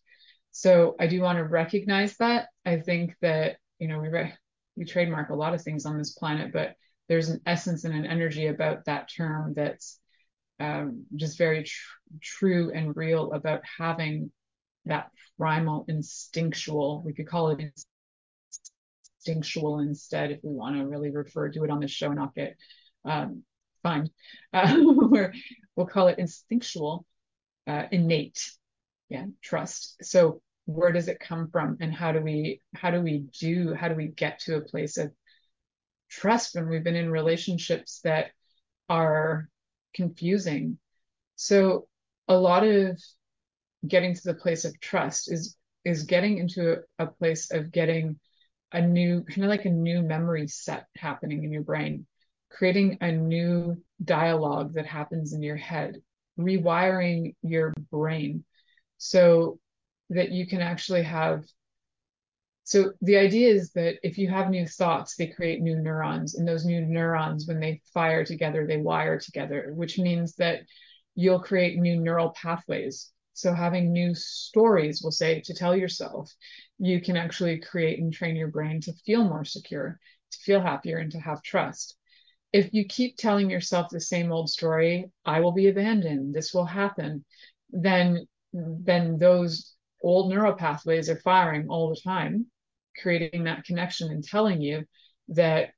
So 0.51 0.95
I 0.99 1.07
do 1.07 1.21
want 1.21 1.39
to 1.39 1.43
recognize 1.43 2.15
that. 2.17 2.49
I 2.67 2.81
think 2.81 3.15
that 3.21 3.57
you 3.79 3.87
know 3.87 3.99
we 3.99 4.09
re- 4.09 4.35
we 4.75 4.85
trademark 4.85 5.31
a 5.31 5.35
lot 5.35 5.55
of 5.55 5.63
things 5.63 5.87
on 5.87 5.97
this 5.97 6.13
planet, 6.13 6.53
but 6.53 6.75
there's 7.07 7.29
an 7.29 7.41
essence 7.45 7.83
and 7.83 7.93
an 7.93 8.05
energy 8.05 8.47
about 8.47 8.85
that 8.85 9.09
term 9.15 9.53
that's 9.55 9.99
um, 10.59 11.05
just 11.15 11.37
very 11.37 11.63
tr- 11.63 11.71
true 12.21 12.71
and 12.73 12.95
real 12.95 13.33
about 13.33 13.61
having 13.77 14.31
that 14.85 15.09
primal 15.37 15.85
instinctual, 15.87 17.03
we 17.03 17.13
could 17.13 17.27
call 17.27 17.49
it 17.49 17.71
instinctual 19.25 19.79
instead 19.79 20.31
if 20.31 20.39
we 20.43 20.53
want 20.53 20.77
to 20.77 20.87
really 20.87 21.11
refer 21.11 21.49
to 21.49 21.63
it 21.63 21.69
on 21.69 21.79
the 21.79 21.87
show, 21.87 22.07
and 22.07 22.15
not 22.15 22.35
get 22.35 22.55
um, 23.03 23.43
fined. 23.83 24.09
Uh, 24.53 24.77
we'll 25.75 25.85
call 25.85 26.07
it 26.07 26.19
instinctual, 26.19 27.05
uh, 27.67 27.83
innate, 27.91 28.39
yeah, 29.09 29.25
trust. 29.41 29.97
So 30.01 30.41
where 30.65 30.93
does 30.93 31.09
it 31.09 31.19
come 31.19 31.49
from, 31.51 31.77
and 31.81 31.93
how 31.93 32.13
do 32.13 32.21
we 32.21 32.61
how 32.73 32.91
do 32.91 33.01
we 33.01 33.25
do 33.39 33.73
how 33.73 33.89
do 33.89 33.95
we 33.95 34.07
get 34.07 34.39
to 34.39 34.55
a 34.55 34.61
place 34.61 34.97
of 34.97 35.11
trust 36.19 36.55
when 36.55 36.69
we've 36.69 36.83
been 36.83 36.95
in 36.95 37.11
relationships 37.11 37.99
that 38.03 38.31
are 38.89 39.49
confusing? 39.93 40.77
So 41.35 41.87
a 42.27 42.37
lot 42.37 42.65
of 42.65 42.99
getting 43.87 44.13
to 44.15 44.23
the 44.23 44.33
place 44.33 44.65
of 44.65 44.79
trust 44.79 45.31
is 45.31 45.55
is 45.83 46.03
getting 46.03 46.39
into 46.39 46.77
a, 46.99 47.03
a 47.03 47.07
place 47.07 47.51
of 47.51 47.71
getting 47.71 48.19
a 48.71 48.81
new 48.81 49.23
kind 49.23 49.43
of 49.43 49.49
like 49.49 49.65
a 49.65 49.69
new 49.69 50.01
memory 50.01 50.47
set 50.47 50.87
happening 50.97 51.43
in 51.43 51.51
your 51.51 51.61
brain 51.61 52.05
creating 52.49 52.97
a 53.01 53.11
new 53.11 53.77
dialogue 54.03 54.73
that 54.73 54.85
happens 54.85 55.33
in 55.33 55.43
your 55.43 55.55
head 55.55 56.01
rewiring 56.39 57.35
your 57.41 57.73
brain 57.91 58.43
so 58.97 59.59
that 60.09 60.31
you 60.31 60.47
can 60.47 60.61
actually 60.61 61.03
have 61.03 61.43
so 62.65 62.91
the 63.01 63.15
idea 63.15 63.49
is 63.49 63.71
that 63.71 63.95
if 64.03 64.17
you 64.17 64.27
have 64.27 64.49
new 64.49 64.67
thoughts 64.67 65.15
they 65.15 65.27
create 65.27 65.61
new 65.61 65.77
neurons 65.77 66.35
and 66.35 66.47
those 66.47 66.65
new 66.65 66.81
neurons 66.81 67.47
when 67.47 67.59
they 67.59 67.81
fire 67.93 68.25
together 68.25 68.67
they 68.67 68.77
wire 68.77 69.19
together 69.19 69.71
which 69.75 69.97
means 69.97 70.35
that 70.35 70.61
you'll 71.15 71.39
create 71.39 71.77
new 71.77 71.95
neural 71.95 72.31
pathways 72.31 73.11
so 73.35 73.53
having 73.53 73.91
new 73.91 74.15
stories, 74.15 75.01
we'll 75.03 75.11
say, 75.11 75.41
to 75.41 75.53
tell 75.53 75.75
yourself, 75.75 76.33
you 76.79 77.01
can 77.01 77.17
actually 77.17 77.59
create 77.59 77.99
and 77.99 78.13
train 78.13 78.37
your 78.37 78.47
brain 78.47 78.79
to 78.81 78.93
feel 79.05 79.25
more 79.25 79.43
secure, 79.43 79.99
to 80.31 80.37
feel 80.39 80.61
happier, 80.61 80.99
and 80.99 81.11
to 81.11 81.19
have 81.19 81.43
trust. 81.43 81.97
If 82.53 82.73
you 82.73 82.85
keep 82.85 83.17
telling 83.17 83.49
yourself 83.49 83.89
the 83.89 83.99
same 83.99 84.31
old 84.31 84.49
story, 84.49 85.11
I 85.25 85.41
will 85.41 85.51
be 85.51 85.67
abandoned, 85.67 86.33
this 86.33 86.53
will 86.53 86.65
happen, 86.65 87.25
then 87.69 88.25
then 88.53 89.17
those 89.17 89.75
old 90.01 90.29
neural 90.29 90.53
pathways 90.53 91.09
are 91.09 91.19
firing 91.19 91.67
all 91.67 91.89
the 91.89 91.99
time, 91.99 92.49
creating 93.01 93.43
that 93.45 93.65
connection 93.65 94.11
and 94.11 94.23
telling 94.23 94.61
you 94.61 94.85
that 95.29 95.69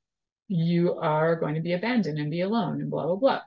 you 0.48 0.94
are 0.94 1.36
going 1.36 1.54
to 1.54 1.60
be 1.60 1.74
abandoned 1.74 2.18
and 2.18 2.30
be 2.30 2.40
alone 2.40 2.80
and 2.80 2.90
blah 2.90 3.06
blah 3.06 3.16
blah. 3.16 3.40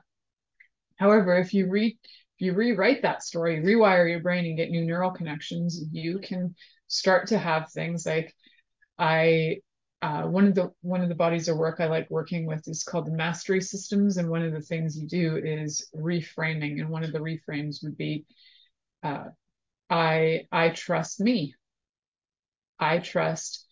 However, 0.96 1.36
if 1.36 1.52
you 1.54 1.68
read 1.68 1.98
if 2.02 2.46
you 2.46 2.54
rewrite 2.54 3.02
that 3.02 3.22
story, 3.22 3.60
rewire 3.60 4.08
your 4.08 4.20
brain 4.20 4.46
and 4.46 4.56
get 4.56 4.70
new 4.70 4.84
neural 4.84 5.10
connections, 5.10 5.84
you 5.92 6.18
can 6.18 6.54
start 6.88 7.28
to 7.28 7.38
have 7.38 7.70
things 7.70 8.06
like 8.06 8.34
I 8.98 9.58
uh, 10.02 10.24
one 10.24 10.46
of 10.48 10.54
the 10.54 10.70
one 10.80 11.00
of 11.00 11.08
the 11.08 11.14
bodies 11.14 11.48
of 11.48 11.56
work 11.56 11.80
I 11.80 11.86
like 11.86 12.10
working 12.10 12.46
with 12.46 12.66
is 12.66 12.82
called 12.82 13.06
the 13.06 13.12
mastery 13.12 13.60
systems, 13.60 14.16
and 14.16 14.28
one 14.28 14.42
of 14.42 14.52
the 14.52 14.60
things 14.60 14.98
you 14.98 15.06
do 15.06 15.36
is 15.36 15.88
reframing, 15.94 16.80
and 16.80 16.88
one 16.88 17.04
of 17.04 17.12
the 17.12 17.20
reframes 17.20 17.82
would 17.84 17.96
be 17.96 18.26
uh, 19.02 19.26
I 19.90 20.46
I 20.50 20.70
trust 20.70 21.20
me, 21.20 21.54
I 22.82 22.98
trust 22.98 23.64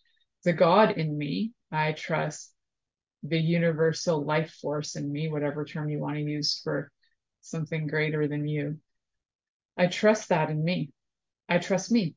the 0.45 0.53
God 0.53 0.91
in 0.91 1.17
me, 1.17 1.51
I 1.69 1.91
trust 1.91 2.53
the 3.23 3.37
universal 3.37 4.23
life 4.23 4.53
force 4.61 4.95
in 4.95 5.11
me, 5.11 5.29
whatever 5.29 5.65
term 5.65 5.89
you 5.89 5.99
want 5.99 6.15
to 6.15 6.21
use 6.21 6.61
for 6.63 6.91
something 7.41 7.87
greater 7.87 8.27
than 8.27 8.47
you. 8.47 8.79
I 9.77 9.87
trust 9.87 10.29
that 10.29 10.49
in 10.49 10.63
me. 10.63 10.91
I 11.49 11.57
trust 11.57 11.91
me. 11.91 12.15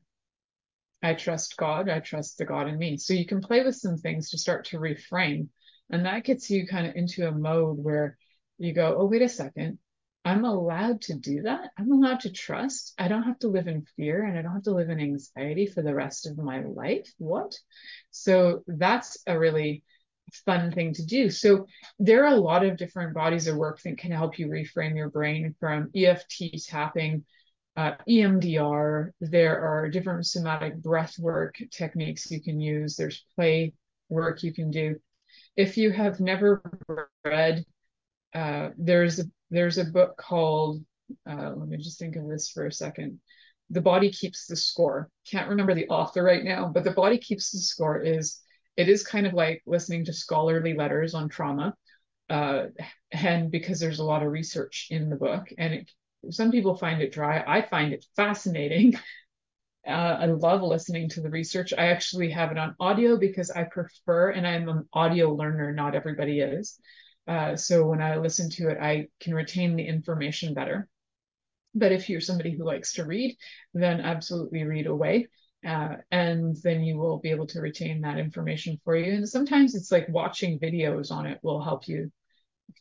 I 1.03 1.15
trust 1.15 1.57
God. 1.57 1.89
I 1.89 1.99
trust 1.99 2.37
the 2.37 2.45
God 2.45 2.69
in 2.69 2.77
me. 2.77 2.97
So 2.97 3.13
you 3.13 3.25
can 3.25 3.41
play 3.41 3.61
with 3.61 3.75
some 3.75 3.97
things 3.97 4.29
to 4.29 4.37
start 4.37 4.65
to 4.67 4.79
reframe. 4.79 5.49
And 5.89 6.05
that 6.05 6.23
gets 6.23 6.49
you 6.49 6.65
kind 6.65 6.87
of 6.87 6.95
into 6.95 7.27
a 7.27 7.31
mode 7.31 7.77
where 7.77 8.17
you 8.57 8.73
go, 8.73 8.95
oh, 8.97 9.05
wait 9.05 9.21
a 9.21 9.29
second. 9.29 9.79
I'm 10.25 10.43
allowed 10.43 11.01
to 11.03 11.13
do 11.13 11.43
that. 11.43 11.69
I'm 11.77 11.91
allowed 11.91 12.21
to 12.21 12.31
trust. 12.31 12.95
I 12.97 13.07
don't 13.07 13.23
have 13.23 13.37
to 13.39 13.47
live 13.47 13.67
in 13.67 13.85
fear 13.95 14.23
and 14.23 14.37
I 14.37 14.41
don't 14.41 14.53
have 14.53 14.63
to 14.63 14.73
live 14.73 14.89
in 14.89 14.99
anxiety 14.99 15.67
for 15.67 15.83
the 15.83 15.93
rest 15.93 16.25
of 16.25 16.35
my 16.35 16.63
life. 16.63 17.07
What? 17.19 17.55
So 18.09 18.63
that's 18.65 19.19
a 19.27 19.37
really 19.37 19.83
fun 20.43 20.71
thing 20.71 20.93
to 20.93 21.05
do. 21.05 21.29
So 21.29 21.67
there 21.99 22.23
are 22.25 22.33
a 22.33 22.39
lot 22.39 22.65
of 22.65 22.75
different 22.75 23.13
bodies 23.13 23.45
of 23.47 23.55
work 23.55 23.79
that 23.83 23.99
can 23.99 24.11
help 24.11 24.39
you 24.39 24.47
reframe 24.47 24.95
your 24.95 25.11
brain 25.11 25.53
from 25.59 25.91
EFT 25.95 26.65
tapping, 26.67 27.23
uh, 27.77 27.91
EMDR. 28.09 29.11
There 29.21 29.61
are 29.61 29.89
different 29.89 30.25
somatic 30.25 30.75
breath 30.77 31.19
work 31.19 31.55
techniques 31.71 32.31
you 32.31 32.41
can 32.41 32.59
use. 32.59 32.95
There's 32.95 33.23
play 33.35 33.73
work 34.09 34.41
you 34.41 34.53
can 34.53 34.71
do. 34.71 34.95
If 35.55 35.77
you 35.77 35.91
have 35.91 36.19
never 36.19 36.63
read, 37.23 37.63
uh, 38.35 38.69
there's 38.77 39.19
a, 39.19 39.23
there's 39.49 39.77
a 39.77 39.85
book 39.85 40.17
called, 40.17 40.83
uh, 41.29 41.53
let 41.55 41.69
me 41.69 41.77
just 41.77 41.97
think 41.97 42.15
of 42.17 42.27
this 42.27 42.49
for 42.49 42.65
a 42.65 42.71
second. 42.71 43.19
The 43.69 43.81
Body 43.81 44.11
Keeps 44.11 44.45
the 44.45 44.55
Score. 44.55 45.09
Can't 45.29 45.49
remember 45.49 45.73
the 45.73 45.87
author 45.87 46.21
right 46.21 46.43
now, 46.43 46.67
but 46.67 46.83
The 46.83 46.91
Body 46.91 47.17
Keeps 47.17 47.51
the 47.51 47.59
Score 47.59 47.99
is 47.99 48.41
it 48.77 48.89
is 48.89 49.05
kind 49.05 49.25
of 49.25 49.33
like 49.33 49.63
listening 49.65 50.05
to 50.05 50.13
scholarly 50.13 50.73
letters 50.73 51.13
on 51.13 51.29
trauma. 51.29 51.73
Uh, 52.29 52.65
and 53.11 53.49
because 53.49 53.79
there's 53.79 53.99
a 53.99 54.03
lot 54.03 54.21
of 54.21 54.31
research 54.31 54.87
in 54.91 55.09
the 55.09 55.15
book, 55.15 55.47
and 55.57 55.73
it, 55.73 55.91
some 56.29 56.51
people 56.51 56.75
find 56.75 57.01
it 57.01 57.13
dry, 57.13 57.43
I 57.47 57.61
find 57.61 57.93
it 57.93 58.05
fascinating. 58.15 58.99
Uh, 59.87 60.17
I 60.19 60.25
love 60.25 60.63
listening 60.63 61.09
to 61.09 61.21
the 61.21 61.29
research. 61.29 61.71
I 61.77 61.89
actually 61.89 62.31
have 62.31 62.49
it 62.51 62.57
on 62.57 62.75
audio 62.79 63.17
because 63.17 63.51
I 63.51 63.65
prefer, 63.65 64.31
and 64.31 64.47
I'm 64.47 64.67
an 64.67 64.89
audio 64.93 65.31
learner, 65.31 65.73
not 65.73 65.93
everybody 65.93 66.39
is. 66.39 66.79
Uh, 67.27 67.55
so 67.55 67.87
when 67.87 68.01
I 68.01 68.17
listen 68.17 68.49
to 68.51 68.69
it, 68.69 68.77
I 68.79 69.07
can 69.19 69.33
retain 69.33 69.75
the 69.75 69.85
information 69.85 70.53
better. 70.53 70.87
But 71.73 71.91
if 71.91 72.09
you're 72.09 72.21
somebody 72.21 72.55
who 72.55 72.63
likes 72.63 72.93
to 72.93 73.05
read, 73.05 73.35
then 73.73 73.99
absolutely 74.01 74.63
read 74.63 74.87
away. 74.87 75.27
Uh, 75.65 75.95
and 76.11 76.55
then 76.63 76.83
you 76.83 76.97
will 76.97 77.17
be 77.17 77.31
able 77.31 77.47
to 77.47 77.59
retain 77.59 78.01
that 78.01 78.19
information 78.19 78.79
for 78.83 78.95
you. 78.95 79.13
And 79.13 79.27
sometimes 79.27 79.73
it's 79.73 79.91
like 79.91 80.07
watching 80.09 80.59
videos 80.59 81.11
on 81.11 81.25
it 81.25 81.39
will 81.41 81.61
help 81.61 81.87
you 81.87 82.11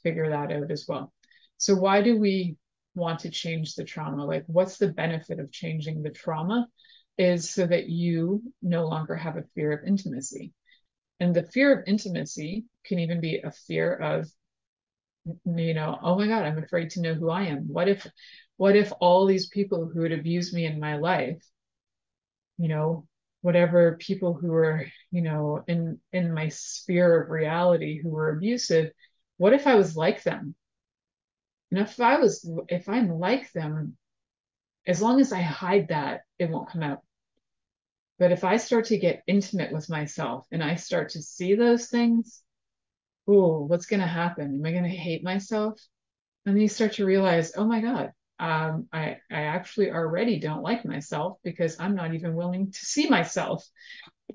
figure 0.02 0.28
that 0.30 0.52
out 0.52 0.70
as 0.70 0.84
well. 0.86 1.12
So 1.56 1.74
why 1.74 2.02
do 2.02 2.18
we 2.18 2.56
want 2.94 3.20
to 3.20 3.30
change 3.30 3.74
the 3.74 3.84
trauma? 3.84 4.24
Like 4.24 4.44
what's 4.46 4.76
the 4.76 4.92
benefit 4.92 5.40
of 5.40 5.50
changing 5.50 6.02
the 6.02 6.10
trauma 6.10 6.68
is 7.16 7.50
so 7.50 7.66
that 7.66 7.88
you 7.88 8.42
no 8.60 8.86
longer 8.86 9.14
have 9.14 9.36
a 9.36 9.44
fear 9.54 9.72
of 9.72 9.86
intimacy. 9.86 10.52
And 11.24 11.34
the 11.34 11.42
fear 11.42 11.72
of 11.72 11.88
intimacy 11.88 12.66
can 12.84 12.98
even 12.98 13.20
be 13.20 13.38
a 13.38 13.50
fear 13.50 13.94
of 13.94 14.28
you 15.24 15.72
know, 15.72 15.98
oh 16.02 16.16
my 16.16 16.26
God, 16.26 16.44
I'm 16.44 16.62
afraid 16.62 16.90
to 16.90 17.00
know 17.00 17.14
who 17.14 17.30
I 17.30 17.44
am. 17.44 17.72
What 17.72 17.88
if 17.88 18.06
what 18.58 18.76
if 18.76 18.92
all 19.00 19.26
these 19.26 19.48
people 19.48 19.86
who 19.86 20.02
had 20.02 20.12
abused 20.12 20.54
me 20.54 20.66
in 20.66 20.78
my 20.78 20.96
life 20.96 21.42
you 22.58 22.68
know 22.68 23.06
whatever 23.42 23.96
people 24.00 24.34
who 24.34 24.48
were 24.48 24.86
you 25.10 25.22
know 25.22 25.62
in 25.66 26.00
in 26.12 26.32
my 26.32 26.48
sphere 26.48 27.22
of 27.22 27.30
reality 27.30 28.00
who 28.00 28.10
were 28.10 28.30
abusive 28.30 28.90
what 29.36 29.52
if 29.52 29.66
i 29.66 29.74
was 29.74 29.96
like 29.96 30.22
them 30.22 30.54
and 31.70 31.80
if 31.80 32.00
i 32.00 32.16
was 32.18 32.48
if 32.68 32.88
i'm 32.88 33.18
like 33.18 33.52
them 33.52 33.96
as 34.86 35.02
long 35.02 35.20
as 35.20 35.32
i 35.32 35.40
hide 35.40 35.88
that 35.88 36.22
it 36.38 36.48
won't 36.48 36.70
come 36.70 36.82
out 36.82 37.00
but 38.18 38.32
if 38.32 38.44
i 38.44 38.56
start 38.56 38.86
to 38.86 38.98
get 38.98 39.22
intimate 39.26 39.72
with 39.72 39.88
myself 39.90 40.46
and 40.52 40.62
i 40.62 40.74
start 40.74 41.10
to 41.10 41.22
see 41.22 41.54
those 41.54 41.88
things 41.88 42.42
oh 43.28 43.64
what's 43.64 43.86
going 43.86 44.00
to 44.00 44.06
happen 44.06 44.60
am 44.60 44.66
i 44.66 44.70
going 44.70 44.84
to 44.84 44.88
hate 44.88 45.24
myself 45.24 45.80
and 46.46 46.54
then 46.54 46.62
you 46.62 46.68
start 46.68 46.92
to 46.92 47.06
realize 47.06 47.52
oh 47.56 47.64
my 47.64 47.80
god 47.80 48.12
um, 48.38 48.88
I, 48.92 49.18
I 49.30 49.42
actually 49.42 49.90
already 49.90 50.40
don't 50.40 50.62
like 50.62 50.84
myself 50.84 51.38
because 51.44 51.76
I'm 51.78 51.94
not 51.94 52.14
even 52.14 52.34
willing 52.34 52.72
to 52.72 52.78
see 52.78 53.08
myself. 53.08 53.66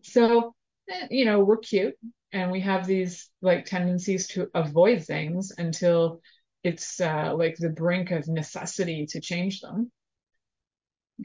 So, 0.03 0.55
eh, 0.89 1.07
you 1.11 1.25
know, 1.25 1.41
we're 1.41 1.57
cute 1.57 1.95
and 2.31 2.51
we 2.51 2.61
have 2.61 2.87
these 2.87 3.29
like 3.41 3.65
tendencies 3.65 4.27
to 4.29 4.49
avoid 4.53 5.03
things 5.03 5.51
until 5.57 6.21
it's 6.63 7.01
uh, 7.01 7.33
like 7.35 7.57
the 7.57 7.69
brink 7.69 8.11
of 8.11 8.27
necessity 8.27 9.05
to 9.07 9.21
change 9.21 9.61
them. 9.61 9.91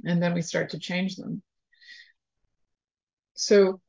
And 0.04 0.20
then 0.22 0.34
we 0.34 0.42
start 0.42 0.70
to 0.70 0.78
change 0.78 1.16
them. 1.16 1.42
So 3.34 3.80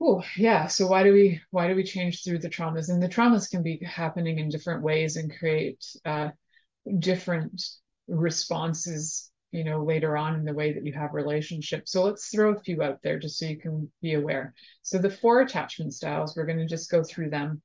Oh, 0.00 0.22
yeah. 0.36 0.66
So 0.66 0.88
why 0.88 1.04
do 1.04 1.12
we 1.12 1.40
why 1.50 1.68
do 1.68 1.76
we 1.76 1.84
change 1.84 2.24
through 2.24 2.38
the 2.40 2.50
traumas? 2.50 2.88
And 2.88 3.00
the 3.02 3.08
traumas 3.08 3.48
can 3.48 3.62
be 3.62 3.78
happening 3.84 4.38
in 4.38 4.48
different 4.48 4.82
ways 4.82 5.16
and 5.16 5.36
create 5.38 5.84
uh, 6.04 6.30
different 6.98 7.62
responses, 8.08 9.30
you 9.52 9.64
know, 9.64 9.84
later 9.84 10.16
on 10.16 10.34
in 10.34 10.44
the 10.44 10.54
way 10.54 10.72
that 10.72 10.84
you 10.84 10.92
have 10.94 11.14
relationships. 11.14 11.92
So 11.92 12.02
let's 12.04 12.28
throw 12.30 12.52
a 12.52 12.60
few 12.60 12.82
out 12.82 13.00
there 13.02 13.18
just 13.20 13.38
so 13.38 13.46
you 13.46 13.58
can 13.58 13.92
be 14.02 14.14
aware. 14.14 14.54
So 14.82 14.98
the 14.98 15.10
four 15.10 15.40
attachment 15.40 15.94
styles, 15.94 16.36
we're 16.36 16.46
going 16.46 16.58
to 16.58 16.66
just 16.66 16.90
go 16.90 17.04
through 17.04 17.30
them, 17.30 17.62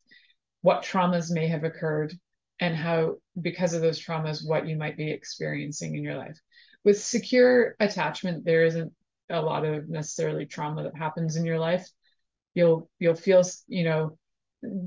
what 0.62 0.84
traumas 0.84 1.32
may 1.32 1.48
have 1.48 1.64
occurred, 1.64 2.14
and 2.60 2.76
how, 2.76 3.18
because 3.42 3.74
of 3.74 3.82
those 3.82 4.04
traumas, 4.04 4.48
what 4.48 4.68
you 4.68 4.76
might 4.76 4.98
be 4.98 5.12
experiencing 5.12 5.96
in 5.96 6.04
your 6.04 6.18
life. 6.18 6.40
With 6.84 7.02
secure 7.02 7.76
attachment, 7.80 8.46
there 8.46 8.66
isn't 8.66 8.94
a 9.30 9.42
lot 9.42 9.66
of 9.66 9.90
necessarily 9.90 10.46
trauma 10.46 10.84
that 10.84 10.98
happens 10.98 11.36
in 11.36 11.46
your 11.46 11.60
life. 11.60 11.88
You'll 12.54 12.90
you'll 13.00 13.16
feel 13.16 13.44
you 13.68 13.84
know 13.84 14.18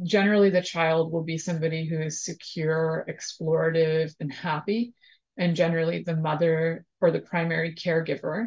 generally 0.03 0.51
the 0.51 0.62
child 0.62 1.12
will 1.12 1.22
be 1.22 1.38
somebody 1.38 1.86
who 1.86 2.01
is 2.01 2.24
secure 2.24 3.07
explorative 3.09 4.14
and 4.20 4.32
happy. 4.32 4.95
And 5.36 5.57
generally 5.57 6.03
the 6.03 6.16
mother 6.16 6.84
or 7.01 7.11
the 7.11 7.20
primary 7.20 7.74
caregiver 7.74 8.47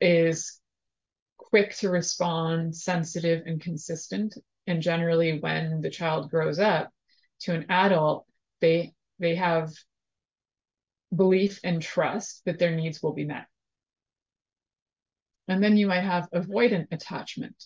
is 0.00 0.60
quick 1.36 1.76
to 1.76 1.88
respond 1.88 2.76
sensitive 2.76 3.44
and 3.46 3.60
consistent. 3.60 4.36
And 4.66 4.82
generally 4.82 5.38
when 5.38 5.80
the 5.80 5.90
child 5.90 6.30
grows 6.30 6.58
up 6.58 6.90
to 7.40 7.54
an 7.54 7.66
adult 7.68 8.26
they 8.60 8.92
they 9.18 9.36
have 9.36 9.70
belief 11.14 11.60
and 11.62 11.80
trust 11.80 12.42
that 12.44 12.58
their 12.58 12.74
needs 12.74 13.02
will 13.02 13.12
be 13.12 13.24
met 13.24 13.46
and 15.48 15.62
then 15.62 15.76
you 15.76 15.86
might 15.86 16.02
have 16.02 16.28
avoidant 16.34 16.86
attachment 16.92 17.56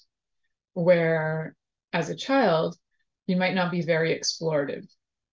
where 0.74 1.54
as 1.92 2.08
a 2.08 2.14
child, 2.14 2.76
you 3.26 3.36
might 3.36 3.54
not 3.54 3.70
be 3.70 3.82
very 3.82 4.18
explorative. 4.18 4.86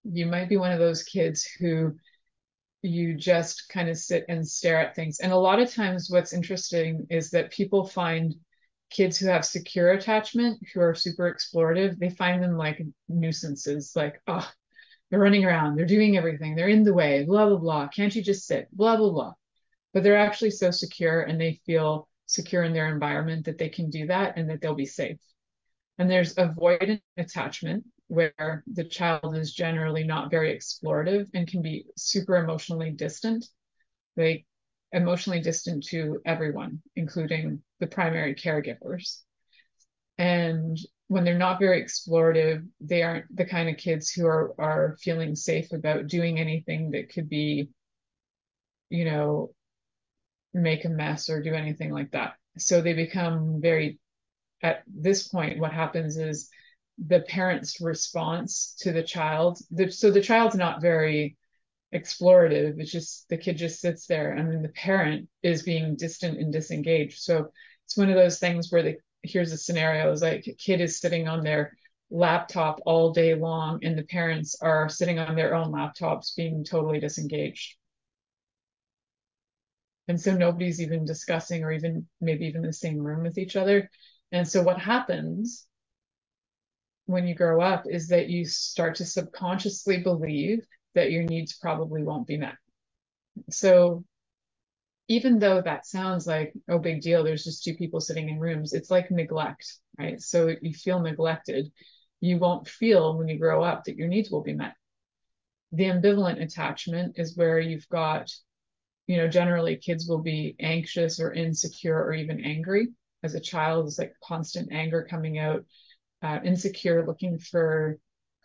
You 0.03 0.25
might 0.25 0.49
be 0.49 0.57
one 0.57 0.71
of 0.71 0.79
those 0.79 1.03
kids 1.03 1.45
who 1.59 1.95
you 2.81 3.15
just 3.15 3.69
kind 3.69 3.89
of 3.89 3.97
sit 3.97 4.25
and 4.29 4.47
stare 4.47 4.79
at 4.79 4.95
things. 4.95 5.19
And 5.19 5.31
a 5.31 5.37
lot 5.37 5.59
of 5.59 5.73
times, 5.73 6.09
what's 6.09 6.33
interesting 6.33 7.07
is 7.09 7.31
that 7.31 7.51
people 7.51 7.85
find 7.85 8.33
kids 8.89 9.17
who 9.17 9.27
have 9.27 9.45
secure 9.45 9.91
attachment, 9.91 10.59
who 10.73 10.79
are 10.79 10.95
super 10.95 11.31
explorative, 11.31 11.97
they 11.97 12.09
find 12.09 12.41
them 12.41 12.57
like 12.57 12.81
nuisances, 13.09 13.93
like, 13.95 14.21
oh, 14.27 14.49
they're 15.09 15.19
running 15.19 15.45
around, 15.45 15.75
they're 15.75 15.85
doing 15.85 16.17
everything, 16.17 16.55
they're 16.55 16.67
in 16.69 16.83
the 16.83 16.93
way, 16.93 17.23
blah, 17.25 17.47
blah, 17.47 17.57
blah. 17.57 17.87
Can't 17.87 18.15
you 18.15 18.23
just 18.23 18.45
sit? 18.45 18.67
Blah, 18.71 18.97
blah, 18.97 19.09
blah. 19.09 19.33
But 19.93 20.03
they're 20.03 20.17
actually 20.17 20.51
so 20.51 20.71
secure 20.71 21.21
and 21.21 21.39
they 21.39 21.59
feel 21.65 22.07
secure 22.27 22.63
in 22.63 22.73
their 22.73 22.93
environment 22.93 23.45
that 23.45 23.57
they 23.57 23.69
can 23.69 23.89
do 23.89 24.07
that 24.07 24.37
and 24.37 24.49
that 24.49 24.61
they'll 24.61 24.75
be 24.75 24.85
safe. 24.85 25.19
And 25.97 26.09
there's 26.09 26.35
avoidant 26.35 27.01
attachment, 27.17 27.85
where 28.07 28.63
the 28.71 28.85
child 28.85 29.35
is 29.35 29.53
generally 29.53 30.03
not 30.03 30.31
very 30.31 30.55
explorative 30.55 31.27
and 31.33 31.47
can 31.47 31.61
be 31.61 31.85
super 31.97 32.37
emotionally 32.37 32.91
distant. 32.91 33.45
They 34.15 34.45
emotionally 34.91 35.41
distant 35.41 35.85
to 35.87 36.21
everyone, 36.25 36.81
including 36.95 37.61
the 37.79 37.87
primary 37.87 38.35
caregivers. 38.35 39.21
And 40.17 40.77
when 41.07 41.23
they're 41.23 41.37
not 41.37 41.59
very 41.59 41.83
explorative, 41.83 42.65
they 42.79 43.03
aren't 43.03 43.35
the 43.35 43.45
kind 43.45 43.69
of 43.69 43.77
kids 43.77 44.11
who 44.11 44.25
are 44.25 44.53
are 44.59 44.97
feeling 45.01 45.35
safe 45.35 45.71
about 45.73 46.07
doing 46.07 46.39
anything 46.39 46.91
that 46.91 47.09
could 47.09 47.29
be, 47.29 47.69
you 48.89 49.05
know, 49.05 49.51
make 50.53 50.85
a 50.85 50.89
mess 50.89 51.29
or 51.29 51.41
do 51.41 51.53
anything 51.53 51.91
like 51.91 52.11
that. 52.11 52.33
So 52.57 52.81
they 52.81 52.93
become 52.93 53.61
very 53.61 53.99
at 54.61 54.83
this 54.87 55.27
point, 55.27 55.59
what 55.59 55.71
happens 55.71 56.17
is 56.17 56.49
the 56.97 57.21
parent's 57.21 57.79
response 57.79 58.75
to 58.79 58.91
the 58.91 59.03
child. 59.03 59.59
The, 59.71 59.91
so 59.91 60.11
the 60.11 60.21
child's 60.21 60.55
not 60.55 60.81
very 60.81 61.37
explorative. 61.93 62.79
It's 62.79 62.91
just 62.91 63.29
the 63.29 63.37
kid 63.37 63.57
just 63.57 63.79
sits 63.79 64.07
there, 64.07 64.33
and 64.33 64.51
then 64.51 64.61
the 64.61 64.69
parent 64.69 65.29
is 65.43 65.63
being 65.63 65.95
distant 65.95 66.39
and 66.39 66.51
disengaged. 66.51 67.19
So 67.19 67.51
it's 67.85 67.97
one 67.97 68.09
of 68.09 68.15
those 68.15 68.39
things 68.39 68.71
where 68.71 68.83
the 68.83 68.97
here's 69.23 69.51
a 69.51 69.57
scenario 69.57 70.11
is 70.11 70.21
like 70.21 70.47
a 70.47 70.53
kid 70.53 70.81
is 70.81 70.99
sitting 70.99 71.27
on 71.27 71.43
their 71.43 71.73
laptop 72.09 72.79
all 72.85 73.13
day 73.13 73.35
long, 73.35 73.79
and 73.83 73.97
the 73.97 74.03
parents 74.03 74.55
are 74.61 74.89
sitting 74.89 75.19
on 75.19 75.35
their 75.35 75.53
own 75.53 75.71
laptops 75.71 76.35
being 76.35 76.63
totally 76.63 76.99
disengaged. 76.99 77.76
And 80.07 80.19
so 80.19 80.35
nobody's 80.35 80.81
even 80.81 81.05
discussing 81.05 81.63
or 81.63 81.71
even 81.71 82.07
maybe 82.21 82.45
even 82.45 82.61
in 82.61 82.67
the 82.67 82.73
same 82.73 82.99
room 82.99 83.23
with 83.23 83.37
each 83.37 83.55
other. 83.55 83.89
And 84.31 84.47
so 84.47 84.61
what 84.61 84.79
happens 84.79 85.65
when 87.05 87.27
you 87.27 87.35
grow 87.35 87.61
up 87.61 87.85
is 87.89 88.09
that 88.09 88.29
you 88.29 88.45
start 88.45 88.95
to 88.95 89.05
subconsciously 89.05 90.03
believe 90.03 90.65
that 90.95 91.11
your 91.11 91.23
needs 91.23 91.57
probably 91.57 92.03
won't 92.03 92.27
be 92.27 92.37
met. 92.37 92.55
So 93.49 94.03
even 95.07 95.39
though 95.39 95.61
that 95.61 95.85
sounds 95.85 96.27
like, 96.27 96.53
oh, 96.69 96.79
big 96.79 97.01
deal, 97.01 97.23
there's 97.23 97.43
just 97.43 97.63
two 97.63 97.75
people 97.75 98.01
sitting 98.01 98.27
in 98.29 98.39
rooms, 98.39 98.73
it's 98.73 98.91
like 98.91 99.09
neglect, 99.09 99.65
right? 99.97 100.21
So 100.21 100.53
you 100.61 100.73
feel 100.73 100.99
neglected. 100.99 101.71
You 102.19 102.39
won't 102.39 102.67
feel 102.67 103.17
when 103.17 103.27
you 103.27 103.39
grow 103.39 103.63
up 103.63 103.85
that 103.85 103.95
your 103.95 104.07
needs 104.07 104.29
will 104.29 104.43
be 104.43 104.53
met. 104.53 104.73
The 105.71 105.85
ambivalent 105.85 106.41
attachment 106.41 107.13
is 107.17 107.37
where 107.37 107.59
you've 107.59 107.87
got, 107.89 108.29
you 109.07 109.17
know, 109.17 109.27
generally 109.27 109.77
kids 109.77 110.07
will 110.07 110.21
be 110.21 110.55
anxious 110.59 111.19
or 111.19 111.33
insecure 111.33 111.97
or 111.97 112.13
even 112.13 112.43
angry 112.43 112.89
as 113.23 113.33
a 113.33 113.39
child 113.39 113.87
is 113.87 113.97
like 113.97 114.13
constant 114.23 114.71
anger 114.71 115.07
coming 115.09 115.39
out, 115.39 115.65
uh, 116.21 116.39
insecure, 116.43 117.05
looking 117.05 117.39
for 117.39 117.97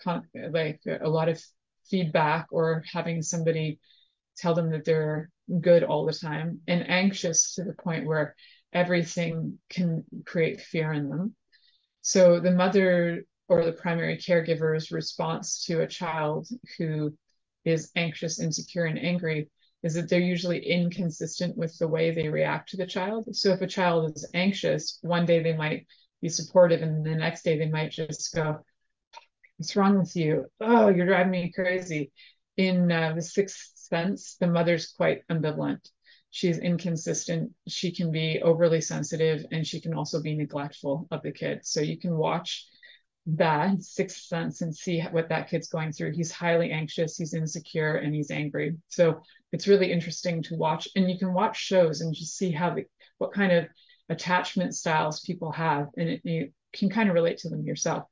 con- 0.02 0.26
like 0.50 0.80
a 0.86 1.08
lot 1.08 1.28
of 1.28 1.42
feedback 1.90 2.46
or 2.50 2.82
having 2.90 3.22
somebody 3.22 3.78
tell 4.36 4.54
them 4.54 4.70
that 4.70 4.84
they're 4.84 5.30
good 5.60 5.82
all 5.82 6.06
the 6.06 6.12
time, 6.12 6.60
and 6.66 6.88
anxious 6.88 7.54
to 7.54 7.64
the 7.64 7.74
point 7.74 8.06
where 8.06 8.34
everything 8.72 9.58
can 9.68 10.04
create 10.24 10.60
fear 10.60 10.92
in 10.92 11.08
them. 11.10 11.34
So 12.00 12.40
the 12.40 12.50
mother 12.50 13.24
or 13.48 13.64
the 13.64 13.72
primary 13.72 14.16
caregiver's 14.16 14.90
response 14.90 15.64
to 15.66 15.82
a 15.82 15.86
child 15.86 16.48
who 16.78 17.14
is 17.64 17.90
anxious, 17.94 18.40
insecure, 18.40 18.86
and 18.86 18.98
angry 18.98 19.50
is 19.82 19.94
that 19.94 20.08
they're 20.08 20.20
usually 20.20 20.64
inconsistent 20.64 21.56
with 21.56 21.76
the 21.78 21.88
way 21.88 22.10
they 22.10 22.28
react 22.28 22.70
to 22.70 22.76
the 22.76 22.86
child. 22.86 23.34
So 23.34 23.52
if 23.52 23.60
a 23.60 23.66
child 23.66 24.16
is 24.16 24.30
anxious, 24.34 24.98
one 25.02 25.26
day 25.26 25.42
they 25.42 25.56
might 25.56 25.86
be 26.20 26.28
supportive, 26.28 26.82
and 26.82 27.04
the 27.04 27.16
next 27.16 27.42
day 27.42 27.58
they 27.58 27.68
might 27.68 27.90
just 27.90 28.34
go, 28.34 28.64
What's 29.62 29.76
wrong 29.76 29.98
with 29.98 30.16
you? 30.16 30.46
Oh, 30.60 30.88
you're 30.88 31.06
driving 31.06 31.30
me 31.30 31.52
crazy. 31.52 32.10
In 32.56 32.90
uh, 32.90 33.12
the 33.14 33.22
sixth 33.22 33.72
sense, 33.76 34.36
the 34.40 34.48
mother's 34.48 34.90
quite 34.90 35.26
ambivalent. 35.28 35.88
She's 36.30 36.58
inconsistent. 36.58 37.52
She 37.68 37.94
can 37.94 38.10
be 38.10 38.40
overly 38.42 38.80
sensitive 38.80 39.44
and 39.52 39.64
she 39.64 39.80
can 39.80 39.94
also 39.94 40.20
be 40.20 40.34
neglectful 40.34 41.06
of 41.10 41.22
the 41.22 41.30
kid. 41.30 41.60
So 41.64 41.80
you 41.80 41.96
can 41.96 42.16
watch 42.16 42.66
that 43.26 43.82
sixth 43.82 44.22
sense 44.22 44.62
and 44.62 44.74
see 44.74 45.00
what 45.00 45.28
that 45.28 45.48
kid's 45.48 45.68
going 45.68 45.92
through. 45.92 46.12
He's 46.12 46.32
highly 46.32 46.72
anxious, 46.72 47.16
he's 47.16 47.34
insecure, 47.34 47.96
and 47.96 48.14
he's 48.14 48.30
angry. 48.30 48.76
So 48.88 49.22
it's 49.52 49.68
really 49.68 49.92
interesting 49.92 50.42
to 50.44 50.56
watch. 50.56 50.88
And 50.96 51.10
you 51.10 51.18
can 51.18 51.32
watch 51.32 51.56
shows 51.56 52.00
and 52.00 52.14
just 52.14 52.36
see 52.36 52.50
how 52.50 52.74
the, 52.74 52.84
what 53.18 53.32
kind 53.32 53.52
of 53.52 53.66
attachment 54.08 54.74
styles 54.74 55.20
people 55.20 55.52
have, 55.52 55.88
and 55.96 56.08
it, 56.08 56.20
you 56.24 56.50
can 56.72 56.90
kind 56.90 57.08
of 57.08 57.14
relate 57.14 57.38
to 57.38 57.48
them 57.48 57.64
yourself. 57.64 58.04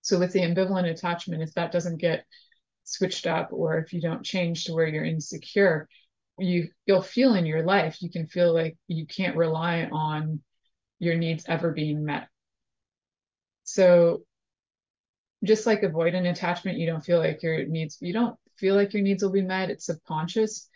So 0.00 0.18
with 0.18 0.32
the 0.32 0.40
ambivalent 0.40 0.90
attachment, 0.90 1.42
if 1.42 1.52
that 1.54 1.72
doesn't 1.72 1.98
get 1.98 2.24
switched 2.84 3.26
up, 3.26 3.48
or 3.52 3.78
if 3.78 3.92
you 3.92 4.00
don't 4.00 4.24
change 4.24 4.64
to 4.64 4.72
where 4.72 4.86
you're 4.86 5.04
insecure, 5.04 5.88
you 6.38 6.68
you'll 6.84 7.02
feel 7.02 7.34
in 7.34 7.46
your 7.46 7.62
life 7.62 8.02
you 8.02 8.10
can 8.10 8.26
feel 8.26 8.52
like 8.52 8.76
you 8.88 9.06
can't 9.06 9.36
rely 9.36 9.88
on 9.90 10.40
your 10.98 11.16
needs 11.16 11.44
ever 11.48 11.72
being 11.72 12.04
met 12.04 12.28
so 13.76 14.22
just 15.44 15.66
like 15.66 15.82
avoidant 15.82 16.30
attachment, 16.30 16.78
you 16.78 16.86
don't 16.86 17.04
feel 17.04 17.18
like 17.18 17.42
your 17.42 17.66
needs, 17.66 17.98
you 18.00 18.14
don't 18.14 18.36
feel 18.56 18.74
like 18.74 18.94
your 18.94 19.02
needs 19.02 19.22
will 19.22 19.32
be 19.32 19.42
met. 19.42 19.68
It's 19.68 19.84
subconscious. 19.84 20.70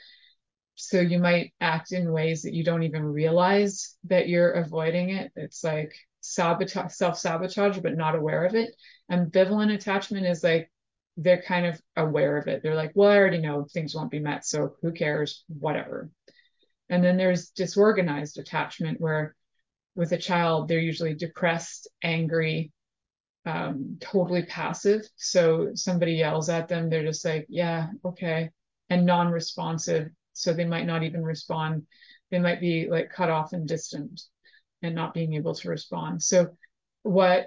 So 0.75 1.01
you 1.01 1.19
might 1.19 1.55
act 1.63 1.93
in 1.93 2.13
ways 2.13 2.43
that 2.43 2.53
you 2.53 2.63
don't 2.63 2.83
even 2.83 3.03
realize 3.03 3.97
that 4.05 4.29
you're 4.29 4.53
avoiding 4.53 5.11
it. 5.11 5.33
It's 5.35 5.65
like 5.65 5.95
sabotage, 6.21 6.93
self-sabotage, 6.93 7.79
but 7.79 7.97
not 7.97 8.17
aware 8.17 8.45
of 8.45 8.55
it. 8.55 8.77
Ambivalent 9.11 9.73
attachment 9.73 10.27
is 10.27 10.45
like 10.45 10.71
they're 11.17 11.43
kind 11.43 11.65
of 11.65 11.81
aware 11.97 12.37
of 12.37 12.49
it. 12.49 12.63
They're 12.63 12.75
like, 12.75 12.93
well, 12.95 13.11
I 13.11 13.17
already 13.17 13.39
know 13.39 13.65
things 13.65 13.95
won't 13.95 14.11
be 14.11 14.21
met, 14.21 14.45
so 14.45 14.77
who 14.83 14.93
cares? 14.93 15.45
Whatever. 15.49 16.11
And 16.91 17.03
then 17.03 17.17
there's 17.17 17.49
disorganized 17.49 18.39
attachment 18.39 19.01
where 19.01 19.35
with 19.95 20.13
a 20.13 20.19
child, 20.19 20.69
they're 20.69 20.79
usually 20.79 21.15
depressed, 21.15 21.89
angry, 22.03 22.73
um, 23.51 23.97
totally 24.01 24.45
passive. 24.45 25.03
So 25.17 25.71
somebody 25.75 26.13
yells 26.13 26.49
at 26.49 26.69
them, 26.69 26.89
they're 26.89 27.05
just 27.05 27.25
like, 27.25 27.47
yeah, 27.49 27.89
okay, 28.05 28.51
and 28.89 29.05
non 29.05 29.29
responsive. 29.29 30.09
So 30.33 30.53
they 30.53 30.65
might 30.65 30.87
not 30.87 31.03
even 31.03 31.25
respond. 31.25 31.87
They 32.31 32.39
might 32.39 32.61
be 32.61 32.89
like 32.89 33.11
cut 33.11 33.29
off 33.29 33.53
and 33.53 33.67
distant 33.67 34.23
and 34.83 34.95
not 34.95 35.15
being 35.15 35.35
able 35.35 35.55
to 35.55 35.69
respond. 35.69 36.23
So 36.23 36.49
what 37.03 37.47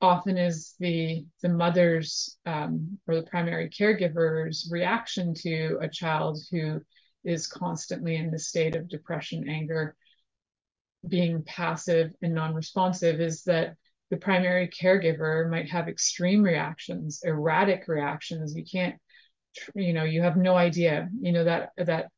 often 0.00 0.38
is 0.38 0.74
the 0.78 1.26
the 1.42 1.48
mother's 1.48 2.38
um, 2.46 2.98
or 3.06 3.16
the 3.16 3.22
primary 3.22 3.68
caregiver's 3.68 4.68
reaction 4.70 5.34
to 5.34 5.78
a 5.80 5.88
child 5.88 6.38
who 6.50 6.80
is 7.24 7.46
constantly 7.46 8.16
in 8.16 8.30
the 8.30 8.38
state 8.38 8.76
of 8.76 8.88
depression, 8.88 9.48
anger, 9.48 9.96
being 11.06 11.42
passive 11.42 12.12
and 12.22 12.34
non-responsive 12.34 13.20
is 13.20 13.42
that 13.44 13.74
the 14.10 14.16
primary 14.16 14.68
caregiver 14.68 15.48
might 15.48 15.70
have 15.70 15.88
extreme 15.88 16.42
reactions, 16.42 17.22
erratic 17.24 17.86
reactions. 17.88 18.54
You 18.56 18.64
can't, 18.70 18.96
you 19.74 19.92
know, 19.92 20.04
you 20.04 20.22
have 20.22 20.36
no 20.36 20.56
idea. 20.56 21.08
You 21.20 21.32
know 21.32 21.44
that 21.44 21.70
that 21.76 22.08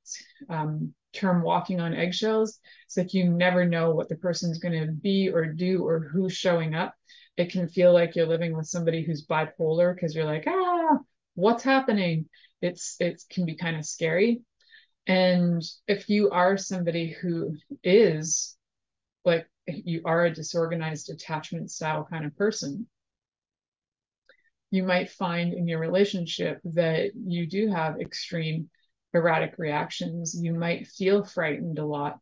um, 0.48 0.94
term 1.12 1.42
"walking 1.42 1.80
on 1.80 1.94
eggshells." 1.94 2.58
It's 2.86 2.96
like 2.96 3.14
you 3.14 3.28
never 3.28 3.64
know 3.64 3.94
what 3.94 4.08
the 4.08 4.16
person's 4.16 4.58
going 4.58 4.80
to 4.80 4.92
be 4.92 5.30
or 5.30 5.46
do 5.46 5.86
or 5.86 6.00
who's 6.00 6.34
showing 6.34 6.74
up. 6.74 6.94
It 7.36 7.50
can 7.50 7.68
feel 7.68 7.92
like 7.92 8.14
you're 8.16 8.26
living 8.26 8.56
with 8.56 8.66
somebody 8.66 9.02
who's 9.04 9.26
bipolar 9.26 9.94
because 9.94 10.14
you're 10.14 10.26
like, 10.26 10.44
ah, 10.46 10.98
what's 11.34 11.62
happening? 11.62 12.28
It's 12.60 12.96
it 13.00 13.22
can 13.30 13.46
be 13.46 13.54
kind 13.56 13.76
of 13.76 13.86
scary. 13.86 14.42
And 15.06 15.62
if 15.88 16.08
you 16.08 16.30
are 16.30 16.56
somebody 16.56 17.10
who 17.10 17.56
is 17.82 18.56
like 19.24 19.48
you 19.66 20.02
are 20.04 20.24
a 20.24 20.34
disorganized 20.34 21.10
attachment 21.10 21.70
style 21.70 22.06
kind 22.08 22.24
of 22.24 22.36
person, 22.36 22.86
you 24.70 24.82
might 24.82 25.10
find 25.10 25.52
in 25.52 25.68
your 25.68 25.78
relationship 25.78 26.60
that 26.64 27.10
you 27.14 27.46
do 27.46 27.68
have 27.68 28.00
extreme 28.00 28.70
erratic 29.14 29.54
reactions. 29.58 30.34
You 30.40 30.54
might 30.54 30.88
feel 30.88 31.24
frightened 31.24 31.78
a 31.78 31.84
lot. 31.84 32.18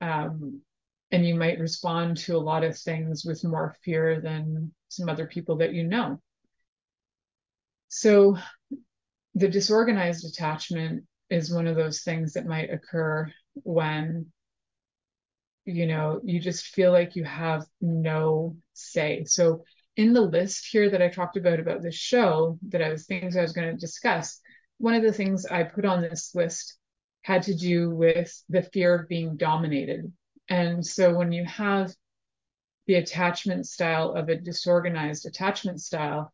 Um, 0.00 0.60
and 1.10 1.26
you 1.26 1.34
might 1.34 1.58
respond 1.58 2.18
to 2.18 2.36
a 2.36 2.38
lot 2.38 2.64
of 2.64 2.78
things 2.78 3.24
with 3.24 3.42
more 3.42 3.74
fear 3.82 4.20
than 4.20 4.72
some 4.88 5.08
other 5.08 5.26
people 5.26 5.56
that 5.56 5.72
you 5.72 5.84
know. 5.84 6.20
So 7.88 8.36
the 9.34 9.48
disorganized 9.48 10.26
attachment 10.26 11.04
is 11.30 11.52
one 11.52 11.66
of 11.66 11.76
those 11.76 12.02
things 12.02 12.34
that 12.34 12.46
might 12.46 12.70
occur 12.70 13.32
when 13.54 14.30
you 15.68 15.86
know 15.86 16.20
you 16.24 16.40
just 16.40 16.66
feel 16.66 16.92
like 16.92 17.16
you 17.16 17.24
have 17.24 17.64
no 17.80 18.56
say. 18.72 19.24
So 19.24 19.64
in 19.96 20.12
the 20.12 20.20
list 20.20 20.68
here 20.70 20.88
that 20.90 21.02
i 21.02 21.08
talked 21.08 21.36
about 21.36 21.58
about 21.58 21.82
this 21.82 21.96
show 21.96 22.56
that 22.68 22.80
i 22.80 22.88
was 22.88 23.04
things 23.04 23.36
i 23.36 23.42
was 23.42 23.52
going 23.52 23.68
to 23.68 23.76
discuss 23.76 24.40
one 24.76 24.94
of 24.94 25.02
the 25.02 25.12
things 25.12 25.44
i 25.44 25.64
put 25.64 25.84
on 25.84 26.00
this 26.00 26.36
list 26.36 26.78
had 27.22 27.42
to 27.42 27.54
do 27.54 27.90
with 27.90 28.42
the 28.48 28.62
fear 28.62 28.94
of 28.94 29.08
being 29.08 29.36
dominated. 29.36 30.10
And 30.48 30.86
so 30.86 31.14
when 31.14 31.32
you 31.32 31.44
have 31.44 31.92
the 32.86 32.94
attachment 32.94 33.66
style 33.66 34.12
of 34.12 34.30
a 34.30 34.36
disorganized 34.36 35.26
attachment 35.26 35.80
style 35.80 36.32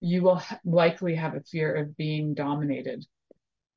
you 0.00 0.20
will 0.20 0.42
likely 0.64 1.14
have 1.14 1.36
a 1.36 1.42
fear 1.42 1.72
of 1.76 1.96
being 1.96 2.34
dominated 2.34 3.04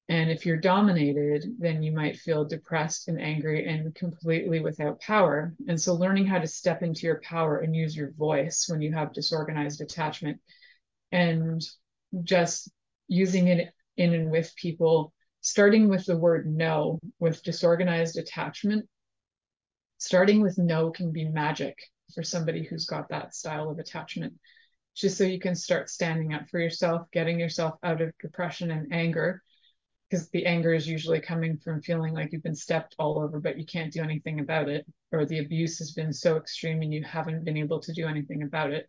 and 0.08 0.30
if 0.30 0.46
you're 0.46 0.58
dominated, 0.58 1.56
then 1.58 1.82
you 1.82 1.92
might 1.92 2.18
feel 2.18 2.46
depressed 2.46 3.08
and 3.08 3.20
angry 3.20 3.66
and 3.66 3.94
completely 3.96 4.60
without 4.60 5.02
power. 5.02 5.56
And 5.68 5.82
so, 5.82 5.96
learning 5.96 6.28
how 6.28 6.38
to 6.38 6.48
step 6.48 6.84
into 6.84 7.08
your 7.08 7.22
power 7.22 7.58
and 7.58 7.76
use 7.76 7.98
your 7.98 8.12
voice 8.12 8.68
when 8.70 8.82
you 8.82 8.94
have 8.94 9.14
disorganized 9.14 9.82
attachment 9.82 10.40
and 11.12 11.64
just 12.24 12.70
using 13.08 13.48
it 13.48 13.74
in 13.98 14.14
and 14.14 14.30
with 14.30 14.56
people, 14.56 15.12
starting 15.42 15.90
with 15.90 16.06
the 16.06 16.18
word 16.18 16.46
no 16.46 17.00
with 17.20 17.42
disorganized 17.42 18.18
attachment, 18.18 18.88
starting 19.98 20.40
with 20.40 20.60
no 20.60 20.92
can 20.92 21.12
be 21.12 21.28
magic 21.28 21.80
for 22.14 22.22
somebody 22.22 22.64
who's 22.64 22.86
got 22.86 23.10
that 23.10 23.34
style 23.34 23.72
of 23.72 23.80
attachment. 23.80 24.34
Just 24.96 25.18
so 25.18 25.24
you 25.24 25.40
can 25.40 25.56
start 25.56 25.90
standing 25.90 26.32
up 26.36 26.48
for 26.48 26.60
yourself, 26.60 27.08
getting 27.12 27.40
yourself 27.40 27.74
out 27.82 28.02
of 28.02 28.14
depression 28.20 28.70
and 28.70 28.94
anger 28.94 29.42
because 30.10 30.30
the 30.30 30.46
anger 30.46 30.74
is 30.74 30.88
usually 30.88 31.20
coming 31.20 31.58
from 31.58 31.82
feeling 31.82 32.14
like 32.14 32.32
you've 32.32 32.44
been 32.44 32.56
stepped 32.56 32.96
all 33.00 33.20
over, 33.20 33.40
but 33.40 33.58
you 33.58 33.66
can't 33.66 33.92
do 33.92 34.04
anything 34.04 34.40
about 34.40 34.70
it, 34.70 34.86
or 35.12 35.26
the 35.26 35.40
abuse 35.40 35.80
has 35.80 35.92
been 35.92 36.14
so 36.14 36.38
extreme 36.38 36.82
and 36.82 36.94
you 36.94 37.04
haven't 37.04 37.44
been 37.44 37.58
able 37.58 37.80
to 37.80 37.94
do 37.94 38.08
anything 38.08 38.44
about 38.44 38.72
it. 38.72 38.88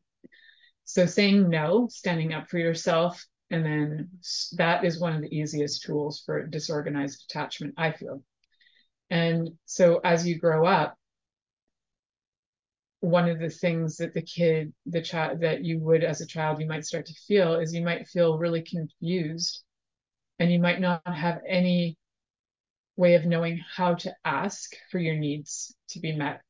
So 0.85 1.07
saying 1.07 1.49
no, 1.49 1.89
standing 1.91 2.35
up 2.35 2.49
for 2.49 2.59
yourself, 2.59 3.25
and 3.51 3.65
then 3.65 4.11
that 4.57 4.85
is 4.85 5.01
one 5.01 5.15
of 5.15 5.23
the 5.23 5.35
easiest 5.35 5.83
tools 5.83 6.23
for 6.27 6.47
disorganized 6.47 7.25
attachment, 7.29 7.75
I 7.77 7.93
feel. 7.93 8.23
And 9.09 9.51
so 9.65 10.01
as 10.05 10.27
you 10.27 10.39
grow 10.39 10.67
up, 10.67 10.97
one 13.01 13.29
of 13.29 13.39
the 13.39 13.51
things 13.51 13.97
that 13.99 14.15
the 14.15 14.23
kid, 14.23 14.73
the 14.85 15.03
child 15.03 15.41
that 15.41 15.65
you 15.65 15.79
would 15.79 16.03
as 16.03 16.21
a 16.21 16.27
child, 16.27 16.61
you 16.61 16.67
might 16.67 16.85
start 16.85 17.07
to 17.07 17.15
feel 17.27 17.55
is 17.55 17.73
you 17.73 17.85
might 17.85 18.09
feel 18.09 18.39
really 18.39 18.63
confused 18.63 19.63
and 20.39 20.53
you 20.53 20.59
might 20.59 20.81
not 20.81 21.03
have 21.07 21.41
any 21.49 21.97
way 22.97 23.15
of 23.15 23.27
knowing 23.27 23.61
how 23.77 23.95
to 23.95 24.15
ask 24.25 24.73
for 24.91 24.99
your 24.99 25.17
needs 25.17 25.75
to 25.91 26.01
be 26.01 26.17
met. 26.17 26.41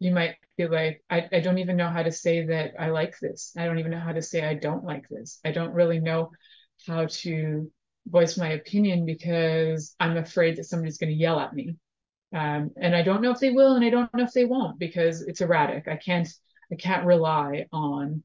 You 0.00 0.12
might 0.12 0.36
feel 0.56 0.70
like, 0.70 1.02
I, 1.10 1.28
I 1.32 1.40
don't 1.40 1.58
even 1.58 1.76
know 1.76 1.88
how 1.88 2.02
to 2.02 2.12
say 2.12 2.46
that 2.46 2.74
I 2.78 2.90
like 2.90 3.18
this. 3.18 3.52
I 3.56 3.64
don't 3.64 3.78
even 3.78 3.90
know 3.90 3.98
how 3.98 4.12
to 4.12 4.22
say 4.22 4.44
I 4.44 4.54
don't 4.54 4.84
like 4.84 5.08
this. 5.08 5.40
I 5.44 5.50
don't 5.50 5.72
really 5.72 5.98
know 5.98 6.30
how 6.86 7.06
to 7.06 7.70
voice 8.06 8.38
my 8.38 8.50
opinion 8.50 9.06
because 9.06 9.94
I'm 9.98 10.16
afraid 10.16 10.56
that 10.56 10.64
somebody's 10.64 10.98
going 10.98 11.10
to 11.10 11.18
yell 11.18 11.40
at 11.40 11.54
me. 11.54 11.76
Um, 12.34 12.70
and 12.76 12.94
I 12.94 13.02
don't 13.02 13.22
know 13.22 13.30
if 13.30 13.40
they 13.40 13.50
will, 13.50 13.74
and 13.74 13.84
I 13.84 13.90
don't 13.90 14.12
know 14.14 14.24
if 14.24 14.32
they 14.32 14.44
won't 14.44 14.78
because 14.78 15.22
it's 15.22 15.40
erratic. 15.40 15.88
I 15.88 15.96
can't, 15.96 16.28
I 16.70 16.76
can't 16.76 17.06
rely 17.06 17.66
on, 17.72 18.22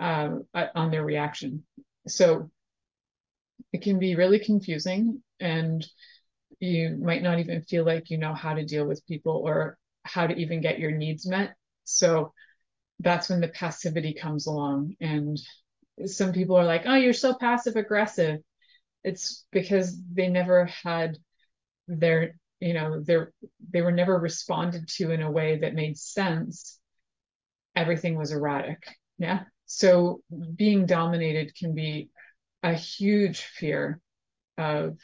uh, 0.00 0.36
on 0.54 0.90
their 0.90 1.04
reaction. 1.04 1.64
So 2.06 2.50
it 3.72 3.82
can 3.82 3.98
be 3.98 4.16
really 4.16 4.38
confusing 4.38 5.22
and 5.40 5.86
you 6.60 6.96
might 7.00 7.22
not 7.22 7.40
even 7.40 7.62
feel 7.62 7.84
like 7.84 8.10
you 8.10 8.18
know 8.18 8.34
how 8.34 8.54
to 8.54 8.64
deal 8.64 8.86
with 8.86 9.06
people 9.06 9.42
or 9.44 9.76
how 10.04 10.26
to 10.26 10.34
even 10.34 10.60
get 10.60 10.78
your 10.78 10.92
needs 10.92 11.26
met. 11.26 11.54
So 11.84 12.32
that's 13.00 13.28
when 13.28 13.40
the 13.40 13.48
passivity 13.48 14.14
comes 14.14 14.46
along. 14.46 14.94
And 15.00 15.40
some 16.06 16.32
people 16.32 16.56
are 16.56 16.64
like, 16.64 16.82
oh, 16.86 16.94
you're 16.94 17.12
so 17.12 17.34
passive 17.34 17.76
aggressive. 17.76 18.40
It's 19.02 19.44
because 19.50 19.96
they 20.12 20.28
never 20.28 20.66
had 20.66 21.18
their, 21.88 22.36
you 22.60 22.74
know, 22.74 23.00
their, 23.00 23.32
they 23.72 23.82
were 23.82 23.90
never 23.90 24.16
responded 24.16 24.88
to 24.88 25.10
in 25.10 25.22
a 25.22 25.30
way 25.30 25.58
that 25.58 25.74
made 25.74 25.98
sense. 25.98 26.78
Everything 27.74 28.16
was 28.16 28.30
erratic. 28.30 28.84
Yeah. 29.18 29.40
So 29.66 30.20
being 30.54 30.86
dominated 30.86 31.56
can 31.56 31.74
be 31.74 32.10
a 32.62 32.74
huge 32.74 33.40
fear 33.40 34.00
of 34.58 34.98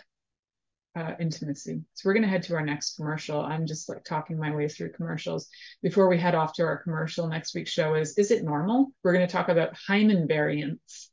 uh, 0.97 1.13
intimacy. 1.21 1.83
So 1.95 2.09
we're 2.09 2.15
going 2.15 2.25
to 2.25 2.29
head 2.29 2.43
to 2.45 2.55
our 2.55 2.65
next 2.65 2.97
commercial. 2.97 3.41
I'm 3.41 3.67
just 3.67 3.89
like 3.89 4.05
talking 4.05 4.39
my 4.39 4.55
way 4.55 4.69
through 4.69 4.93
commercials. 4.93 5.49
Before 5.83 6.09
we 6.09 6.19
head 6.19 6.35
off 6.35 6.55
to 6.55 6.65
our 6.65 6.83
commercial, 6.83 7.29
next 7.29 7.55
week's 7.55 7.71
show 7.71 7.95
is 7.95 8.19
Is 8.19 8.31
It 8.31 8.45
Normal? 8.45 8.89
We're 9.03 9.13
going 9.13 9.27
to 9.27 9.33
talk 9.33 9.49
about 9.49 9.77
hymen 9.87 10.27
variants. 10.27 11.11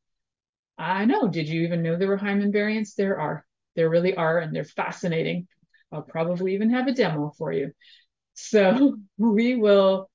I 0.78 1.06
know. 1.06 1.28
Did 1.28 1.48
you 1.48 1.62
even 1.64 1.84
know 1.84 1.96
there 1.96 2.08
were 2.08 2.18
hymen 2.18 2.52
variants? 2.52 2.96
There 2.96 3.20
are. 3.20 3.46
There 3.76 3.89
really 3.89 4.16
are, 4.16 4.39
and 4.39 4.56
they're 4.56 4.64
fascinating. 4.64 5.48
I'll 5.91 6.02
probably 6.02 6.56
even 6.56 6.72
have 6.72 6.88
a 6.88 6.93
demo 6.93 7.34
for 7.38 7.52
you. 7.52 7.72
So 8.34 8.98
we 9.18 9.56
will 9.56 10.10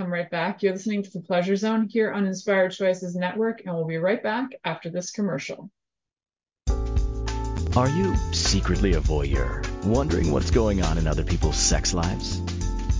come 0.00 0.10
right 0.10 0.30
back. 0.30 0.62
You're 0.62 0.72
listening 0.72 1.02
to 1.02 1.10
the 1.10 1.20
Pleasure 1.20 1.56
Zone 1.56 1.86
here 1.86 2.10
on 2.10 2.26
Inspired 2.26 2.72
Choices 2.72 3.14
Network, 3.14 3.66
and 3.66 3.74
we'll 3.74 3.84
be 3.84 3.98
right 3.98 4.22
back 4.22 4.48
after 4.64 4.88
this 4.88 5.10
commercial. 5.10 5.70
Are 7.76 7.88
you 7.88 8.16
secretly 8.32 8.94
a 8.94 9.00
voyeur, 9.00 9.62
wondering 9.84 10.32
what's 10.32 10.50
going 10.50 10.82
on 10.82 10.96
in 10.96 11.06
other 11.06 11.22
people's 11.22 11.56
sex 11.56 11.92
lives? 11.92 12.40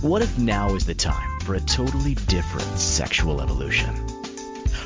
What 0.03 0.21
if 0.21 0.37
now 0.37 0.75
is 0.75 0.85
the 0.85 0.93
time 0.93 1.39
for 1.39 1.55
a 1.55 1.59
totally 1.59 2.13
different 2.13 2.77
sexual 2.77 3.41
evolution? 3.41 3.95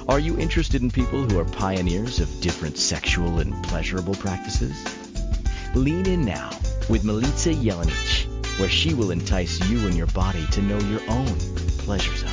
Are 0.08 0.20
you 0.20 0.40
interested 0.40 0.82
in 0.82 0.92
people 0.92 1.24
who 1.24 1.38
are 1.38 1.46
pioneers 1.46 2.22
of 2.22 2.40
different 2.40 2.78
sexual 2.78 3.40
and 3.40 3.62
pleasurable 3.66 4.16
practices? 4.16 4.74
Lean 5.76 6.08
in 6.08 6.24
now 6.24 6.50
with 6.90 7.04
Milica 7.04 7.54
Jelenic, 7.62 8.58
where 8.58 8.70
she 8.70 8.94
will 8.94 9.12
entice 9.12 9.60
you 9.70 9.80
and 9.86 9.98
your 9.98 10.08
body 10.08 10.48
to 10.52 10.62
know 10.62 10.80
your 10.80 11.02
own 11.10 11.55
pleasure 11.86 12.16
zone. 12.16 12.32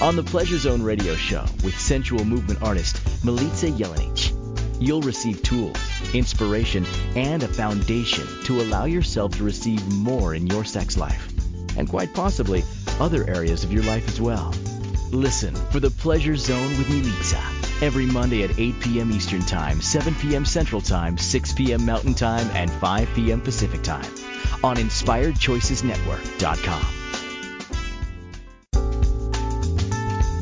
On 0.00 0.16
the 0.16 0.22
Pleasure 0.22 0.56
Zone 0.56 0.82
radio 0.82 1.14
show 1.14 1.44
with 1.62 1.78
sensual 1.78 2.24
movement 2.24 2.62
artist 2.62 2.96
Milica 3.22 3.76
Jelenic, 3.76 4.32
you'll 4.80 5.02
receive 5.02 5.42
tools, 5.42 5.76
inspiration, 6.14 6.86
and 7.14 7.42
a 7.42 7.48
foundation 7.48 8.26
to 8.44 8.62
allow 8.62 8.86
yourself 8.86 9.36
to 9.36 9.44
receive 9.44 9.86
more 9.92 10.34
in 10.34 10.46
your 10.46 10.64
sex 10.64 10.96
life, 10.96 11.30
and 11.76 11.90
quite 11.90 12.14
possibly 12.14 12.64
other 12.98 13.28
areas 13.28 13.64
of 13.64 13.72
your 13.72 13.82
life 13.82 14.08
as 14.08 14.18
well. 14.18 14.54
Listen 15.10 15.54
for 15.54 15.80
the 15.80 15.90
Pleasure 15.90 16.36
Zone 16.36 16.70
with 16.78 16.86
Milica 16.86 17.82
every 17.82 18.06
Monday 18.06 18.44
at 18.44 18.58
8 18.58 18.80
p.m. 18.80 19.12
Eastern 19.12 19.42
Time, 19.42 19.82
7 19.82 20.14
p.m. 20.14 20.46
Central 20.46 20.80
Time, 20.80 21.18
6 21.18 21.52
p.m. 21.52 21.84
Mountain 21.84 22.14
Time, 22.14 22.48
and 22.54 22.70
5 22.70 23.10
p.m. 23.14 23.42
Pacific 23.42 23.82
Time 23.82 24.10
on 24.64 24.76
InspiredChoicesNetwork.com. 24.76 26.97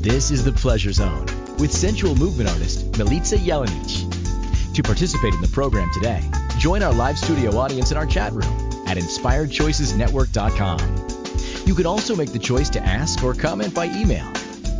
This 0.07 0.31
is 0.31 0.45
the 0.45 0.53
Pleasure 0.53 0.93
Zone 0.93 1.27
with 1.59 1.73
sensual 1.73 2.15
movement 2.15 2.49
artist 2.49 2.93
Milica 2.93 3.37
Jelenic. 3.37 4.75
To 4.75 4.83
participate 4.85 5.35
in 5.35 5.41
the 5.41 5.49
program 5.49 5.91
today, 5.93 6.23
join 6.59 6.85
our 6.85 6.95
live 6.95 7.19
studio 7.19 7.57
audience 7.57 7.91
in 7.91 7.97
our 7.97 8.07
chat 8.07 8.33
room 8.33 8.45
at 8.87 8.99
inspiredchoicesnetwork.com. 8.99 11.67
You 11.67 11.75
can 11.75 11.87
also 11.87 12.15
make 12.15 12.33
the 12.33 12.39
choice 12.39 12.71
to 12.71 12.81
ask 12.81 13.25
or 13.25 13.35
comment 13.35 13.75
by 13.75 13.87
email 13.87 14.29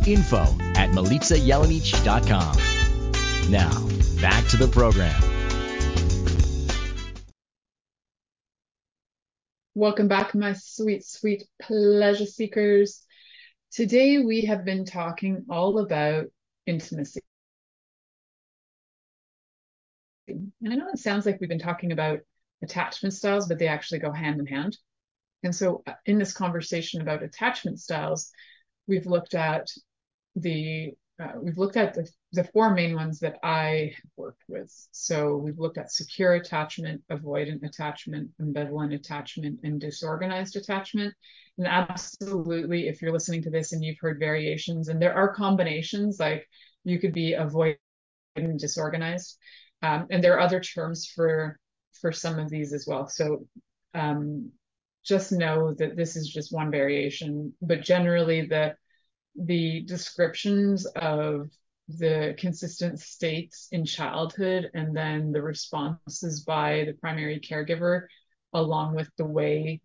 info 0.07 0.43
at 0.77 0.91
milicajelenic.com. 0.91 3.51
Now, 3.51 3.85
back 4.21 4.47
to 4.47 4.55
the 4.55 4.69
program. 4.69 5.21
Welcome 9.75 10.07
back, 10.07 10.33
my 10.33 10.53
sweet, 10.53 11.05
sweet 11.05 11.43
pleasure 11.61 12.25
seekers. 12.25 13.05
Today 13.71 14.19
we 14.19 14.45
have 14.45 14.63
been 14.65 14.85
talking 14.85 15.45
all 15.49 15.79
about 15.79 16.25
intimacy. 16.65 17.21
And 20.27 20.51
I 20.65 20.75
know 20.75 20.89
it 20.89 20.99
sounds 20.99 21.25
like 21.25 21.39
we've 21.39 21.49
been 21.49 21.59
talking 21.59 21.91
about 21.91 22.19
attachment 22.63 23.13
styles, 23.13 23.47
but 23.47 23.59
they 23.59 23.67
actually 23.67 23.99
go 23.99 24.11
hand 24.11 24.39
in 24.39 24.45
hand. 24.47 24.77
And 25.43 25.55
so, 25.55 25.83
uh, 25.85 25.93
in 26.05 26.17
this 26.17 26.33
conversation 26.33 27.01
about 27.01 27.23
attachment 27.23 27.79
styles, 27.79 28.31
we've 28.87 29.05
looked 29.05 29.35
at 29.35 29.67
the 30.35 30.93
uh, 31.19 31.31
we've 31.41 31.57
looked 31.57 31.77
at 31.77 31.95
the, 31.95 32.07
the 32.33 32.43
four 32.43 32.73
main 32.73 32.93
ones 32.95 33.19
that 33.19 33.37
I 33.43 33.93
worked 34.15 34.43
with. 34.47 34.71
So 34.91 35.37
we've 35.37 35.57
looked 35.57 35.77
at 35.77 35.91
secure 35.91 36.33
attachment, 36.33 37.01
avoidant 37.11 37.63
attachment, 37.63 38.29
ambivalent 38.39 38.93
attachment, 38.93 39.59
and 39.63 39.81
disorganized 39.81 40.55
attachment. 40.55 41.13
And 41.57 41.67
absolutely, 41.67 42.87
if 42.87 43.01
you're 43.01 43.11
listening 43.11 43.41
to 43.43 43.49
this 43.49 43.73
and 43.73 43.83
you've 43.83 43.97
heard 43.99 44.19
variations, 44.19 44.89
and 44.89 45.01
there 45.01 45.15
are 45.15 45.33
combinations, 45.33 46.19
like 46.19 46.47
you 46.83 46.99
could 46.99 47.13
be 47.13 47.33
avoidant 47.33 47.77
and 48.35 48.59
disorganized. 48.59 49.37
Um, 49.81 50.07
and 50.11 50.23
there 50.23 50.35
are 50.35 50.41
other 50.41 50.59
terms 50.59 51.11
for 51.13 51.59
for 51.99 52.11
some 52.11 52.37
of 52.37 52.49
these 52.49 52.73
as 52.73 52.85
well. 52.87 53.07
So 53.07 53.47
um, 53.95 54.51
just 55.03 55.31
know 55.31 55.73
that 55.79 55.95
this 55.95 56.15
is 56.15 56.29
just 56.29 56.53
one 56.53 56.69
variation, 56.69 57.53
but 57.61 57.81
generally 57.81 58.45
the 58.45 58.75
the 59.37 59.81
descriptions 59.81 60.85
of 60.85 61.49
the 61.87 62.35
consistent 62.37 62.99
states 62.99 63.69
in 63.71 63.85
childhood 63.85 64.69
and 64.73 64.95
then 64.95 65.31
the 65.31 65.41
responses 65.41 66.41
by 66.41 66.83
the 66.85 66.93
primary 66.93 67.39
caregiver 67.39 68.07
along 68.53 68.95
with 68.95 69.09
the 69.17 69.25
way 69.25 69.79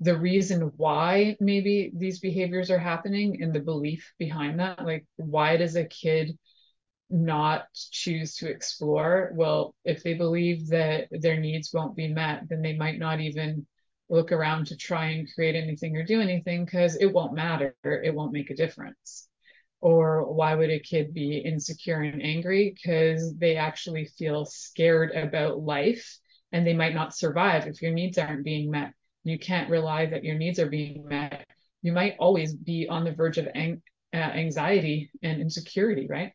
the 0.00 0.16
reason 0.16 0.72
why 0.76 1.36
maybe 1.40 1.92
these 1.94 2.20
behaviors 2.20 2.70
are 2.70 2.78
happening 2.78 3.42
and 3.42 3.52
the 3.52 3.60
belief 3.60 4.12
behind 4.18 4.60
that 4.60 4.84
like 4.84 5.06
why 5.16 5.56
does 5.56 5.76
a 5.76 5.84
kid 5.84 6.38
not 7.12 7.66
choose 7.74 8.36
to 8.36 8.48
explore? 8.48 9.32
Well 9.34 9.74
if 9.84 10.02
they 10.02 10.14
believe 10.14 10.68
that 10.68 11.08
their 11.10 11.38
needs 11.38 11.72
won't 11.72 11.96
be 11.96 12.08
met 12.08 12.48
then 12.48 12.62
they 12.62 12.76
might 12.76 12.98
not 12.98 13.20
even 13.20 13.66
look 14.10 14.32
around 14.32 14.66
to 14.66 14.76
try 14.76 15.06
and 15.06 15.28
create 15.34 15.54
anything 15.54 15.96
or 15.96 16.04
do 16.04 16.20
anything 16.20 16.64
because 16.64 16.96
it 16.96 17.12
won't 17.12 17.34
matter. 17.34 17.74
It 17.84 18.14
won't 18.14 18.32
make 18.32 18.50
a 18.50 18.56
difference. 18.56 19.28
Or 19.80 20.30
why 20.32 20.54
would 20.54 20.70
a 20.70 20.80
kid 20.80 21.14
be 21.14 21.38
insecure 21.38 22.02
and 22.02 22.22
angry? 22.22 22.74
Because 22.74 23.34
they 23.38 23.56
actually 23.56 24.06
feel 24.18 24.44
scared 24.44 25.12
about 25.12 25.60
life 25.60 26.18
and 26.52 26.66
they 26.66 26.74
might 26.74 26.94
not 26.94 27.16
survive 27.16 27.66
if 27.66 27.80
your 27.80 27.92
needs 27.92 28.18
aren't 28.18 28.44
being 28.44 28.70
met. 28.70 28.92
You 29.24 29.38
can't 29.38 29.70
rely 29.70 30.06
that 30.06 30.24
your 30.24 30.36
needs 30.36 30.58
are 30.58 30.68
being 30.68 31.06
met. 31.06 31.46
You 31.82 31.92
might 31.92 32.16
always 32.18 32.54
be 32.54 32.88
on 32.88 33.04
the 33.04 33.12
verge 33.12 33.38
of 33.38 33.48
ang- 33.54 33.82
uh, 34.12 34.16
anxiety 34.16 35.10
and 35.22 35.40
insecurity, 35.40 36.08
right? 36.08 36.32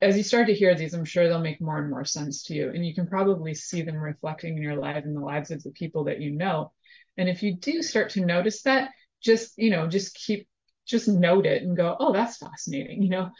as 0.00 0.16
you 0.16 0.22
start 0.22 0.46
to 0.46 0.54
hear 0.54 0.74
these, 0.74 0.94
I'm 0.94 1.04
sure 1.04 1.28
they'll 1.28 1.40
make 1.40 1.60
more 1.60 1.78
and 1.78 1.90
more 1.90 2.04
sense 2.04 2.44
to 2.44 2.54
you. 2.54 2.70
And 2.70 2.84
you 2.86 2.94
can 2.94 3.06
probably 3.06 3.54
see 3.54 3.82
them 3.82 3.96
reflecting 3.96 4.56
in 4.56 4.62
your 4.62 4.76
life 4.76 5.04
and 5.04 5.16
the 5.16 5.20
lives 5.20 5.50
of 5.50 5.62
the 5.62 5.70
people 5.70 6.04
that 6.04 6.20
you 6.20 6.30
know. 6.30 6.72
And 7.18 7.28
if 7.28 7.42
you 7.42 7.54
do 7.54 7.82
start 7.82 8.10
to 8.10 8.24
notice 8.24 8.62
that, 8.62 8.90
just, 9.20 9.52
you 9.58 9.70
know, 9.70 9.88
just 9.88 10.14
keep, 10.14 10.48
just 10.86 11.08
note 11.08 11.44
it 11.44 11.62
and 11.62 11.76
go, 11.76 11.96
oh, 11.98 12.12
that's 12.12 12.38
fascinating. 12.38 13.02
You 13.02 13.10
know, 13.10 13.30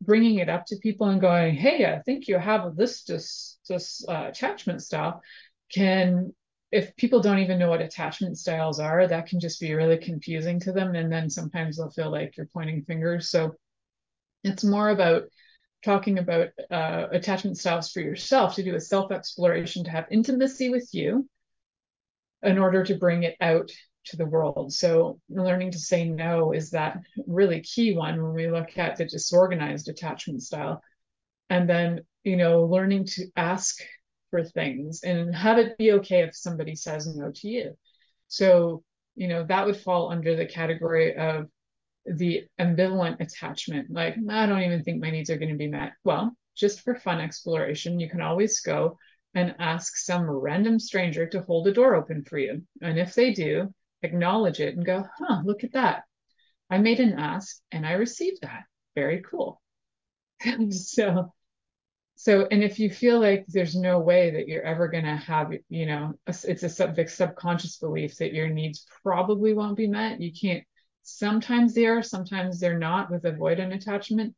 bringing 0.00 0.38
it 0.38 0.48
up 0.48 0.66
to 0.66 0.76
people 0.76 1.08
and 1.08 1.20
going, 1.20 1.54
hey, 1.54 1.84
I 1.84 2.00
think 2.00 2.28
you 2.28 2.38
have 2.38 2.76
this, 2.76 3.02
this, 3.02 3.58
this 3.68 4.04
uh, 4.08 4.26
attachment 4.28 4.82
style 4.82 5.20
can, 5.72 6.32
if 6.70 6.94
people 6.96 7.20
don't 7.20 7.40
even 7.40 7.58
know 7.58 7.70
what 7.70 7.82
attachment 7.82 8.38
styles 8.38 8.78
are, 8.78 9.06
that 9.06 9.26
can 9.26 9.40
just 9.40 9.60
be 9.60 9.74
really 9.74 9.98
confusing 9.98 10.60
to 10.60 10.72
them. 10.72 10.94
And 10.94 11.12
then 11.12 11.28
sometimes 11.28 11.76
they'll 11.76 11.90
feel 11.90 12.10
like 12.10 12.36
you're 12.36 12.46
pointing 12.46 12.84
fingers. 12.84 13.30
So 13.30 13.56
it's 14.44 14.62
more 14.62 14.90
about 14.90 15.24
talking 15.84 16.18
about 16.18 16.48
uh, 16.70 17.06
attachment 17.10 17.58
styles 17.58 17.90
for 17.90 18.00
yourself 18.00 18.54
to 18.54 18.62
do 18.62 18.76
a 18.76 18.80
self 18.80 19.10
exploration, 19.10 19.84
to 19.84 19.90
have 19.90 20.06
intimacy 20.10 20.70
with 20.70 20.88
you 20.92 21.28
in 22.44 22.58
order 22.58 22.84
to 22.84 22.96
bring 22.96 23.22
it 23.22 23.36
out 23.40 23.70
to 24.06 24.16
the 24.16 24.26
world. 24.26 24.72
So 24.72 25.18
learning 25.30 25.72
to 25.72 25.78
say 25.78 26.04
no 26.08 26.52
is 26.52 26.70
that 26.70 26.98
really 27.26 27.60
key 27.62 27.96
one 27.96 28.22
when 28.22 28.34
we 28.34 28.50
look 28.50 28.76
at 28.76 28.96
the 28.96 29.06
disorganized 29.06 29.88
attachment 29.88 30.42
style. 30.42 30.82
And 31.48 31.68
then, 31.68 32.00
you 32.22 32.36
know, 32.36 32.64
learning 32.64 33.06
to 33.06 33.26
ask 33.36 33.76
for 34.30 34.44
things 34.44 35.02
and 35.02 35.34
have 35.34 35.58
it 35.58 35.78
be 35.78 35.92
okay 35.92 36.20
if 36.20 36.36
somebody 36.36 36.74
says 36.74 37.06
no 37.06 37.30
to 37.34 37.48
you. 37.48 37.78
So, 38.28 38.82
you 39.14 39.28
know, 39.28 39.44
that 39.44 39.64
would 39.64 39.76
fall 39.76 40.10
under 40.10 40.36
the 40.36 40.46
category 40.46 41.16
of 41.16 41.46
the 42.04 42.44
ambivalent 42.60 43.20
attachment. 43.20 43.90
Like, 43.90 44.16
I 44.28 44.46
don't 44.46 44.62
even 44.62 44.82
think 44.82 45.00
my 45.00 45.10
needs 45.10 45.30
are 45.30 45.38
going 45.38 45.52
to 45.52 45.56
be 45.56 45.68
met. 45.68 45.92
Well, 46.04 46.36
just 46.54 46.80
for 46.80 46.94
fun 46.94 47.20
exploration, 47.20 48.00
you 48.00 48.10
can 48.10 48.20
always 48.20 48.60
go 48.60 48.98
and 49.34 49.54
ask 49.58 49.96
some 49.96 50.30
random 50.30 50.78
stranger 50.78 51.26
to 51.26 51.42
hold 51.42 51.66
a 51.66 51.72
door 51.72 51.94
open 51.94 52.24
for 52.24 52.38
you. 52.38 52.62
And 52.80 52.98
if 52.98 53.14
they 53.14 53.32
do, 53.32 53.74
acknowledge 54.02 54.60
it 54.60 54.76
and 54.76 54.86
go, 54.86 55.04
huh, 55.18 55.42
look 55.44 55.64
at 55.64 55.72
that. 55.72 56.04
I 56.70 56.78
made 56.78 57.00
an 57.00 57.18
ask 57.18 57.60
and 57.72 57.84
I 57.84 57.92
received 57.92 58.42
that. 58.42 58.64
Very 58.94 59.22
cool. 59.22 59.60
And 60.44 60.74
so, 60.92 61.32
so, 62.16 62.46
and 62.50 62.62
if 62.62 62.78
you 62.78 62.90
feel 62.90 63.20
like 63.20 63.44
there's 63.48 63.74
no 63.74 63.98
way 63.98 64.30
that 64.30 64.46
you're 64.46 64.62
ever 64.62 64.86
going 64.88 65.04
to 65.04 65.16
have, 65.16 65.52
you 65.68 65.86
know, 65.86 66.14
it's 66.26 66.62
a 66.62 66.68
sub, 66.68 66.96
subconscious 67.08 67.78
belief 67.78 68.16
that 68.18 68.32
your 68.32 68.48
needs 68.48 68.86
probably 69.02 69.52
won't 69.52 69.76
be 69.76 69.88
met, 69.88 70.20
you 70.20 70.32
can't, 70.32 70.64
sometimes 71.02 71.74
they 71.74 71.86
are, 71.86 72.02
sometimes 72.02 72.60
they're 72.60 72.78
not 72.78 73.10
with 73.10 73.24
avoidant 73.24 73.74
attachment 73.74 74.34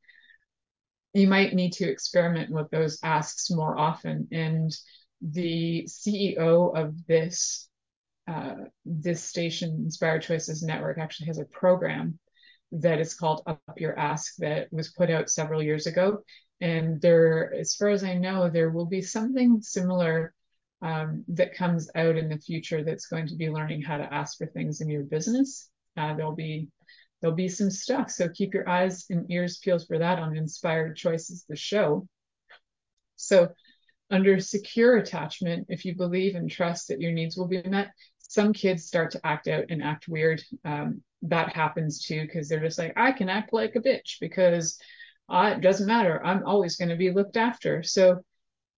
you 1.16 1.26
might 1.28 1.54
need 1.54 1.72
to 1.72 1.88
experiment 1.88 2.50
with 2.50 2.70
those 2.70 2.98
asks 3.02 3.50
more 3.50 3.78
often. 3.78 4.28
And 4.32 4.74
the 5.22 5.84
CEO 5.88 6.76
of 6.76 6.94
this 7.06 7.68
uh, 8.28 8.56
this 8.84 9.22
station, 9.22 9.82
Inspired 9.84 10.22
Choices 10.22 10.62
Network, 10.62 10.98
actually 10.98 11.28
has 11.28 11.38
a 11.38 11.44
program 11.44 12.18
that 12.72 12.98
is 12.98 13.14
called 13.14 13.42
Up 13.46 13.60
Your 13.76 13.96
Ask 13.96 14.34
that 14.38 14.66
was 14.72 14.92
put 14.92 15.10
out 15.10 15.30
several 15.30 15.62
years 15.62 15.86
ago. 15.86 16.24
And 16.60 17.00
there, 17.00 17.54
as 17.54 17.76
far 17.76 17.88
as 17.88 18.02
I 18.02 18.14
know, 18.14 18.50
there 18.50 18.70
will 18.70 18.86
be 18.86 19.02
something 19.02 19.62
similar 19.62 20.34
um, 20.82 21.24
that 21.28 21.54
comes 21.54 21.88
out 21.94 22.16
in 22.16 22.28
the 22.28 22.38
future 22.38 22.82
that's 22.82 23.06
going 23.06 23.28
to 23.28 23.36
be 23.36 23.48
learning 23.48 23.82
how 23.82 23.96
to 23.96 24.12
ask 24.12 24.38
for 24.38 24.46
things 24.46 24.80
in 24.80 24.90
your 24.90 25.04
business. 25.04 25.70
Uh, 25.96 26.14
there'll 26.14 26.34
be 26.34 26.68
there'll 27.20 27.36
be 27.36 27.48
some 27.48 27.70
stuff. 27.70 28.10
So 28.10 28.28
keep 28.28 28.54
your 28.54 28.68
eyes 28.68 29.06
and 29.10 29.30
ears 29.30 29.58
peeled 29.58 29.86
for 29.86 29.98
that 29.98 30.18
on 30.18 30.36
Inspired 30.36 30.96
Choices, 30.96 31.44
the 31.48 31.56
show. 31.56 32.06
So 33.16 33.48
under 34.10 34.38
secure 34.40 34.96
attachment, 34.96 35.66
if 35.68 35.84
you 35.84 35.96
believe 35.96 36.34
and 36.34 36.50
trust 36.50 36.88
that 36.88 37.00
your 37.00 37.12
needs 37.12 37.36
will 37.36 37.48
be 37.48 37.62
met, 37.62 37.90
some 38.18 38.52
kids 38.52 38.84
start 38.84 39.12
to 39.12 39.26
act 39.26 39.48
out 39.48 39.64
and 39.70 39.82
act 39.82 40.08
weird. 40.08 40.42
Um, 40.64 41.02
that 41.22 41.54
happens 41.54 42.04
too 42.04 42.22
because 42.22 42.48
they're 42.48 42.60
just 42.60 42.78
like, 42.78 42.92
I 42.96 43.12
can 43.12 43.28
act 43.28 43.52
like 43.52 43.74
a 43.74 43.80
bitch 43.80 44.20
because 44.20 44.78
uh, 45.28 45.54
it 45.56 45.60
doesn't 45.60 45.86
matter. 45.86 46.24
I'm 46.24 46.44
always 46.44 46.76
going 46.76 46.90
to 46.90 46.96
be 46.96 47.10
looked 47.10 47.36
after. 47.36 47.82
So 47.82 48.20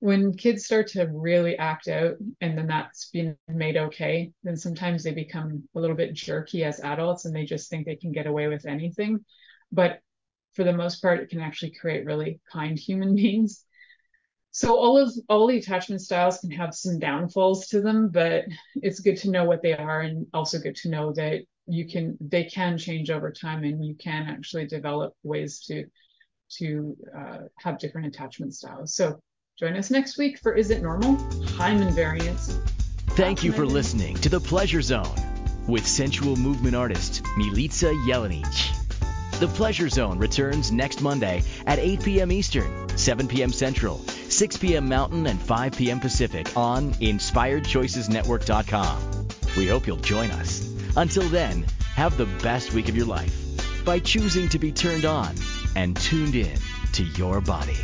when 0.01 0.33
kids 0.33 0.65
start 0.65 0.87
to 0.89 1.07
really 1.07 1.59
act 1.59 1.89
out 1.89 2.15
and 2.41 2.57
then 2.57 2.69
that's 2.69 3.11
been 3.11 3.37
made 3.49 3.77
okay, 3.77 4.31
then 4.45 4.57
sometimes 4.57 5.03
they 5.03 5.13
become 5.13 5.65
a 5.75 5.81
little 5.81 5.97
bit 5.97 6.15
jerky 6.15 6.63
as 6.65 6.81
adults 6.81 7.25
and 7.25 7.35
they 7.35 7.45
just 7.45 7.69
think 7.69 7.85
they 7.85 7.97
can 7.97 8.13
get 8.13 8.27
away 8.27 8.47
with 8.47 8.65
anything. 8.65 9.25
But 9.73 9.99
for 10.55 10.63
the 10.65 10.73
most 10.73 11.03
part, 11.03 11.21
it 11.21 11.31
can 11.31 11.41
actually 11.41 11.73
create 11.73 12.05
really 12.05 12.41
kind 12.51 12.79
human 12.79 13.15
beings. 13.17 13.65
So 14.51 14.77
all 14.77 14.99
of 14.99 15.13
all 15.29 15.47
the 15.47 15.59
attachment 15.59 16.01
styles 16.01 16.39
can 16.39 16.51
have 16.53 16.75
some 16.75 16.99
downfalls 16.99 17.69
to 17.69 17.81
them, 17.81 18.09
but 18.09 18.45
it's 18.77 19.01
good 19.01 19.17
to 19.19 19.31
know 19.31 19.45
what 19.45 19.63
they 19.63 19.77
are 19.77 20.01
and 20.01 20.27
also 20.33 20.59
good 20.59 20.77
to 20.77 20.91
know 20.91 21.13
that 21.13 21.43
you 21.67 21.87
can 21.87 22.17
they 22.21 22.45
can 22.45 22.79
change 22.79 23.11
over 23.11 23.31
time 23.31 23.63
and 23.63 23.85
you 23.85 23.95
can 23.95 24.27
actually 24.27 24.67
develop 24.67 25.13
ways 25.23 25.61
to 25.67 25.85
to 26.51 26.97
uh, 27.17 27.39
have 27.59 27.79
different 27.79 28.07
attachment 28.07 28.55
styles. 28.55 28.95
So 28.95 29.21
Join 29.59 29.77
us 29.77 29.91
next 29.91 30.17
week 30.19 30.39
for 30.39 30.55
Is 30.55 30.71
It 30.71 30.83
Normal? 30.83 31.17
Hymen 31.57 31.93
Variance. 31.93 32.61
Thank 33.17 33.43
you 33.43 33.51
for 33.51 33.67
listening 33.67 34.15
to 34.19 34.29
The 34.29 34.39
Pleasure 34.39 34.81
Zone 34.81 35.17
with 35.67 35.85
sensual 35.85 36.37
movement 36.37 36.77
artist 36.77 37.25
Milica 37.37 37.93
Jelenic. 38.07 38.47
The 39.41 39.49
Pleasure 39.49 39.89
Zone 39.89 40.17
returns 40.17 40.71
next 40.71 41.01
Monday 41.01 41.43
at 41.67 41.81
8 41.81 42.05
p.m. 42.05 42.31
Eastern, 42.31 42.97
7 42.97 43.27
p.m. 43.27 43.51
Central, 43.51 43.99
6 43.99 44.57
p.m. 44.59 44.89
Mountain, 44.89 45.27
and 45.27 45.43
5 45.43 45.77
p.m. 45.77 45.99
Pacific 45.99 46.57
on 46.57 46.93
InspiredChoicesNetwork.com. 46.95 49.29
We 49.57 49.67
hope 49.67 49.89
you'll 49.89 49.97
join 49.97 50.31
us. 50.31 50.73
Until 50.97 51.29
then, 51.31 51.67
have 51.97 52.17
the 52.17 52.27
best 52.45 52.75
week 52.75 52.89
of 52.89 52.97
your 52.97 53.07
life 53.07 53.85
by 53.85 53.99
choosing 53.99 54.49
to 54.51 54.61
be 54.61 54.71
turned 54.71 55.05
on 55.05 55.35
and 55.75 55.97
tuned 55.97 56.37
in 56.37 56.57
to 56.93 57.03
your 57.03 57.41
body. 57.41 57.75